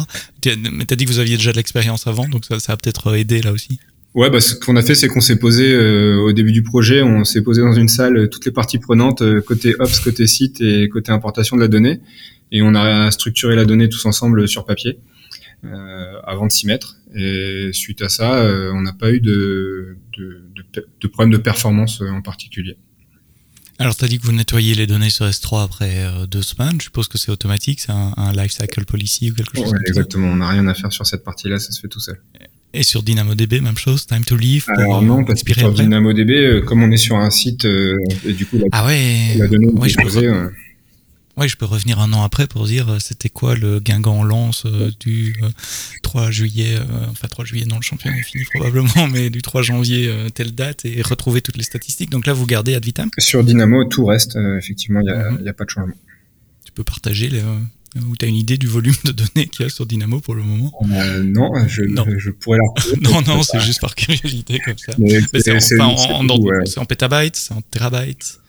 Mais 0.46 0.86
tu 0.86 0.94
as 0.94 0.98
dit 0.98 1.06
que 1.06 1.10
vous 1.12 1.20
aviez 1.20 1.38
déjà 1.38 1.54
de 1.54 1.58
l'expérience 1.58 2.08
avant, 2.08 2.28
donc 2.28 2.44
ça, 2.44 2.60
ça 2.60 2.74
a 2.74 2.78
peut-être 2.78 3.16
aidé 3.16 3.42
là 3.42 3.54
aussi. 3.54 3.80
Ouais, 4.16 4.30
bah, 4.30 4.42
ce 4.42 4.54
qu'on 4.54 4.76
a 4.76 4.82
fait, 4.82 4.96
c'est 4.96 5.08
qu'on 5.08 5.22
s'est 5.22 5.40
posé 5.40 5.72
euh, 5.72 6.18
au 6.18 6.34
début 6.34 6.52
du 6.52 6.64
projet, 6.64 7.02
on 7.02 7.24
s'est 7.24 7.42
posé 7.42 7.62
dans 7.62 7.74
une 7.74 7.88
salle, 7.88 8.18
euh, 8.18 8.28
toutes 8.28 8.46
les 8.46 8.52
parties 8.52 8.80
prenantes, 8.80 9.24
côté 9.44 9.76
Ops, 9.80 10.02
côté 10.02 10.28
site 10.28 10.60
et 10.60 10.90
côté 10.90 11.14
importation 11.14 11.56
de 11.56 11.62
la 11.62 11.70
donnée, 11.70 12.02
et 12.52 12.62
on 12.62 12.76
a 12.76 13.12
structuré 13.12 13.56
la 13.56 13.64
donnée 13.64 13.88
tous 13.88 14.06
ensemble 14.06 14.46
sur 14.50 14.66
papier 14.66 14.98
euh, 14.98 15.17
avant 15.64 16.48
de 16.48 16.52
s'y 16.52 16.68
mettre. 16.68 16.98
Et 17.16 17.70
suite 17.74 18.02
à 18.02 18.10
ça, 18.10 18.36
euh, 18.36 18.72
on 18.74 18.82
n'a 18.82 18.94
pas 18.94 19.12
eu 19.12 19.20
de, 19.20 19.98
de, 20.18 20.44
de, 20.56 20.88
de, 21.02 21.08
problème 21.08 21.32
de 21.32 21.38
performance 21.38 22.02
euh, 22.02 22.10
en 22.10 22.22
particulier. 22.22 22.78
Alors, 23.80 23.96
tu 23.96 24.04
as 24.06 24.08
dit 24.08 24.18
que 24.18 24.26
vous 24.26 24.32
nettoyez 24.32 24.74
les 24.76 24.88
données 24.88 25.10
sur 25.10 25.26
S3 25.26 25.64
après 25.64 26.04
euh, 26.04 26.26
deux 26.26 26.42
semaines. 26.42 26.76
Je 26.80 26.86
suppose 26.86 27.08
que 27.08 27.18
c'est 27.18 27.32
automatique, 27.32 27.80
c'est 27.80 27.92
un, 27.92 28.14
un 28.18 28.34
life 28.34 28.52
cycle 28.52 28.86
policy 28.86 29.32
ou 29.32 29.36
quelque 29.36 29.56
chose 29.56 29.72
ouais, 29.72 29.80
Exactement, 29.86 30.28
on 30.28 30.38
n'a 30.38 30.50
rien 30.50 30.68
à 30.68 30.74
faire 30.74 30.92
sur 30.92 31.06
cette 31.06 31.24
partie-là, 31.24 31.60
ça 31.60 31.72
se 31.72 31.80
fait 31.80 31.88
tout 31.88 32.00
seul. 32.00 32.20
Et 32.74 32.84
sur 32.84 33.02
DynamoDB, 33.02 33.62
même 33.62 33.78
chose, 33.78 34.06
time 34.06 34.26
to 34.26 34.36
leave 34.36 34.66
pour 34.66 34.78
Alors 34.80 35.02
non, 35.02 35.24
parce 35.24 35.44
que 35.44 35.54
sur 35.54 35.72
DynamoDB, 35.72 36.66
comme 36.66 36.84
on 36.84 36.92
est 36.92 36.98
sur 36.98 37.16
un 37.16 37.30
site, 37.30 37.66
et 37.66 38.34
du 38.34 38.46
coup, 38.46 38.58
la, 38.58 38.66
ah 38.72 38.86
ouais, 38.86 39.36
la 39.38 39.48
donnée 39.48 39.68
ouais, 39.68 39.90
est 39.90 40.02
posée, 40.02 40.30
oui, 41.38 41.48
je 41.48 41.56
peux 41.56 41.66
revenir 41.66 42.00
un 42.00 42.12
an 42.14 42.24
après 42.24 42.48
pour 42.48 42.66
dire 42.66 42.90
euh, 42.90 43.00
c'était 43.00 43.30
quoi 43.30 43.56
le 43.56 43.80
Guingamp 43.80 44.24
lance 44.24 44.64
euh, 44.66 44.90
du 45.00 45.40
3 46.02 46.22
euh, 46.22 46.32
juillet, 46.32 46.78
enfin 47.12 47.28
3 47.28 47.46
juillet, 47.46 47.66
non, 47.66 47.76
le 47.76 47.84
championnat 47.84 48.18
est 48.18 48.24
fini 48.24 48.44
probablement, 48.54 49.08
mais 49.12 49.30
du 49.30 49.44
3 49.44 49.62
janvier, 49.62 50.12
telle 50.34 50.56
date, 50.56 50.86
et 50.86 51.02
retrouver 51.04 51.42
toutes 51.42 51.58
les 51.58 51.64
statistiques. 51.64 52.10
Donc 52.10 52.26
là, 52.26 52.34
vous 52.34 52.48
gardez 52.48 52.74
ad 52.74 52.84
vitam? 52.84 53.10
Sur 53.20 53.44
Dynamo, 53.44 53.86
tout 53.86 54.06
reste, 54.06 54.38
effectivement, 54.58 55.02
il 55.02 55.06
n'y 55.06 55.12
a, 55.12 55.32
mhm. 55.32 55.48
a, 55.48 55.54
pas 55.54 55.66
de 55.66 55.70
changement. 55.70 55.96
Tu 56.66 56.72
peux 56.72 56.84
partager 56.84 57.30
les, 57.30 57.42
ou 57.42 58.16
tu 58.18 58.26
as 58.26 58.28
une 58.28 58.36
idée 58.36 58.58
du 58.58 58.68
volume 58.68 58.96
de 59.06 59.12
données 59.12 59.48
qu'il 59.48 59.64
y 59.64 59.66
a 59.68 59.70
sur 59.70 59.86
Dynamo 59.86 60.20
pour 60.20 60.34
le 60.34 60.42
moment? 60.42 60.72
Non, 61.24 61.52
je, 61.68 61.84
je 62.18 62.32
pourrais 62.32 62.58
la 62.58 62.84
Non, 63.10 63.22
non, 63.22 63.44
c'est 63.44 63.60
juste 63.60 63.82
par 63.82 63.94
curiosité 63.94 64.60
comme 64.60 64.78
ça. 64.78 64.94
c'est 65.40 65.80
en, 65.80 65.94
en, 65.94 66.28
en, 66.28 66.86
pétabytes, 66.86 67.36
c'est 67.36 67.54
en 67.54 67.62
terabytes 67.62 68.40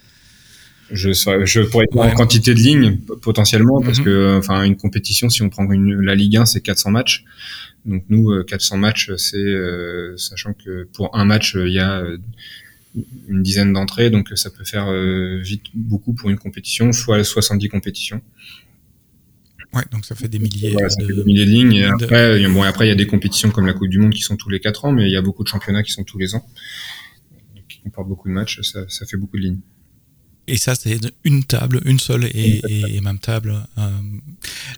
je, 0.90 1.12
je 1.12 1.60
pourrais 1.62 1.86
dire 1.90 2.02
en 2.02 2.10
quantité 2.10 2.54
de 2.54 2.58
lignes 2.58 2.98
potentiellement 3.20 3.82
parce 3.82 3.98
mhm. 3.98 4.04
que 4.04 4.38
enfin 4.38 4.62
une 4.62 4.76
compétition 4.76 5.28
si 5.28 5.42
on 5.42 5.50
prend 5.50 5.70
une, 5.70 6.00
la 6.00 6.14
Ligue 6.14 6.36
1 6.36 6.46
c'est 6.46 6.60
400 6.60 6.90
matchs 6.90 7.24
donc 7.84 8.04
nous 8.08 8.42
400 8.44 8.76
euh, 8.76 8.78
matchs 8.78 9.10
c'est 9.16 9.36
euh, 9.36 10.16
sachant 10.16 10.54
que 10.54 10.88
pour 10.92 11.14
un 11.16 11.24
match 11.24 11.54
il 11.54 11.72
y 11.72 11.78
a 11.78 12.00
euh, 12.00 12.18
une 13.28 13.42
dizaine 13.42 13.72
d'entrées 13.72 14.10
donc 14.10 14.30
ça 14.34 14.50
peut 14.50 14.64
faire 14.64 14.90
vite 15.42 15.64
beaucoup 15.74 16.14
pour 16.14 16.30
une 16.30 16.38
compétition 16.38 16.92
fois 16.92 17.22
70 17.22 17.68
compétitions 17.68 18.22
Ouais, 19.74 19.82
donc 19.92 20.06
ça 20.06 20.14
fait 20.14 20.28
des 20.28 20.38
milliers, 20.38 20.70
de... 20.70 21.14
des 21.14 21.24
milliers 21.24 21.44
de 21.44 21.50
lignes. 21.50 21.74
Et 21.74 21.84
après, 21.84 22.42
bon, 22.48 22.62
après, 22.62 22.86
il 22.86 22.88
y 22.88 22.92
a 22.92 22.94
des 22.94 23.06
compétitions 23.06 23.50
comme 23.50 23.66
la 23.66 23.74
Coupe 23.74 23.88
du 23.88 23.98
Monde 23.98 24.14
qui 24.14 24.22
sont 24.22 24.34
tous 24.34 24.48
les 24.48 24.60
4 24.60 24.86
ans, 24.86 24.92
mais 24.92 25.04
il 25.04 25.12
y 25.12 25.16
a 25.16 25.20
beaucoup 25.20 25.42
de 25.44 25.48
championnats 25.48 25.82
qui 25.82 25.92
sont 25.92 26.04
tous 26.04 26.16
les 26.16 26.34
ans, 26.34 26.42
qui 27.68 27.78
comportent 27.80 28.08
beaucoup 28.08 28.28
de 28.28 28.32
matchs. 28.32 28.62
Ça, 28.62 28.86
ça 28.88 29.04
fait 29.04 29.18
beaucoup 29.18 29.36
de 29.36 29.42
lignes. 29.42 29.60
Et 30.48 30.56
ça, 30.56 30.74
c'est 30.74 30.98
une 31.24 31.44
table, 31.44 31.80
une 31.84 32.00
seule 32.00 32.24
et, 32.24 32.62
et, 32.68 33.00
même 33.02 33.18
table. 33.18 33.54
Euh, 33.76 33.88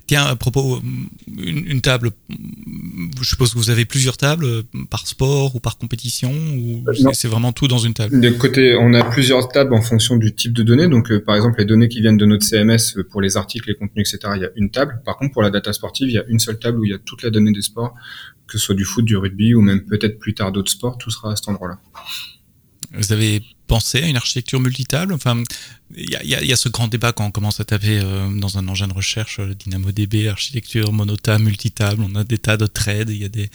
tiens, 0.08 0.24
à 0.24 0.34
propos, 0.34 0.80
une, 1.38 1.80
table, 1.80 2.10
je 2.28 3.28
suppose 3.28 3.52
que 3.52 3.58
vous 3.58 3.70
avez 3.70 3.84
plusieurs 3.84 4.16
tables 4.16 4.64
par 4.90 5.06
sport 5.06 5.54
ou 5.54 5.60
par 5.60 5.78
compétition 5.78 6.32
ou 6.32 6.84
c'est 7.12 7.28
vraiment 7.28 7.52
tout 7.52 7.68
dans 7.68 7.78
une 7.78 7.94
table? 7.94 8.20
De 8.20 8.30
côté, 8.30 8.76
on 8.78 8.92
a 8.94 9.04
plusieurs 9.04 9.48
tables 9.48 9.72
en 9.72 9.80
fonction 9.80 10.16
du 10.16 10.34
type 10.34 10.52
de 10.52 10.64
données. 10.64 10.88
Donc, 10.88 11.12
euh, 11.12 11.20
par 11.20 11.36
exemple, 11.36 11.60
les 11.60 11.66
données 11.66 11.88
qui 11.88 12.00
viennent 12.00 12.16
de 12.16 12.26
notre 12.26 12.44
CMS 12.44 12.96
euh, 12.96 13.04
pour 13.08 13.20
les 13.20 13.36
articles, 13.36 13.68
les 13.68 13.76
contenus, 13.76 14.12
etc., 14.12 14.32
il 14.36 14.42
y 14.42 14.44
a 14.44 14.50
une 14.56 14.70
table. 14.70 15.00
Par 15.04 15.16
contre, 15.18 15.32
pour 15.32 15.42
la 15.42 15.50
data 15.50 15.72
sportive, 15.72 16.08
il 16.08 16.14
y 16.14 16.18
a 16.18 16.24
une 16.26 16.40
seule 16.40 16.58
table 16.58 16.80
où 16.80 16.84
il 16.84 16.90
y 16.90 16.94
a 16.94 16.98
toute 16.98 17.22
la 17.22 17.30
donnée 17.30 17.52
des 17.52 17.62
sports, 17.62 17.94
que 18.48 18.58
ce 18.58 18.64
soit 18.66 18.74
du 18.74 18.84
foot, 18.84 19.04
du 19.04 19.16
rugby 19.16 19.54
ou 19.54 19.60
même 19.60 19.84
peut-être 19.84 20.18
plus 20.18 20.34
tard 20.34 20.50
d'autres 20.50 20.72
sports, 20.72 20.98
tout 20.98 21.10
sera 21.10 21.32
à 21.32 21.36
cet 21.36 21.48
endroit-là. 21.48 21.78
Vous 22.92 23.12
avez 23.12 23.42
pensé 23.68 24.02
à 24.02 24.08
une 24.08 24.16
architecture 24.16 24.58
multitable? 24.58 25.12
Enfin, 25.12 25.42
il 25.96 26.10
y 26.10 26.16
a, 26.16 26.24
y 26.24 26.52
a, 26.52 26.56
ce 26.56 26.68
grand 26.68 26.88
débat 26.88 27.12
quand 27.12 27.24
on 27.24 27.30
commence 27.30 27.60
à 27.60 27.64
taper 27.64 28.00
euh, 28.02 28.28
dans 28.28 28.58
un 28.58 28.66
engin 28.66 28.88
de 28.88 28.92
recherche 28.92 29.38
euh, 29.38 29.54
DynamoDB, 29.54 30.28
architecture 30.28 30.92
monotable, 30.92 31.44
multitable. 31.44 32.02
On 32.02 32.14
a 32.16 32.24
des 32.24 32.38
tas 32.38 32.56
de 32.56 32.66
trades. 32.66 33.10
Il 33.10 33.16
y 33.16 33.24
a 33.24 33.28
des, 33.28 33.48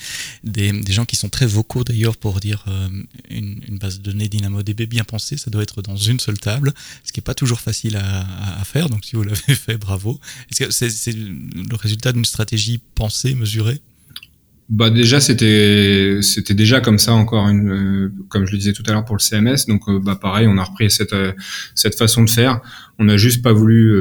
des, 0.43 0.71
des, 0.71 0.93
gens 0.93 1.05
qui 1.05 1.17
sont 1.17 1.29
très 1.29 1.45
vocaux 1.45 1.83
d'ailleurs 1.83 2.15
pour 2.15 2.39
dire 2.39 2.63
euh, 2.69 2.87
une, 3.29 3.61
une, 3.67 3.77
base 3.77 3.99
de 3.99 4.11
données 4.11 4.29
DynamoDB 4.29 4.85
bien 4.85 5.03
pensée, 5.03 5.37
ça 5.37 5.51
doit 5.51 5.63
être 5.63 5.81
dans 5.81 5.97
une 5.97 6.19
seule 6.19 6.39
table, 6.39 6.73
ce 7.03 7.11
qui 7.11 7.19
est 7.19 7.23
pas 7.23 7.35
toujours 7.35 7.59
facile 7.59 7.97
à, 7.97 8.59
à 8.59 8.63
faire. 8.63 8.89
Donc 8.89 9.03
si 9.03 9.17
vous 9.17 9.23
l'avez 9.23 9.55
fait, 9.55 9.77
bravo. 9.77 10.19
Est-ce 10.49 10.65
que 10.65 10.71
c'est 10.71 11.13
le 11.13 11.75
résultat 11.75 12.13
d'une 12.13 12.25
stratégie 12.25 12.79
pensée, 12.95 13.35
mesurée? 13.35 13.81
Bah 14.67 14.89
déjà 14.89 15.19
c'était 15.19 16.19
c'était 16.21 16.55
déjà 16.55 16.81
comme 16.81 16.97
ça 16.97 17.13
encore 17.13 17.47
une 17.49 17.69
euh, 17.69 18.13
comme 18.29 18.47
je 18.47 18.51
le 18.51 18.57
disais 18.57 18.73
tout 18.73 18.81
à 18.87 18.93
l'heure 18.93 19.05
pour 19.05 19.15
le 19.15 19.21
CMS 19.21 19.67
donc 19.67 19.87
euh, 19.87 19.99
bah 19.99 20.17
pareil 20.19 20.47
on 20.47 20.57
a 20.57 20.63
repris 20.63 20.89
cette 20.89 21.13
euh, 21.13 21.33
cette 21.75 21.95
façon 21.95 22.23
de 22.23 22.29
faire. 22.29 22.61
On 22.97 23.03
n'a 23.03 23.17
juste 23.17 23.43
pas 23.43 23.53
voulu 23.53 23.95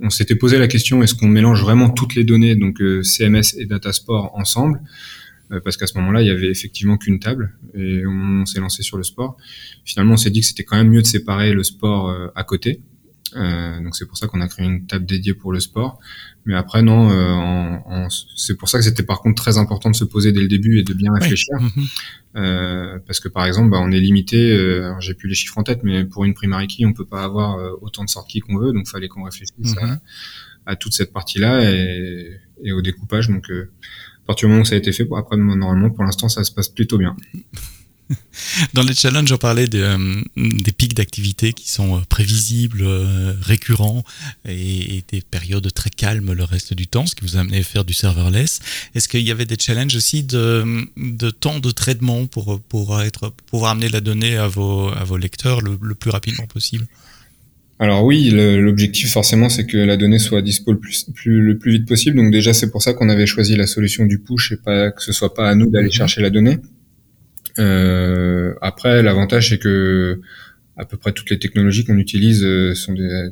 on 0.00 0.10
s'était 0.10 0.34
posé 0.34 0.58
la 0.58 0.66
question 0.66 1.02
est-ce 1.02 1.14
qu'on 1.14 1.28
mélange 1.28 1.62
vraiment 1.62 1.90
toutes 1.90 2.16
les 2.16 2.24
données 2.24 2.56
donc 2.56 2.82
CMS 3.02 3.54
et 3.58 3.66
Datasport 3.66 4.32
ensemble? 4.36 4.80
Parce 5.64 5.76
qu'à 5.76 5.86
ce 5.86 5.96
moment-là 5.98 6.22
il 6.22 6.28
y 6.28 6.30
avait 6.30 6.50
effectivement 6.50 6.96
qu'une 6.96 7.20
table 7.20 7.54
et 7.74 8.04
on, 8.06 8.42
on 8.42 8.46
s'est 8.46 8.60
lancé 8.60 8.82
sur 8.82 8.96
le 8.96 9.02
sport. 9.02 9.36
Finalement 9.84 10.14
on 10.14 10.16
s'est 10.16 10.30
dit 10.30 10.40
que 10.40 10.46
c'était 10.46 10.64
quand 10.64 10.76
même 10.76 10.90
mieux 10.90 11.02
de 11.02 11.06
séparer 11.06 11.52
le 11.52 11.62
sport 11.62 12.14
à 12.34 12.44
côté 12.44 12.80
euh, 13.36 13.80
donc 13.82 13.96
c'est 13.96 14.06
pour 14.06 14.16
ça 14.16 14.26
qu'on 14.26 14.40
a 14.40 14.48
créé 14.48 14.66
une 14.66 14.86
table 14.86 15.06
dédiée 15.06 15.34
pour 15.34 15.52
le 15.52 15.60
sport. 15.60 15.98
Mais 16.46 16.54
après 16.54 16.82
non, 16.82 17.10
euh, 17.10 18.06
c'est 18.36 18.56
pour 18.56 18.68
ça 18.68 18.78
que 18.78 18.84
c'était 18.84 19.02
par 19.02 19.20
contre 19.20 19.42
très 19.42 19.58
important 19.58 19.90
de 19.90 19.96
se 19.96 20.04
poser 20.04 20.32
dès 20.32 20.40
le 20.40 20.48
début 20.48 20.78
et 20.78 20.82
de 20.82 20.94
bien 20.94 21.12
réfléchir, 21.12 21.54
mhm. 21.60 21.86
euh, 22.36 22.98
parce 23.06 23.20
que 23.20 23.28
par 23.28 23.44
exemple, 23.44 23.70
bah, 23.70 23.78
on 23.80 23.90
est 23.90 24.00
limité. 24.00 24.52
Euh, 24.52 24.94
j'ai 25.00 25.14
plus 25.14 25.28
les 25.28 25.34
chiffres 25.34 25.58
en 25.58 25.62
tête, 25.62 25.80
mais 25.82 26.04
pour 26.04 26.24
une 26.24 26.34
primary 26.34 26.66
key, 26.66 26.86
on 26.86 26.92
peut 26.92 27.06
pas 27.06 27.22
avoir 27.22 27.58
euh, 27.58 27.72
autant 27.82 28.04
de 28.04 28.08
sorties 28.08 28.40
qu'on 28.40 28.56
veut, 28.58 28.72
donc 28.72 28.88
fallait 28.88 29.08
qu'on 29.08 29.24
réfléchisse 29.24 29.76
à, 29.80 29.86
mhm. 29.86 29.98
à, 30.66 30.76
toute 30.76 30.94
cette 30.94 31.12
partie-là 31.12 31.70
et, 31.70 32.38
et, 32.64 32.72
au 32.72 32.80
découpage. 32.80 33.28
Donc 33.28 33.50
à 33.50 34.26
partir 34.26 34.48
du 34.48 34.52
moment 34.52 34.62
où 34.62 34.66
ça 34.66 34.74
a 34.74 34.78
été 34.78 34.92
fait, 34.92 35.06
après 35.16 35.36
normalement 35.36 35.90
pour 35.90 36.04
l'instant 36.04 36.28
ça 36.28 36.44
se 36.44 36.52
passe 36.52 36.68
plutôt 36.68 36.98
bien. 36.98 37.16
Dans 38.74 38.82
les 38.82 38.94
challenges, 38.94 39.32
on 39.32 39.38
parlait 39.38 39.66
de, 39.66 39.80
euh, 39.80 40.22
des 40.36 40.72
pics 40.72 40.94
d'activité 40.94 41.52
qui 41.52 41.70
sont 41.70 41.96
euh, 41.96 42.00
prévisibles, 42.08 42.82
euh, 42.82 43.32
récurrents 43.40 44.02
et, 44.48 45.04
des 45.10 45.20
périodes 45.20 45.72
très 45.72 45.90
calmes 45.90 46.32
le 46.32 46.44
reste 46.44 46.74
du 46.74 46.86
temps, 46.86 47.06
ce 47.06 47.14
qui 47.14 47.22
vous 47.22 47.36
a 47.36 47.40
amené 47.40 47.58
à 47.58 47.62
faire 47.62 47.84
du 47.84 47.94
serverless. 47.94 48.60
Est-ce 48.94 49.08
qu'il 49.08 49.26
y 49.26 49.30
avait 49.30 49.44
des 49.44 49.56
challenges 49.58 49.96
aussi 49.96 50.22
de, 50.22 50.64
de 50.96 51.30
temps 51.30 51.60
de 51.60 51.70
traitement 51.70 52.26
pour, 52.26 52.60
pour 52.60 53.00
être, 53.00 53.32
pouvoir 53.46 53.72
amener 53.72 53.88
la 53.88 54.00
donnée 54.00 54.36
à 54.36 54.48
vos, 54.48 54.88
à 54.88 55.04
vos 55.04 55.16
lecteurs 55.16 55.60
le, 55.60 55.76
plus 55.94 56.10
rapidement 56.10 56.46
possible? 56.46 56.86
Alors 57.80 58.04
oui, 58.04 58.30
l'objectif 58.30 59.12
forcément 59.12 59.48
c'est 59.48 59.64
que 59.64 59.76
la 59.76 59.96
donnée 59.96 60.18
soit 60.18 60.42
dispo 60.42 60.72
le 60.72 60.78
plus, 60.78 61.06
le 61.24 61.56
plus 61.58 61.72
vite 61.72 61.86
possible. 61.86 62.16
Donc 62.16 62.32
déjà 62.32 62.52
c'est 62.52 62.70
pour 62.70 62.82
ça 62.82 62.92
qu'on 62.92 63.08
avait 63.08 63.26
choisi 63.26 63.54
la 63.54 63.68
solution 63.68 64.04
du 64.04 64.18
push 64.18 64.52
et 64.52 64.56
pas 64.56 64.90
que 64.90 65.02
ce 65.02 65.12
soit 65.12 65.32
pas 65.32 65.48
à 65.48 65.54
nous 65.54 65.70
d'aller 65.70 65.86
mhm. 65.86 65.92
chercher 65.92 66.20
la 66.20 66.30
donnée. 66.30 66.58
Euh, 67.58 68.54
après, 68.60 69.02
l'avantage 69.02 69.50
c'est 69.50 69.58
que 69.58 70.20
à 70.76 70.84
peu 70.84 70.96
près 70.96 71.12
toutes 71.12 71.30
les 71.30 71.38
technologies 71.38 71.84
qu'on 71.84 71.98
utilise 71.98 72.44
euh, 72.44 72.72
sont 72.74 72.92
des, 72.92 73.30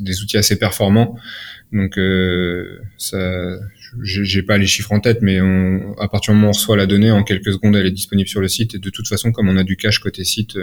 des, 0.00 0.22
outils 0.22 0.36
assez 0.36 0.58
performants. 0.58 1.16
Donc, 1.72 1.96
euh, 1.96 2.80
ça, 2.98 3.60
j'ai 4.02 4.42
pas 4.42 4.58
les 4.58 4.66
chiffres 4.66 4.92
en 4.92 4.98
tête, 4.98 5.22
mais 5.22 5.40
on, 5.40 5.94
à 6.00 6.08
partir 6.08 6.32
du 6.32 6.38
moment 6.38 6.48
où 6.48 6.50
on 6.50 6.52
reçoit 6.52 6.76
la 6.76 6.86
donnée, 6.86 7.12
en 7.12 7.22
quelques 7.22 7.52
secondes, 7.52 7.76
elle 7.76 7.86
est 7.86 7.92
disponible 7.92 8.28
sur 8.28 8.40
le 8.40 8.48
site. 8.48 8.74
Et 8.74 8.78
de 8.78 8.90
toute 8.90 9.06
façon, 9.06 9.30
comme 9.30 9.48
on 9.48 9.56
a 9.56 9.62
du 9.62 9.76
cache 9.76 10.00
côté 10.00 10.24
site, 10.24 10.58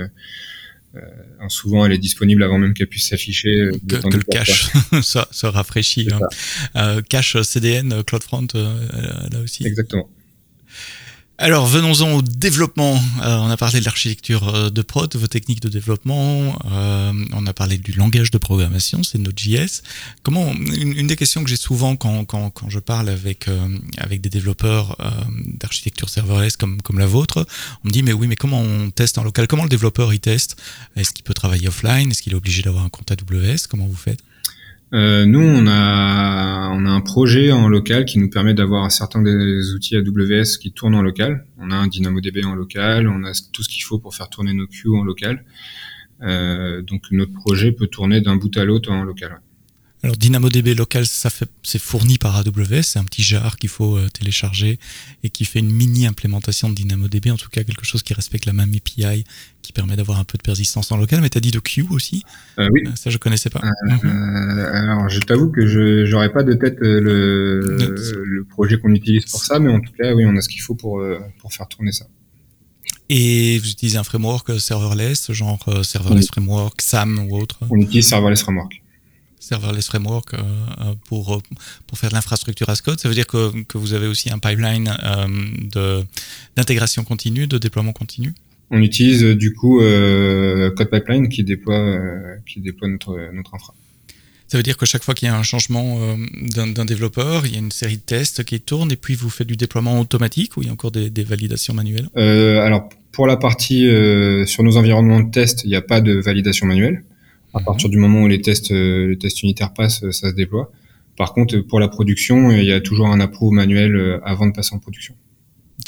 euh, 0.95 0.99
souvent 1.49 1.85
elle 1.85 1.93
est 1.93 1.99
disponible 1.99 2.41
avant 2.43 2.57
même 2.57 2.73
qu'elle 2.73 2.87
puisse 2.87 3.09
s'afficher. 3.09 3.69
Que, 3.87 3.95
que 3.95 4.17
le 4.17 4.23
cache 4.23 4.71
ça, 5.01 5.27
ça 5.31 5.51
rafraîchit. 5.51 6.09
Hein. 6.11 6.19
Euh, 6.75 7.01
cache 7.01 7.41
CDN, 7.41 8.03
CloudFront, 8.03 8.47
là 8.53 9.39
aussi. 9.41 9.65
Exactement. 9.65 10.09
Alors 11.41 11.67
venons-en 11.67 12.15
au 12.15 12.21
développement. 12.21 13.01
Euh, 13.21 13.37
on 13.37 13.49
a 13.49 13.55
parlé 13.55 13.79
de 13.79 13.85
l'architecture 13.85 14.53
euh, 14.53 14.69
de 14.69 14.81
prod, 14.81 15.15
vos 15.15 15.27
techniques 15.27 15.61
de 15.61 15.69
développement. 15.69 16.59
Euh, 16.69 17.13
on 17.31 17.47
a 17.47 17.53
parlé 17.53 17.77
du 17.77 17.93
langage 17.93 18.29
de 18.29 18.37
programmation, 18.37 19.03
c'est 19.03 19.19
Node.js. 19.19 19.81
Comment 20.21 20.51
une, 20.51 21.07
des 21.07 21.15
questions 21.15 21.41
que 21.41 21.49
j'ai 21.49 21.55
souvent 21.55 21.95
quand, 21.95 22.25
quand, 22.25 22.49
quand, 22.49 22.69
je 22.69 22.79
parle 22.79 23.07
avec 23.07 23.47
avec 23.97 24.19
des 24.19 24.29
développeurs 24.29 24.97
d'architecture 25.45 26.09
serverless 26.09 26.57
comme 26.57 26.81
comme 26.81 26.99
la 26.99 27.07
vôtre, 27.07 27.47
on 27.85 27.87
me 27.87 27.93
dit 27.93 28.03
mais 28.03 28.11
oui 28.11 28.27
mais 28.27 28.35
comment 28.35 28.59
on 28.59 28.91
teste 28.91 29.17
en 29.17 29.23
local? 29.23 29.47
Comment 29.47 29.63
le 29.63 29.69
développeur 29.69 30.13
il 30.13 30.19
teste? 30.19 30.57
Est-ce 30.97 31.11
qu'il 31.13 31.23
peut 31.23 31.33
travailler 31.33 31.69
offline? 31.69 32.11
Est-ce 32.11 32.21
qu'il 32.21 32.33
est 32.33 32.37
obligé 32.37 32.63
d'avoir 32.63 32.83
un 32.83 32.89
compte 32.89 33.11
AWS 33.11 33.67
Comment 33.69 33.85
vous 33.85 33.95
faites? 33.95 34.19
Euh, 34.91 35.25
nous, 35.25 35.41
on 35.41 35.67
a, 35.67 36.69
on 36.71 36.85
a 36.85 36.89
un 36.89 37.01
projet 37.01 37.51
en 37.51 37.67
local 37.67 38.05
qui 38.05 38.17
nous 38.17 38.29
permet 38.29 38.53
d'avoir 38.55 38.91
certains 38.91 39.21
des 39.21 39.73
outils 39.73 39.95
AWS 39.95 40.57
qui 40.59 40.71
tournent 40.71 40.95
en 40.95 41.03
local. 41.03 41.45
On 41.59 41.69
a 41.69 41.75
un 41.75 41.87
DynamoDB 41.87 42.43
en 42.45 42.55
local, 42.55 43.07
on 43.07 43.23
a 43.23 43.31
tout 43.53 43.61
ce 43.61 43.69
qu'il 43.69 43.83
faut 43.83 43.99
pour 43.99 44.15
faire 44.15 44.29
tourner 44.29 44.53
nos 44.53 44.65
queues 44.65 44.91
en 44.95 45.03
local. 45.03 45.45
Euh, 46.21 46.81
donc 46.81 47.03
notre 47.11 47.33
projet 47.33 47.71
peut 47.71 47.87
tourner 47.87 48.19
d'un 48.21 48.35
bout 48.35 48.55
à 48.57 48.65
l'autre 48.65 48.91
en 48.91 49.03
local. 49.03 49.39
Alors 50.01 50.15
DynamoDB 50.15 50.75
local, 50.75 51.05
ça 51.05 51.29
c'est 51.61 51.81
fourni 51.81 52.17
par 52.17 52.37
AWS, 52.37 52.83
c'est 52.83 52.99
un 52.99 53.03
petit 53.03 53.21
jar 53.21 53.57
qu'il 53.57 53.69
faut 53.69 53.97
euh, 53.97 54.07
télécharger 54.07 54.79
et 55.23 55.29
qui 55.29 55.43
fait 55.43 55.59
une 55.59 55.71
mini 55.71 56.07
implémentation 56.07 56.69
de 56.69 56.75
DynamoDB, 56.75 57.31
en 57.31 57.35
tout 57.35 57.49
cas 57.49 57.65
quelque 57.65 57.85
chose 57.85 58.01
qui 58.01 58.13
respecte 58.13 58.45
la 58.45 58.53
même 58.53 58.71
API, 58.73 59.25
qui 59.61 59.73
permet 59.73 59.97
d'avoir 59.97 60.17
un 60.19 60.23
peu 60.23 60.37
de 60.37 60.41
persistance 60.41 60.93
en 60.93 60.97
local. 60.97 61.19
Mais 61.19 61.29
tu 61.29 61.37
as 61.37 61.41
dit 61.41 61.51
de 61.51 61.59
Q 61.59 61.85
aussi 61.89 62.23
euh, 62.59 62.69
Oui. 62.71 62.83
Euh, 62.87 62.91
ça 62.95 63.09
je 63.09 63.17
connaissais 63.17 63.49
pas. 63.49 63.61
Mhm. 63.83 64.59
alors 64.71 65.09
je 65.09 65.19
t'avoue 65.19 65.51
que 65.51 65.67
je 65.67 66.05
j'aurais 66.05 66.31
pas 66.31 66.43
de 66.43 66.53
tête 66.53 66.77
le, 66.79 67.59
le 67.59 68.43
projet 68.45 68.79
qu'on 68.79 68.93
utilise 68.93 69.25
pour 69.25 69.43
ça, 69.43 69.59
mais 69.59 69.69
en 69.69 69.81
tout 69.81 69.91
cas 69.99 70.13
oui, 70.13 70.23
on 70.25 70.35
a 70.37 70.41
ce 70.41 70.47
qu'il 70.47 70.61
faut 70.61 70.75
pour 70.75 71.03
pour 71.39 71.51
faire 71.51 71.67
tourner 71.67 71.91
ça. 71.91 72.05
Et 73.09 73.59
vous 73.59 73.69
utilisez 73.69 73.97
un 73.97 74.03
framework 74.05 74.61
serverless, 74.61 75.33
genre 75.33 75.59
serverless 75.83 76.27
framework, 76.27 76.81
SAM 76.81 77.19
ou 77.19 77.37
autre? 77.37 77.59
On 77.69 77.75
utilise 77.75 78.07
serverless 78.07 78.43
framework. 78.43 78.81
Serverless 79.39 79.87
framework 79.87 80.35
pour 81.05 81.41
pour 81.87 81.97
faire 81.97 82.09
de 82.09 82.15
l'infrastructure 82.15 82.69
as 82.69 82.81
code. 82.81 82.99
Ça 82.99 83.07
veut 83.07 83.15
dire 83.15 83.27
que, 83.27 83.63
que 83.63 83.77
vous 83.77 83.93
avez 83.93 84.07
aussi 84.07 84.31
un 84.31 84.39
pipeline 84.39 84.95
de 85.73 86.03
d'intégration 86.55 87.03
continue, 87.03 87.47
de 87.47 87.57
déploiement 87.57 87.93
continu. 87.93 88.33
On 88.71 88.81
utilise 88.81 89.23
du 89.23 89.53
coup 89.53 89.79
Code 89.79 90.89
Pipeline 90.89 91.29
qui 91.29 91.43
déploie 91.43 91.97
qui 92.45 92.59
déploie 92.59 92.87
notre 92.87 93.31
notre 93.33 93.55
infra. 93.55 93.73
Ça 94.49 94.57
veut 94.57 94.63
dire 94.63 94.77
que 94.77 94.87
chaque 94.87 95.03
fois 95.03 95.13
qu'il 95.13 95.27
y 95.27 95.31
a 95.31 95.37
un 95.37 95.43
changement 95.43 95.99
euh, 96.01 96.15
d'un 96.73 96.85
développeur, 96.85 97.45
il 97.45 97.53
y 97.53 97.55
a 97.55 97.59
une 97.59 97.71
série 97.71 97.97
de 97.97 98.01
tests 98.01 98.43
qui 98.43 98.59
tournent 98.59 98.91
et 98.91 98.95
puis 98.95 99.13
vous 99.13 99.29
faites 99.29 99.45
du 99.45 99.55
déploiement 99.55 99.99
automatique 99.99 100.57
ou 100.57 100.63
il 100.63 100.67
y 100.67 100.69
a 100.69 100.73
encore 100.73 100.89
des, 100.89 101.23
validations 101.23 101.75
manuelles? 101.75 102.09
Euh, 102.17 102.59
Alors 102.61 102.89
pour 103.11 103.27
la 103.27 103.37
partie 103.37 103.87
euh, 103.87 104.47
sur 104.47 104.63
nos 104.63 104.77
environnements 104.77 105.19
de 105.19 105.29
test, 105.29 105.61
il 105.65 105.69
n'y 105.69 105.75
a 105.75 105.83
pas 105.83 106.01
de 106.01 106.13
validation 106.13 106.65
manuelle. 106.65 107.03
À 107.53 107.59
mhm. 107.59 107.65
partir 107.65 107.89
du 107.89 107.97
moment 107.97 108.21
où 108.21 108.27
les 108.27 108.41
tests, 108.41 108.71
les 108.71 109.17
tests 109.17 109.43
unitaires 109.43 109.73
passent, 109.73 110.09
ça 110.11 110.29
se 110.29 110.35
déploie. 110.35 110.71
Par 111.17 111.33
contre, 111.33 111.57
pour 111.59 111.79
la 111.79 111.87
production, 111.87 112.51
il 112.51 112.63
y 112.63 112.71
a 112.71 112.79
toujours 112.79 113.07
un 113.07 113.19
approve 113.19 113.51
manuel 113.51 114.21
avant 114.23 114.47
de 114.47 114.53
passer 114.53 114.73
en 114.73 114.79
production 114.79 115.15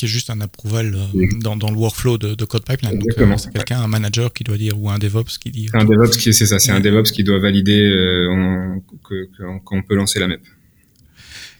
qui 0.01 0.05
est 0.05 0.07
juste 0.07 0.29
un 0.29 0.41
approval 0.41 0.95
euh, 0.95 1.27
dans, 1.41 1.55
dans, 1.55 1.69
le 1.69 1.77
workflow 1.77 2.17
de, 2.17 2.33
de 2.33 2.45
Code 2.45 2.65
Pipeline. 2.65 2.97
Donc, 2.97 3.09
euh, 3.17 3.37
c'est 3.37 3.53
quelqu'un, 3.53 3.81
un 3.81 3.87
manager 3.87 4.33
qui 4.33 4.43
doit 4.43 4.57
dire, 4.57 4.79
ou 4.81 4.89
un 4.89 4.97
DevOps 4.97 5.37
qui 5.39 5.51
dit. 5.51 5.69
Un 5.73 5.85
DevOps 5.85 6.17
qui, 6.17 6.33
c'est 6.33 6.45
ça, 6.45 6.59
c'est 6.59 6.71
un 6.71 6.79
DevOps 6.79 7.11
qui 7.11 7.23
doit 7.23 7.39
valider 7.39 7.81
euh, 7.81 8.79
qu'on 9.63 9.83
peut 9.83 9.95
lancer 9.95 10.19
la 10.19 10.27
MEP. 10.27 10.41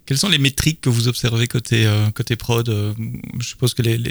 Quelles 0.05 0.17
sont 0.17 0.29
les 0.29 0.39
métriques 0.39 0.81
que 0.81 0.89
vous 0.89 1.07
observez 1.07 1.47
côté, 1.47 1.89
côté 2.15 2.35
prod 2.35 2.67
Je 3.39 3.47
suppose 3.47 3.73
que 3.73 3.81
les, 3.81 4.01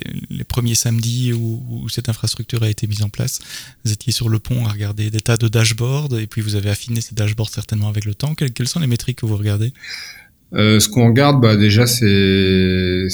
premiers 0.45 0.75
samedis 0.75 1.33
où, 1.33 1.89
cette 1.89 2.09
infrastructure 2.09 2.63
a 2.63 2.71
été 2.71 2.87
mise 2.87 3.03
en 3.03 3.09
place, 3.09 3.41
vous 3.85 3.93
étiez 3.93 4.13
sur 4.13 4.29
le 4.29 4.39
pont 4.39 4.65
à 4.67 4.71
regarder 4.71 5.11
des 5.11 5.21
tas 5.21 5.37
de 5.37 5.49
dashboards 5.49 6.19
et 6.19 6.27
puis 6.27 6.41
vous 6.41 6.55
avez 6.55 6.71
affiné 6.71 7.01
ces 7.01 7.15
dashboards 7.15 7.51
certainement 7.51 7.89
avec 7.89 8.05
le 8.05 8.15
temps. 8.15 8.35
Quelles, 8.35 8.69
sont 8.69 8.81
les 8.81 8.87
métriques 8.87 9.19
que 9.19 9.27
vous 9.27 9.37
regardez? 9.37 9.73
Euh, 10.55 10.81
Ce 10.81 10.89
qu'on 10.89 11.09
regarde, 11.09 11.41
bah, 11.41 11.57
déjà, 11.57 11.87
c'est 11.87 13.09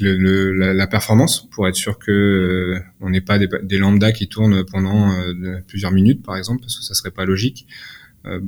la, 0.00 0.86
performance 0.86 1.48
pour 1.50 1.68
être 1.68 1.76
sûr 1.76 1.98
que 1.98 2.10
euh, 2.10 2.80
on 3.00 3.10
n'est 3.10 3.20
pas 3.20 3.38
des, 3.38 3.48
des 3.62 3.78
lambda 3.78 4.12
qui 4.12 4.28
tournent 4.28 4.64
pendant 4.64 5.12
euh, 5.12 5.60
plusieurs 5.66 5.92
minutes 5.92 6.22
par 6.22 6.36
exemple 6.36 6.60
parce 6.60 6.76
que 6.76 6.84
ça 6.84 6.94
serait 6.94 7.10
pas 7.10 7.24
logique. 7.24 7.66
Euh, 8.26 8.40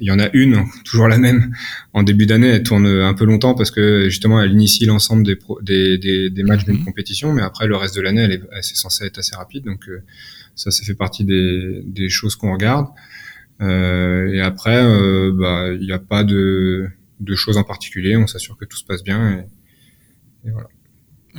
il 0.00 0.06
y 0.06 0.10
en 0.10 0.18
a 0.18 0.28
une, 0.32 0.64
toujours 0.84 1.08
la 1.08 1.18
même. 1.18 1.52
En 1.92 2.02
début 2.02 2.26
d'année, 2.26 2.48
elle 2.48 2.62
tourne 2.62 2.86
un 2.86 3.14
peu 3.14 3.24
longtemps 3.24 3.54
parce 3.54 3.70
que 3.70 4.08
justement, 4.08 4.40
elle 4.40 4.52
initie 4.52 4.86
l'ensemble 4.86 5.22
des, 5.24 5.38
des, 5.62 5.98
des, 5.98 6.30
des, 6.30 6.42
matchs 6.42 6.64
d'une 6.64 6.78
mhm. 6.78 6.84
compétition, 6.84 7.32
mais 7.32 7.42
après, 7.42 7.66
le 7.66 7.76
reste 7.76 7.96
de 7.96 8.00
l'année, 8.00 8.22
elle 8.22 8.32
est, 8.32 8.42
c'est 8.62 8.76
censé 8.76 9.04
être 9.04 9.18
assez 9.18 9.36
rapide. 9.36 9.64
Donc 9.64 9.88
ça, 10.54 10.70
ça 10.70 10.84
fait 10.84 10.94
partie 10.94 11.24
des, 11.24 11.82
des 11.84 12.08
choses 12.08 12.36
qu'on 12.36 12.52
regarde. 12.52 12.86
et 13.60 14.40
après, 14.40 14.82
bah, 15.32 15.72
il 15.72 15.84
n'y 15.84 15.92
a 15.92 15.98
pas 15.98 16.24
de, 16.24 16.88
de 17.20 17.34
choses 17.34 17.58
en 17.58 17.64
particulier. 17.64 18.16
On 18.16 18.26
s'assure 18.26 18.56
que 18.56 18.64
tout 18.64 18.76
se 18.76 18.84
passe 18.84 19.02
bien. 19.02 19.38
Et, 20.44 20.48
et 20.48 20.50
voilà. 20.50 20.68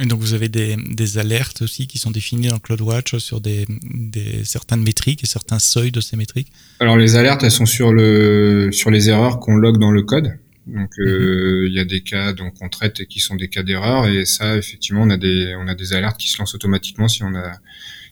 Et 0.01 0.05
donc 0.05 0.21
vous 0.21 0.33
avez 0.33 0.47
des, 0.47 0.77
des, 0.77 1.17
alertes 1.17 1.61
aussi 1.61 1.85
qui 1.85 1.97
sont 1.97 2.11
définies 2.11 2.47
dans 2.47 2.59
CloudWatch 2.59 3.17
sur 3.17 3.41
des, 3.41 3.65
des, 3.83 4.45
certaines 4.45 4.81
métriques 4.81 5.23
et 5.23 5.27
certains 5.27 5.59
seuils 5.59 5.91
de 5.91 5.99
ces 5.99 6.15
métriques? 6.15 6.51
Alors 6.79 6.95
les 6.95 7.17
alertes, 7.17 7.43
elles 7.43 7.51
sont 7.51 7.65
sur, 7.65 7.91
le, 7.91 8.69
sur 8.71 8.91
les 8.91 9.09
erreurs 9.09 9.39
qu'on 9.39 9.55
log 9.55 9.77
dans 9.77 9.91
le 9.91 10.03
code. 10.03 10.31
Donc 10.67 10.91
euh, 10.99 11.61
mhm. 11.61 11.67
il 11.67 11.73
y 11.73 11.79
a 11.79 11.85
des 11.85 12.01
cas 12.01 12.33
donc 12.33 12.53
on 12.61 12.69
traite 12.69 12.99
et 13.01 13.05
qui 13.05 13.19
sont 13.19 13.35
des 13.35 13.47
cas 13.47 13.63
d'erreur 13.63 14.07
et 14.07 14.25
ça 14.25 14.55
effectivement 14.55 15.01
on 15.01 15.09
a 15.09 15.17
des 15.17 15.55
on 15.57 15.67
a 15.67 15.73
des 15.73 15.93
alertes 15.93 16.17
qui 16.17 16.29
se 16.29 16.37
lancent 16.37 16.53
automatiquement 16.53 17.07
si 17.07 17.23
on 17.23 17.33
a 17.33 17.53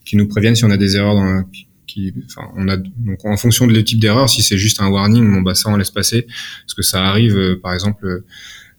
qui 0.06 0.18
nous 0.18 0.28
préviennent 0.28 0.56
si 0.56 0.66
on 0.66 0.72
a 0.72 0.78
des 0.78 0.96
erreurs 0.96 1.16
dans 1.16 1.44
qui 1.86 2.14
enfin 2.26 2.50
on 2.56 2.68
a 2.68 2.78
donc 2.78 3.24
en 3.26 3.38
fonction 3.38 3.68
de 3.68 3.82
type 3.82 4.00
d'erreur 4.00 4.30
si 4.30 4.42
c'est 4.42 4.58
juste 4.58 4.82
un 4.82 4.88
warning 4.88 5.32
bon 5.32 5.42
bah 5.42 5.54
ça 5.54 5.70
on 5.70 5.78
laisse 5.78 5.92
passer 5.92 6.24
parce 6.24 6.74
que 6.76 6.82
ça 6.82 7.06
arrive 7.06 7.38
euh, 7.38 7.60
par 7.62 7.74
exemple 7.74 8.24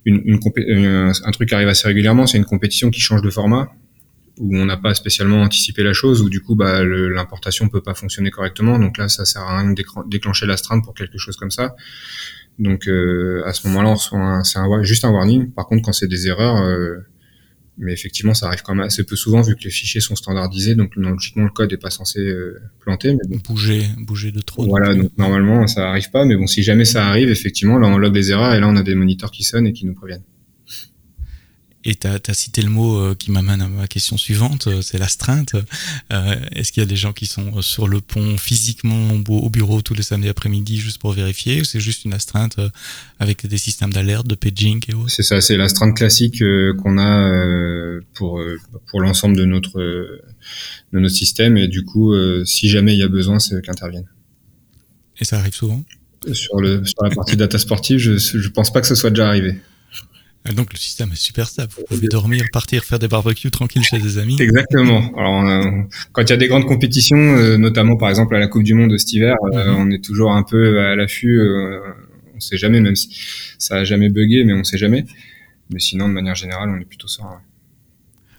une, 0.08 0.38
euh, 0.58 1.12
un 1.24 1.30
truc 1.30 1.48
qui 1.48 1.54
arrive 1.54 1.68
assez 1.68 1.86
régulièrement, 1.86 2.26
c'est 2.26 2.38
une 2.38 2.44
compétition 2.44 2.90
qui 2.90 3.00
change 3.00 3.22
de 3.22 3.30
format 3.30 3.70
où 4.38 4.56
on 4.56 4.64
n'a 4.64 4.76
pas 4.76 4.94
spécialement 4.94 5.42
anticipé 5.42 5.82
la 5.82 5.92
chose, 5.92 6.22
où 6.22 6.28
du 6.28 6.40
coup 6.40 6.54
bah, 6.54 6.84
l'importation 6.84 7.68
peut 7.68 7.82
pas 7.82 7.94
fonctionner 7.94 8.30
correctement. 8.30 8.78
Donc 8.78 8.96
là, 8.96 9.08
ça 9.08 9.24
sert 9.24 9.42
à 9.42 9.58
rien 9.58 9.70
de 9.70 10.08
déclencher 10.08 10.46
l'astreinte 10.46 10.84
pour 10.84 10.94
quelque 10.94 11.18
chose 11.18 11.36
comme 11.36 11.50
ça. 11.50 11.74
Donc 12.58 12.88
euh, 12.88 13.42
à 13.46 13.52
ce 13.52 13.66
moment-là, 13.68 13.90
on 13.90 13.94
reçoit 13.94 14.42
c'est 14.44 14.60
juste 14.82 15.04
un 15.04 15.10
warning. 15.10 15.52
Par 15.52 15.66
contre, 15.66 15.82
quand 15.84 15.92
c'est 15.92 16.08
des 16.08 16.28
erreurs, 16.28 16.56
euh, 16.62 16.98
mais 17.78 17.92
effectivement, 17.92 18.34
ça 18.34 18.46
arrive 18.46 18.62
quand 18.62 18.74
même 18.74 18.86
assez 18.86 19.04
peu 19.04 19.16
souvent 19.16 19.40
vu 19.40 19.54
que 19.54 19.64
les 19.64 19.70
fichiers 19.70 20.00
sont 20.00 20.16
standardisés, 20.16 20.74
donc 20.74 20.96
logiquement 20.96 21.44
le 21.44 21.50
code 21.50 21.72
est 21.72 21.78
pas 21.78 21.90
censé 21.90 22.20
euh, 22.20 22.60
planter. 22.80 23.12
Mais 23.12 23.28
bon. 23.28 23.40
Bouger, 23.44 23.82
bouger 23.98 24.32
de 24.32 24.40
trop. 24.40 24.66
Voilà, 24.66 24.94
donc 24.94 25.10
normalement 25.16 25.66
ça 25.66 25.88
arrive 25.88 26.10
pas, 26.10 26.24
mais 26.24 26.36
bon, 26.36 26.46
si 26.46 26.62
jamais 26.62 26.84
ça 26.84 27.06
arrive, 27.06 27.30
effectivement, 27.30 27.78
là 27.78 27.88
on 27.88 27.98
log 27.98 28.14
les 28.14 28.30
erreurs 28.30 28.54
et 28.54 28.60
là 28.60 28.68
on 28.68 28.76
a 28.76 28.82
des 28.82 28.94
moniteurs 28.94 29.30
qui 29.30 29.44
sonnent 29.44 29.66
et 29.66 29.72
qui 29.72 29.86
nous 29.86 29.94
préviennent. 29.94 30.24
Et 31.84 31.94
tu 31.94 32.06
as, 32.08 32.34
cité 32.34 32.60
le 32.60 32.70
mot 32.70 32.98
euh, 32.98 33.14
qui 33.14 33.30
m'amène 33.30 33.62
à 33.62 33.68
ma 33.68 33.86
question 33.86 34.16
suivante, 34.16 34.66
euh, 34.66 34.82
c'est 34.82 34.98
l'astreinte. 34.98 35.54
Euh, 36.12 36.34
Est-ce 36.52 36.72
qu'il 36.72 36.82
y 36.82 36.86
a 36.86 36.88
des 36.88 36.96
gens 36.96 37.12
qui 37.12 37.26
sont 37.26 37.62
sur 37.62 37.86
le 37.86 38.00
pont 38.00 38.36
physiquement 38.36 39.12
au 39.28 39.48
bureau 39.48 39.80
tous 39.80 39.94
les 39.94 40.02
samedis 40.02 40.28
après-midi 40.28 40.78
juste 40.78 40.98
pour 40.98 41.12
vérifier 41.12 41.60
ou 41.60 41.64
c'est 41.64 41.78
juste 41.78 42.04
une 42.04 42.14
astreinte 42.14 42.56
avec 43.20 43.46
des 43.46 43.58
systèmes 43.58 43.92
d'alerte, 43.92 44.26
de 44.26 44.34
paging 44.34 44.82
et 44.88 44.94
autres? 44.94 45.10
C'est 45.10 45.22
ça, 45.22 45.40
c'est 45.40 45.56
l'astreinte 45.56 45.96
classique 45.96 46.42
qu'on 46.82 46.98
a 46.98 48.00
pour, 48.14 48.42
pour 48.88 49.00
l'ensemble 49.00 49.36
de 49.36 49.44
notre, 49.44 49.80
de 49.80 50.98
notre 50.98 51.14
système 51.14 51.56
et 51.56 51.68
du 51.68 51.84
coup, 51.84 52.12
si 52.44 52.68
jamais 52.68 52.94
il 52.94 52.98
y 52.98 53.04
a 53.04 53.08
besoin, 53.08 53.38
c'est 53.38 53.62
qu'interviennent. 53.62 54.08
Et 55.20 55.24
ça 55.24 55.38
arrive 55.38 55.54
souvent? 55.54 55.82
Sur, 56.32 56.60
le, 56.60 56.84
sur 56.84 57.02
la 57.04 57.10
partie 57.10 57.36
data 57.36 57.56
sportive, 57.58 57.98
je 57.98 58.36
ne 58.36 58.48
pense 58.48 58.72
pas 58.72 58.80
que 58.80 58.88
ce 58.88 58.96
soit 58.96 59.10
déjà 59.10 59.28
arrivé. 59.28 59.56
Donc 60.54 60.72
le 60.72 60.78
système 60.78 61.12
est 61.12 61.16
super 61.16 61.48
stable. 61.48 61.72
Vous 61.76 61.84
pouvez 61.88 62.08
dormir, 62.08 62.44
partir, 62.52 62.84
faire 62.84 62.98
des 62.98 63.08
barbecues 63.08 63.50
tranquille 63.50 63.82
chez 63.82 63.98
des 63.98 64.18
amis. 64.18 64.36
Exactement. 64.40 65.12
Alors 65.16 65.44
euh, 65.44 65.82
quand 66.12 66.22
il 66.22 66.30
y 66.30 66.32
a 66.32 66.36
des 66.36 66.48
grandes 66.48 66.66
compétitions, 66.66 67.16
euh, 67.16 67.56
notamment 67.56 67.96
par 67.96 68.08
exemple 68.08 68.34
à 68.36 68.38
la 68.38 68.48
Coupe 68.48 68.62
du 68.62 68.74
Monde 68.74 68.96
cet 68.98 69.12
hiver, 69.12 69.36
euh, 69.52 69.72
mhm. 69.72 69.76
on 69.78 69.90
est 69.90 70.02
toujours 70.02 70.32
un 70.32 70.42
peu 70.42 70.80
à 70.80 70.96
l'affût. 70.96 71.40
on 72.34 72.40
sait 72.40 72.56
jamais, 72.56 72.80
même 72.80 72.96
si 72.96 73.10
ça 73.58 73.76
a 73.76 73.84
jamais 73.84 74.08
bugué, 74.08 74.44
mais 74.44 74.54
on 74.54 74.64
sait 74.64 74.78
jamais. 74.78 75.04
Mais 75.70 75.80
sinon, 75.80 76.08
de 76.08 76.14
manière 76.14 76.34
générale, 76.34 76.70
on 76.70 76.80
est 76.80 76.84
plutôt 76.84 77.08
serein. 77.08 77.40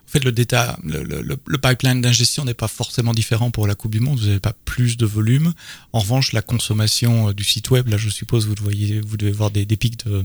En 0.08 0.12
fait, 0.12 0.26
le, 0.26 0.32
data, 0.32 0.80
le, 0.84 1.04
le, 1.04 1.38
le 1.45 1.58
pipeline 1.60 2.02
d'ingestion 2.02 2.43
n'est 2.43 2.56
pas 2.56 2.67
forcément 2.67 3.13
différent 3.13 3.52
pour 3.52 3.67
la 3.67 3.76
Coupe 3.76 3.91
du 3.91 4.00
Monde. 4.00 4.17
Vous 4.17 4.26
n'avez 4.26 4.39
pas 4.39 4.56
plus 4.65 4.98
de 4.98 5.06
volume. 5.06 5.54
En 5.93 6.00
revanche, 6.00 6.34
la 6.34 6.41
consommation 6.41 7.32
du 7.32 7.43
site 7.43 7.69
web, 7.69 7.88
là, 7.89 7.98
je 7.98 8.10
suppose, 8.10 8.48
vous, 8.48 8.56
voyez, 8.60 9.02
vous 9.02 9.17
devez 9.17 9.32
voir 9.32 9.52
des, 9.52 9.67
des 9.67 9.78
pics 9.78 10.04
de, 10.08 10.24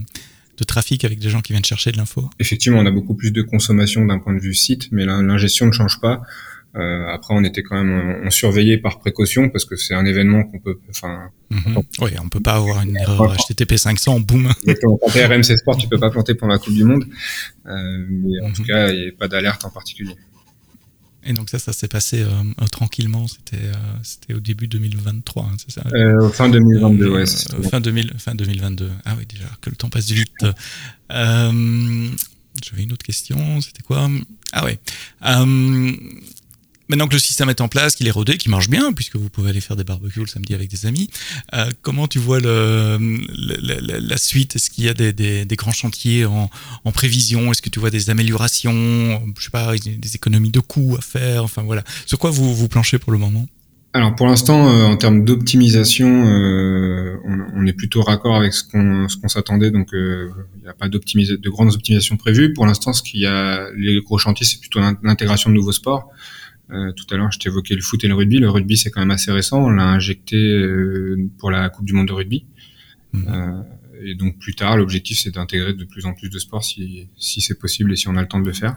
de 0.57 0.65
trafic 0.65 1.05
avec 1.05 1.19
des 1.19 1.29
gens 1.29 1.41
qui 1.41 1.53
viennent 1.53 1.65
chercher 1.65 1.93
de 1.93 1.97
l'info 1.97 2.29
Effectivement, 2.39 2.79
on 2.79 2.87
a 2.87 2.91
beaucoup 2.91 3.15
plus 3.15 3.33
de 3.33 3.43
consommation 3.43 4.05
d'un 4.05 4.19
point 4.19 4.35
de 4.35 4.41
vue 4.41 4.55
site, 4.55 4.89
mais 4.93 5.05
l'ingestion 5.05 5.67
ne 5.67 5.73
change 5.73 6.01
pas. 6.01 6.23
Euh, 6.77 7.07
après, 7.09 7.35
on 7.35 7.45
était 7.45 7.63
quand 7.63 7.77
même, 7.77 8.23
on, 8.25 8.31
surveillait 8.31 8.79
par 8.79 8.99
précaution 8.99 9.49
parce 9.49 9.65
que 9.65 9.77
c'est 9.77 9.95
un 9.95 10.05
événement 10.05 10.43
qu'on 10.43 10.59
peut, 10.59 10.81
enfin. 10.91 11.31
Mhm. 11.51 11.83
Oui, 12.01 12.11
on 12.21 12.29
peut 12.29 12.41
pas 12.41 12.55
avoir 12.55 12.83
une 12.83 12.97
erreur 12.97 13.37
HTTP 13.37 13.77
500, 13.77 14.21
boum. 14.21 14.53
Quand 14.83 14.99
t'es 15.13 15.25
RMC 15.25 15.57
Sport, 15.57 15.77
tu 15.77 15.87
peux 15.87 16.01
pas 16.01 16.11
planter 16.11 16.35
pendant 16.35 16.53
la 16.53 16.59
Coupe 16.59 16.75
du 16.75 16.83
Monde, 16.83 17.05
euh, 17.67 18.07
mais 18.09 18.41
en 18.43 18.49
mhm. 18.49 18.55
tout 18.55 18.65
cas, 18.65 18.91
il 18.91 19.01
n'y 19.03 19.09
a 19.09 19.13
pas 19.13 19.29
d'alerte 19.29 19.65
en 19.65 19.71
particulier. 19.71 20.17
Et 21.27 21.33
donc 21.33 21.51
ça, 21.51 21.59
ça 21.59 21.73
s'est 21.73 21.89
passé 21.89 22.23
euh, 22.23 22.29
euh 22.61 22.67
tranquillement. 22.67 23.27
C'était 23.27 23.65
euh, 23.65 23.75
c'était 24.03 24.35
au 24.35 24.41
début 24.41 24.69
2023, 24.69 25.45
hein, 25.45 25.57
c'est 25.59 25.73
ça? 25.73 25.83
Euh, 25.95 26.29
Fin 26.31 26.49
2022, 26.49 27.11
ouais. 27.11 27.25
fin, 27.71 27.81
2000, 27.81 28.15
fin 28.19 28.35
2022. 28.35 28.91
Ah 29.05 29.15
oui, 29.19 29.27
déjà, 29.27 29.47
que 29.61 29.71
le 29.71 29.77
temps 29.77 29.89
passe 29.91 30.11
vite. 30.11 30.47
J'avais 31.11 32.85
une 32.85 32.93
autre 32.93 33.05
question, 33.05 33.61
c'était 33.61 33.83
quoi? 33.83 34.09
Ah 34.53 34.65
ouais. 34.65 34.79
Maintenant 36.89 37.09
que 37.09 37.15
le 37.15 37.19
système 37.19 37.49
est 37.49 37.61
en 37.61 37.69
place, 37.69 37.95
qu'il 37.95 38.07
est 38.07 38.11
rodé, 38.11 38.37
qu'il 38.37 38.51
marche 38.51 38.69
bien, 38.69 38.93
puisque 38.93 39.17
vous 39.17 39.31
pouvez 39.31 39.51
aller 39.51 39.61
faire 39.61 39.77
des 39.77 39.85
barbecues 39.85 40.21
le 40.21 40.27
samedi 40.27 40.55
avec 40.55 40.69
des 40.69 40.85
amis, 40.85 41.09
euh, 41.55 41.71
comment 41.81 42.07
tu 42.09 42.19
vois 42.19 42.41
le, 42.41 42.99
la, 43.39 44.01
la 44.01 44.17
suite? 44.19 44.57
Est-ce 44.57 44.69
qu'il 44.69 44.85
y 44.85 44.89
a 44.89 44.95
des, 44.95 45.13
des, 45.13 45.47
des, 45.47 45.57
grands 45.57 45.73
chantiers 45.73 46.27
en, 46.27 46.51
en 46.85 46.93
prévision? 46.93 47.51
Est-ce 47.51 47.63
que 47.63 47.71
tu 47.71 47.81
vois 47.81 47.91
des 47.91 48.11
améliorations? 48.11 49.23
Je 49.39 49.45
sais 49.45 49.51
pas, 49.51 49.75
des 49.77 50.15
économies 50.15 50.51
de 50.51 50.61
coûts 50.61 50.97
à 50.99 51.01
faire? 51.01 51.45
Enfin 51.45 51.63
voilà. 51.63 51.85
Sur 52.05 52.19
quoi 52.19 52.31
vous 52.31 52.55
vous 52.55 52.69
planchez 52.69 52.99
pour 52.99 53.13
le 53.13 53.19
moment? 53.19 53.47
Alors 53.97 54.17
pour 54.17 54.27
l'instant, 54.27 54.69
euh, 54.69 54.83
en 54.87 54.97
termes 54.97 55.25
d'optimisation, 55.25 56.27
euh, 56.27 57.17
on, 57.25 57.39
on, 57.55 57.65
est 57.65 57.73
plutôt 57.73 58.03
raccord 58.03 58.35
avec 58.35 58.53
ce 58.53 58.65
qu'on 58.65 59.09
ce 59.09 59.17
qu'on 59.17 59.29
s'attendait, 59.29 59.71
donc 59.71 59.95
euh, 59.95 60.31
il 60.57 60.63
n'y 60.63 60.69
a 60.69 60.75
pas 60.75 60.89
de 60.89 61.49
grandes 61.49 61.73
optimisations 61.73 62.17
prévues. 62.17 62.53
Pour 62.53 62.67
l'instant, 62.67 62.93
ce 62.93 63.05
qu'il 63.05 63.21
y 63.21 63.27
a, 63.27 63.69
les 63.77 64.01
gros 64.01 64.19
chantiers, 64.19 64.45
c'est 64.45 64.59
plutôt 64.59 64.81
l'intégration 65.05 65.49
de 65.49 65.55
nouveaux 65.55 65.71
sports. 65.71 66.11
Euh, 66.71 66.93
tout 66.93 67.05
à 67.13 67.17
l'heure, 67.17 67.31
je 67.31 67.39
t'évoquais 67.39 67.75
le 67.75 67.83
foot 67.83 68.03
et 68.05 68.09
le 68.09 68.15
rugby. 68.15 68.39
Le 68.39 68.49
rugby, 68.51 68.77
c'est 68.77 68.91
quand 68.91 69.01
même 69.01 69.11
assez 69.11 69.31
récent. 69.31 69.63
On 69.63 69.71
l'a 69.71 69.85
injecté 69.87 70.37
euh, 70.37 71.17
pour 71.39 71.51
la 71.51 71.69
Coupe 71.69 71.85
du 71.85 71.93
Monde 71.93 72.09
de 72.09 72.13
rugby. 72.13 72.47
Mmh. 73.13 73.25
Euh, 73.29 73.63
et 74.03 74.15
donc 74.15 74.39
plus 74.39 74.55
tard, 74.55 74.77
l'objectif, 74.77 75.19
c'est 75.19 75.31
d'intégrer 75.35 75.75
de 75.75 75.85
plus 75.85 76.05
en 76.07 76.15
plus 76.15 76.29
de 76.31 76.39
sports 76.39 76.65
si, 76.65 77.09
si 77.17 77.41
c'est 77.41 77.59
possible 77.59 77.93
et 77.93 77.97
si 77.97 78.09
on 78.09 78.17
a 78.17 78.23
le 78.23 78.29
temps 78.29 78.41
de 78.41 78.47
le 78.47 78.53
faire. 78.53 78.77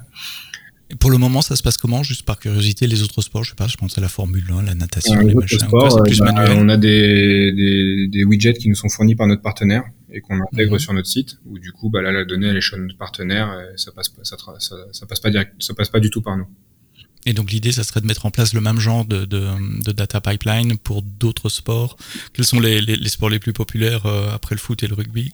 Et 0.90 0.96
pour 0.96 1.12
le 1.12 1.18
moment, 1.18 1.42
ça 1.42 1.56
se 1.58 1.64
passe 1.64 1.76
comment? 1.78 2.02
Juste 2.04 2.24
par 2.24 2.40
curiosité, 2.40 2.88
les 2.88 3.04
autres 3.04 3.22
sports, 3.22 3.44
je 3.44 3.50
sais 3.50 3.56
pas, 3.56 3.68
je 3.68 3.76
pense 3.76 3.98
à 3.98 4.02
la 4.02 4.08
Formule 4.08 4.46
1, 4.50 4.64
la 4.64 4.74
natation, 4.76 5.20
les 5.20 5.30
les 5.30 5.34
machins. 5.36 5.60
sports, 5.60 6.02
plus 6.04 6.20
bah, 6.20 6.32
manuel. 6.32 6.58
on 6.58 6.70
a 6.70 6.78
des, 6.78 7.52
des, 7.52 8.08
des 8.08 8.24
widgets 8.24 8.54
qui 8.54 8.70
nous 8.70 8.76
sont 8.76 8.88
fournis 8.88 9.16
par 9.16 9.28
notre 9.28 9.42
partenaire 9.42 9.84
et 10.14 10.22
qu'on 10.22 10.40
intègre 10.42 10.74
Mhm. 10.74 10.80
sur 10.80 10.94
notre 10.94 11.10
site. 11.10 11.40
Où 11.46 11.60
du 11.60 11.74
coup, 11.74 11.90
bah, 11.90 12.02
là, 12.02 12.14
la 12.14 12.24
donnée 12.24 12.48
elle 12.48 12.56
est 12.58 12.62
chez 12.62 12.78
notre 12.78 12.98
partenaire, 12.98 13.52
et 13.74 13.78
ça 13.78 13.92
passe 13.92 14.08
pas, 14.10 14.24
ça, 14.24 14.38
tra- 14.38 14.60
ça, 14.60 14.76
ça 14.94 15.06
passe 15.06 15.20
pas 15.20 15.30
direct, 15.30 15.54
ça 15.60 15.74
passe 15.74 15.90
pas 15.90 16.00
du 16.00 16.10
tout 16.10 16.22
par 16.22 16.38
nous. 16.38 16.48
Et 17.28 17.34
donc 17.34 17.52
l'idée, 17.52 17.74
ça 17.74 17.84
serait 17.84 18.00
de 18.00 18.06
mettre 18.06 18.26
en 18.26 18.32
place 18.32 18.54
le 18.54 18.62
même 18.62 18.80
genre 18.80 19.04
de, 19.04 19.26
de, 19.26 19.44
de 19.86 19.92
data 19.92 20.22
pipeline 20.22 20.78
pour 20.78 21.02
d'autres 21.02 21.50
sports. 21.50 21.98
Quels 22.34 22.46
sont 22.46 22.62
les, 22.62 22.80
les, 22.80 22.96
les 22.96 23.10
sports 23.10 23.30
les 23.30 23.38
plus 23.38 23.52
populaires 23.52 24.06
euh, 24.06 24.34
après 24.34 24.56
le 24.56 24.60
foot 24.60 24.82
et 24.82 24.88
le 24.88 24.96
rugby? 24.96 25.34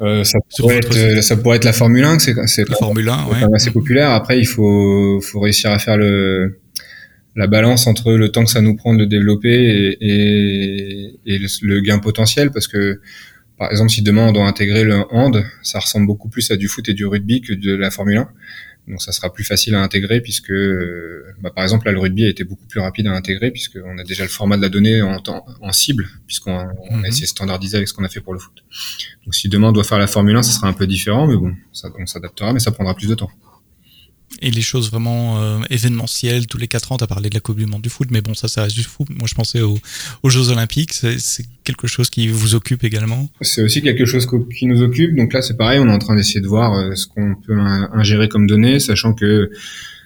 Euh, 0.00 0.22
ça, 0.22 0.38
pourrait 0.56 0.76
être, 0.76 1.20
ça 1.22 1.36
pourrait 1.36 1.56
être 1.56 1.64
la 1.64 1.72
Formule 1.72 2.04
1, 2.04 2.20
c'est 2.20 2.34
La 2.68 2.76
Formule 2.76 3.08
1, 3.08 3.12
c'est 3.12 3.22
ouais. 3.24 3.30
quand 3.40 3.46
même 3.46 3.54
assez 3.54 3.72
populaire. 3.72 4.10
Après, 4.10 4.38
il 4.38 4.46
faut, 4.46 5.20
faut 5.20 5.40
réussir 5.40 5.72
à 5.72 5.80
faire 5.80 5.96
le, 5.96 6.60
la 7.34 7.48
balance 7.48 7.88
entre 7.88 8.12
le 8.12 8.28
temps 8.30 8.44
que 8.44 8.50
ça 8.50 8.60
nous 8.60 8.76
prend 8.76 8.94
de 8.94 9.00
le 9.00 9.06
développer 9.06 9.48
et, 9.52 9.98
et, 10.00 11.14
et 11.26 11.38
le, 11.38 11.48
le 11.62 11.80
gain 11.80 11.98
potentiel, 11.98 12.52
parce 12.52 12.68
que 12.68 13.00
par 13.58 13.70
exemple, 13.70 13.90
si 13.90 14.02
demain 14.02 14.28
on 14.28 14.32
doit 14.32 14.46
intégrer 14.46 14.84
le 14.84 15.04
hand, 15.10 15.44
ça 15.62 15.80
ressemble 15.80 16.06
beaucoup 16.06 16.28
plus 16.28 16.50
à 16.50 16.56
du 16.56 16.68
foot 16.68 16.88
et 16.88 16.94
du 16.94 17.06
rugby 17.06 17.40
que 17.40 17.52
de 17.52 17.74
la 17.74 17.90
Formule 17.90 18.18
1. 18.18 18.28
Donc 18.88 19.00
ça 19.00 19.12
sera 19.12 19.32
plus 19.32 19.44
facile 19.44 19.74
à 19.76 19.80
intégrer 19.82 20.20
puisque, 20.20 20.50
euh, 20.50 21.24
bah, 21.40 21.50
par 21.54 21.62
exemple, 21.62 21.86
là, 21.86 21.92
le 21.92 22.00
rugby 22.00 22.24
a 22.24 22.28
été 22.28 22.42
beaucoup 22.42 22.66
plus 22.66 22.80
rapide 22.80 23.06
à 23.06 23.12
intégrer 23.12 23.50
puisqu'on 23.52 23.96
a 23.98 24.02
déjà 24.04 24.24
le 24.24 24.28
format 24.28 24.56
de 24.56 24.62
la 24.62 24.68
donnée 24.68 25.02
en, 25.02 25.20
temps, 25.20 25.46
en 25.60 25.72
cible, 25.72 26.08
puisqu'on 26.26 26.66
on 26.90 26.96
Mhm. 26.96 27.04
a 27.04 27.08
essayé 27.08 27.22
de 27.22 27.28
standardiser 27.28 27.76
avec 27.76 27.88
ce 27.88 27.94
qu'on 27.94 28.04
a 28.04 28.08
fait 28.08 28.20
pour 28.20 28.32
le 28.32 28.40
foot. 28.40 28.64
Donc 29.24 29.34
si 29.34 29.48
demain 29.48 29.68
on 29.68 29.72
doit 29.72 29.84
faire 29.84 29.98
la 29.98 30.08
Formule 30.08 30.36
1, 30.36 30.42
ça 30.42 30.52
sera 30.52 30.66
un 30.66 30.72
peu 30.72 30.86
différent, 30.88 31.26
mais 31.28 31.36
bon, 31.36 31.54
ça, 31.72 31.90
on 31.98 32.06
s'adaptera, 32.06 32.52
mais 32.52 32.58
ça 32.60 32.72
prendra 32.72 32.94
plus 32.96 33.08
de 33.08 33.14
temps. 33.14 33.30
Et 34.40 34.50
les 34.50 34.62
choses 34.62 34.90
vraiment 34.90 35.40
euh, 35.40 35.58
événementielles, 35.70 36.46
tous 36.46 36.58
les 36.58 36.66
4 36.68 36.92
ans, 36.92 36.96
tu 36.96 37.04
as 37.04 37.06
parlé 37.06 37.28
de 37.28 37.34
la 37.34 37.40
Coupe 37.40 37.58
du 37.58 37.66
Monde 37.66 37.82
du 37.82 37.90
foot, 37.90 38.08
mais 38.10 38.20
bon, 38.22 38.34
ça, 38.34 38.48
ça 38.48 38.62
reste 38.64 38.74
du 38.76 38.82
foot. 38.82 39.06
Moi, 39.10 39.28
je 39.28 39.34
pensais 39.34 39.60
aux, 39.60 39.78
aux 40.22 40.30
Jeux 40.30 40.48
Olympiques. 40.50 40.92
C'est 40.92 41.44
quelque 41.64 41.86
chose 41.86 42.10
qui 42.10 42.26
vous 42.28 42.54
occupe 42.54 42.82
également? 42.84 43.28
C'est 43.40 43.62
aussi 43.62 43.82
quelque 43.82 44.04
chose 44.04 44.26
qui 44.58 44.66
nous 44.66 44.82
occupe. 44.82 45.14
Donc 45.14 45.32
là, 45.32 45.42
c'est 45.42 45.56
pareil, 45.56 45.78
on 45.78 45.86
est 45.88 45.92
en 45.92 45.98
train 45.98 46.16
d'essayer 46.16 46.40
de 46.40 46.48
voir 46.48 46.74
euh, 46.74 46.94
ce 46.96 47.06
qu'on 47.06 47.34
peut 47.36 47.56
in- 47.58 47.88
ingérer 47.92 48.28
comme 48.28 48.46
données, 48.46 48.80
sachant 48.80 49.12
que 49.12 49.50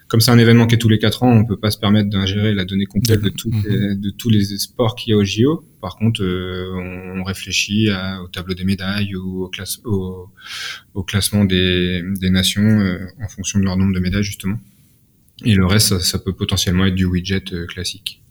comme 0.08 0.20
c'est 0.20 0.30
un 0.30 0.38
événement 0.38 0.66
qui 0.66 0.74
est 0.76 0.78
tous 0.78 0.88
les 0.88 0.98
quatre 0.98 1.22
ans, 1.24 1.32
on 1.32 1.44
peut 1.44 1.56
pas 1.56 1.70
se 1.70 1.78
permettre 1.78 2.08
d'ingérer 2.10 2.54
la 2.54 2.64
donnée 2.64 2.86
complète 2.86 3.20
de, 3.22 3.32
Mhm. 3.46 3.62
les- 3.68 3.94
de 3.96 4.10
tous 4.10 4.30
les 4.30 4.44
sports 4.58 4.94
qu'il 4.94 5.10
y 5.10 5.14
a 5.14 5.16
au 5.16 5.24
JO. 5.24 5.64
Par 5.80 5.96
contre, 5.96 6.22
euh, 6.22 6.70
on, 6.74 7.20
on 7.20 7.24
réfléchit 7.24 7.90
à- 7.90 8.22
au 8.22 8.28
tableau 8.28 8.54
des 8.54 8.64
médailles 8.64 9.16
ou 9.16 9.44
au, 9.44 9.48
classe, 9.48 9.80
au, 9.84 10.28
au 10.94 11.02
classement 11.02 11.44
des, 11.44 12.02
des 12.20 12.30
nations 12.30 12.62
euh, 12.62 12.98
en 13.22 13.28
fonction 13.28 13.58
de 13.58 13.64
leur 13.64 13.76
nombre 13.76 13.94
de 13.94 14.00
médailles 14.00 14.22
justement. 14.22 14.58
Et 15.44 15.54
le 15.54 15.66
reste, 15.66 15.88
ça, 15.88 16.00
ça 16.00 16.18
peut 16.18 16.32
potentiellement 16.32 16.86
être 16.86 16.94
du 16.94 17.04
widget 17.04 17.42
euh, 17.52 17.66
classique. 17.66 18.22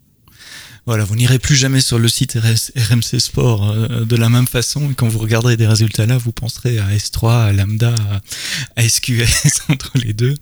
Voilà, 0.88 1.04
vous 1.04 1.16
n'irez 1.16 1.40
plus 1.40 1.56
jamais 1.56 1.82
sur 1.82 1.98
le 1.98 2.08
site 2.08 2.38
RMC 2.38 3.20
Sport 3.20 3.68
euh, 3.68 4.06
de 4.06 4.16
la 4.16 4.30
même 4.30 4.46
façon. 4.46 4.94
Quand 4.96 5.08
vous 5.08 5.18
regarderez 5.18 5.58
des 5.58 5.66
résultats 5.66 6.06
là, 6.06 6.20
vous 6.20 6.32
penserez 6.32 6.78
à 6.78 6.88
S3, 6.90 7.48
à 7.48 7.54
Lambda, 7.54 7.96
à, 8.76 8.88
SQS 8.88 9.62
entre 9.70 9.92
les 9.96 10.14
deux, 10.14 10.36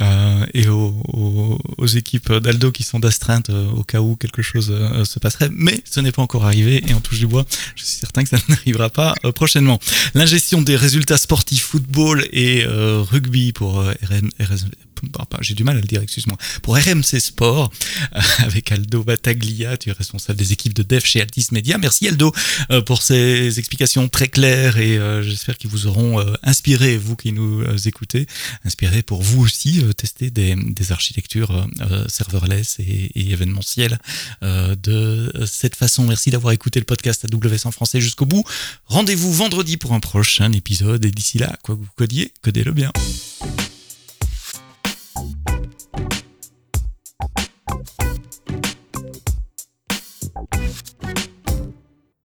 euh, 0.00 0.46
et 0.54 0.68
aux, 0.68 1.02
aux, 1.12 1.58
aux 1.76 1.86
équipes 1.86 2.32
d'Aldo 2.34 2.70
qui 2.70 2.84
sont 2.84 3.00
d'astreinte 3.00 3.50
euh, 3.50 3.68
au 3.70 3.82
cas 3.82 4.00
où 4.00 4.14
quelque 4.14 4.42
chose 4.42 4.70
euh, 4.70 5.04
se 5.04 5.18
passerait. 5.18 5.48
Mais 5.52 5.82
ce 5.84 5.98
n'est 5.98 6.12
pas 6.12 6.22
encore 6.22 6.44
arrivé 6.44 6.84
et 6.88 6.94
on 6.94 7.00
touche 7.00 7.18
du 7.18 7.26
bois. 7.26 7.44
Je 7.74 7.84
suis 7.84 7.98
certain 7.98 8.22
que 8.22 8.28
ça 8.28 8.38
n'arrivera 8.48 8.90
pas 8.90 9.16
prochainement. 9.34 9.80
L'ingestion 10.14 10.62
des 10.62 10.76
résultats 10.76 11.18
sportifs 11.18 11.64
football 11.64 12.28
et 12.32 12.64
rugby 12.64 13.52
pour 13.52 13.82
RM, 13.82 14.30
RS 14.38 14.66
pardon, 14.89 14.89
j'ai 15.40 15.54
du 15.54 15.64
mal 15.64 15.76
à 15.76 15.80
le 15.80 15.86
dire, 15.86 16.02
excuse-moi, 16.02 16.36
pour 16.62 16.76
RMC 16.76 17.20
Sport, 17.20 17.70
euh, 18.14 18.20
avec 18.38 18.72
Aldo 18.72 19.04
Battaglia, 19.04 19.76
tu 19.76 19.90
es 19.90 19.92
responsable 19.92 20.38
des 20.38 20.52
équipes 20.52 20.74
de 20.74 20.82
dev 20.82 21.04
chez 21.04 21.20
Altis 21.20 21.48
Media. 21.52 21.78
Merci 21.78 22.08
Aldo 22.08 22.32
euh, 22.70 22.82
pour 22.82 23.02
ces 23.02 23.58
explications 23.58 24.08
très 24.08 24.28
claires 24.28 24.78
et 24.78 24.98
euh, 24.98 25.22
j'espère 25.22 25.56
qu'ils 25.56 25.70
vous 25.70 25.86
auront 25.86 26.24
inspiré, 26.42 26.96
vous 26.96 27.16
qui 27.16 27.32
nous 27.32 27.64
écoutez, 27.86 28.26
inspiré 28.64 29.02
pour 29.02 29.22
vous 29.22 29.42
aussi 29.42 29.82
tester 29.96 30.30
des, 30.30 30.56
architectures 30.90 31.68
serverless 32.08 32.78
et, 32.80 33.10
et 33.14 33.30
événementielles 33.30 33.98
de 34.42 35.32
cette 35.46 35.76
façon. 35.76 36.06
Merci 36.06 36.30
d'avoir 36.30 36.52
écouté 36.52 36.80
le 36.80 36.84
podcast 36.84 37.24
AWS 37.24 37.66
en 37.66 37.70
français 37.70 38.00
jusqu'au 38.00 38.26
bout. 38.26 38.44
Rendez-vous 38.86 39.32
vendredi 39.32 39.76
pour 39.76 39.92
un 39.92 40.00
prochain 40.00 40.52
épisode 40.52 41.04
et 41.04 41.10
d'ici 41.10 41.38
là, 41.38 41.56
quoi 41.62 41.76
que 41.76 41.80
vous 41.80 41.88
codiez, 41.96 42.32
codez-le 42.42 42.72
bien. 42.72 42.92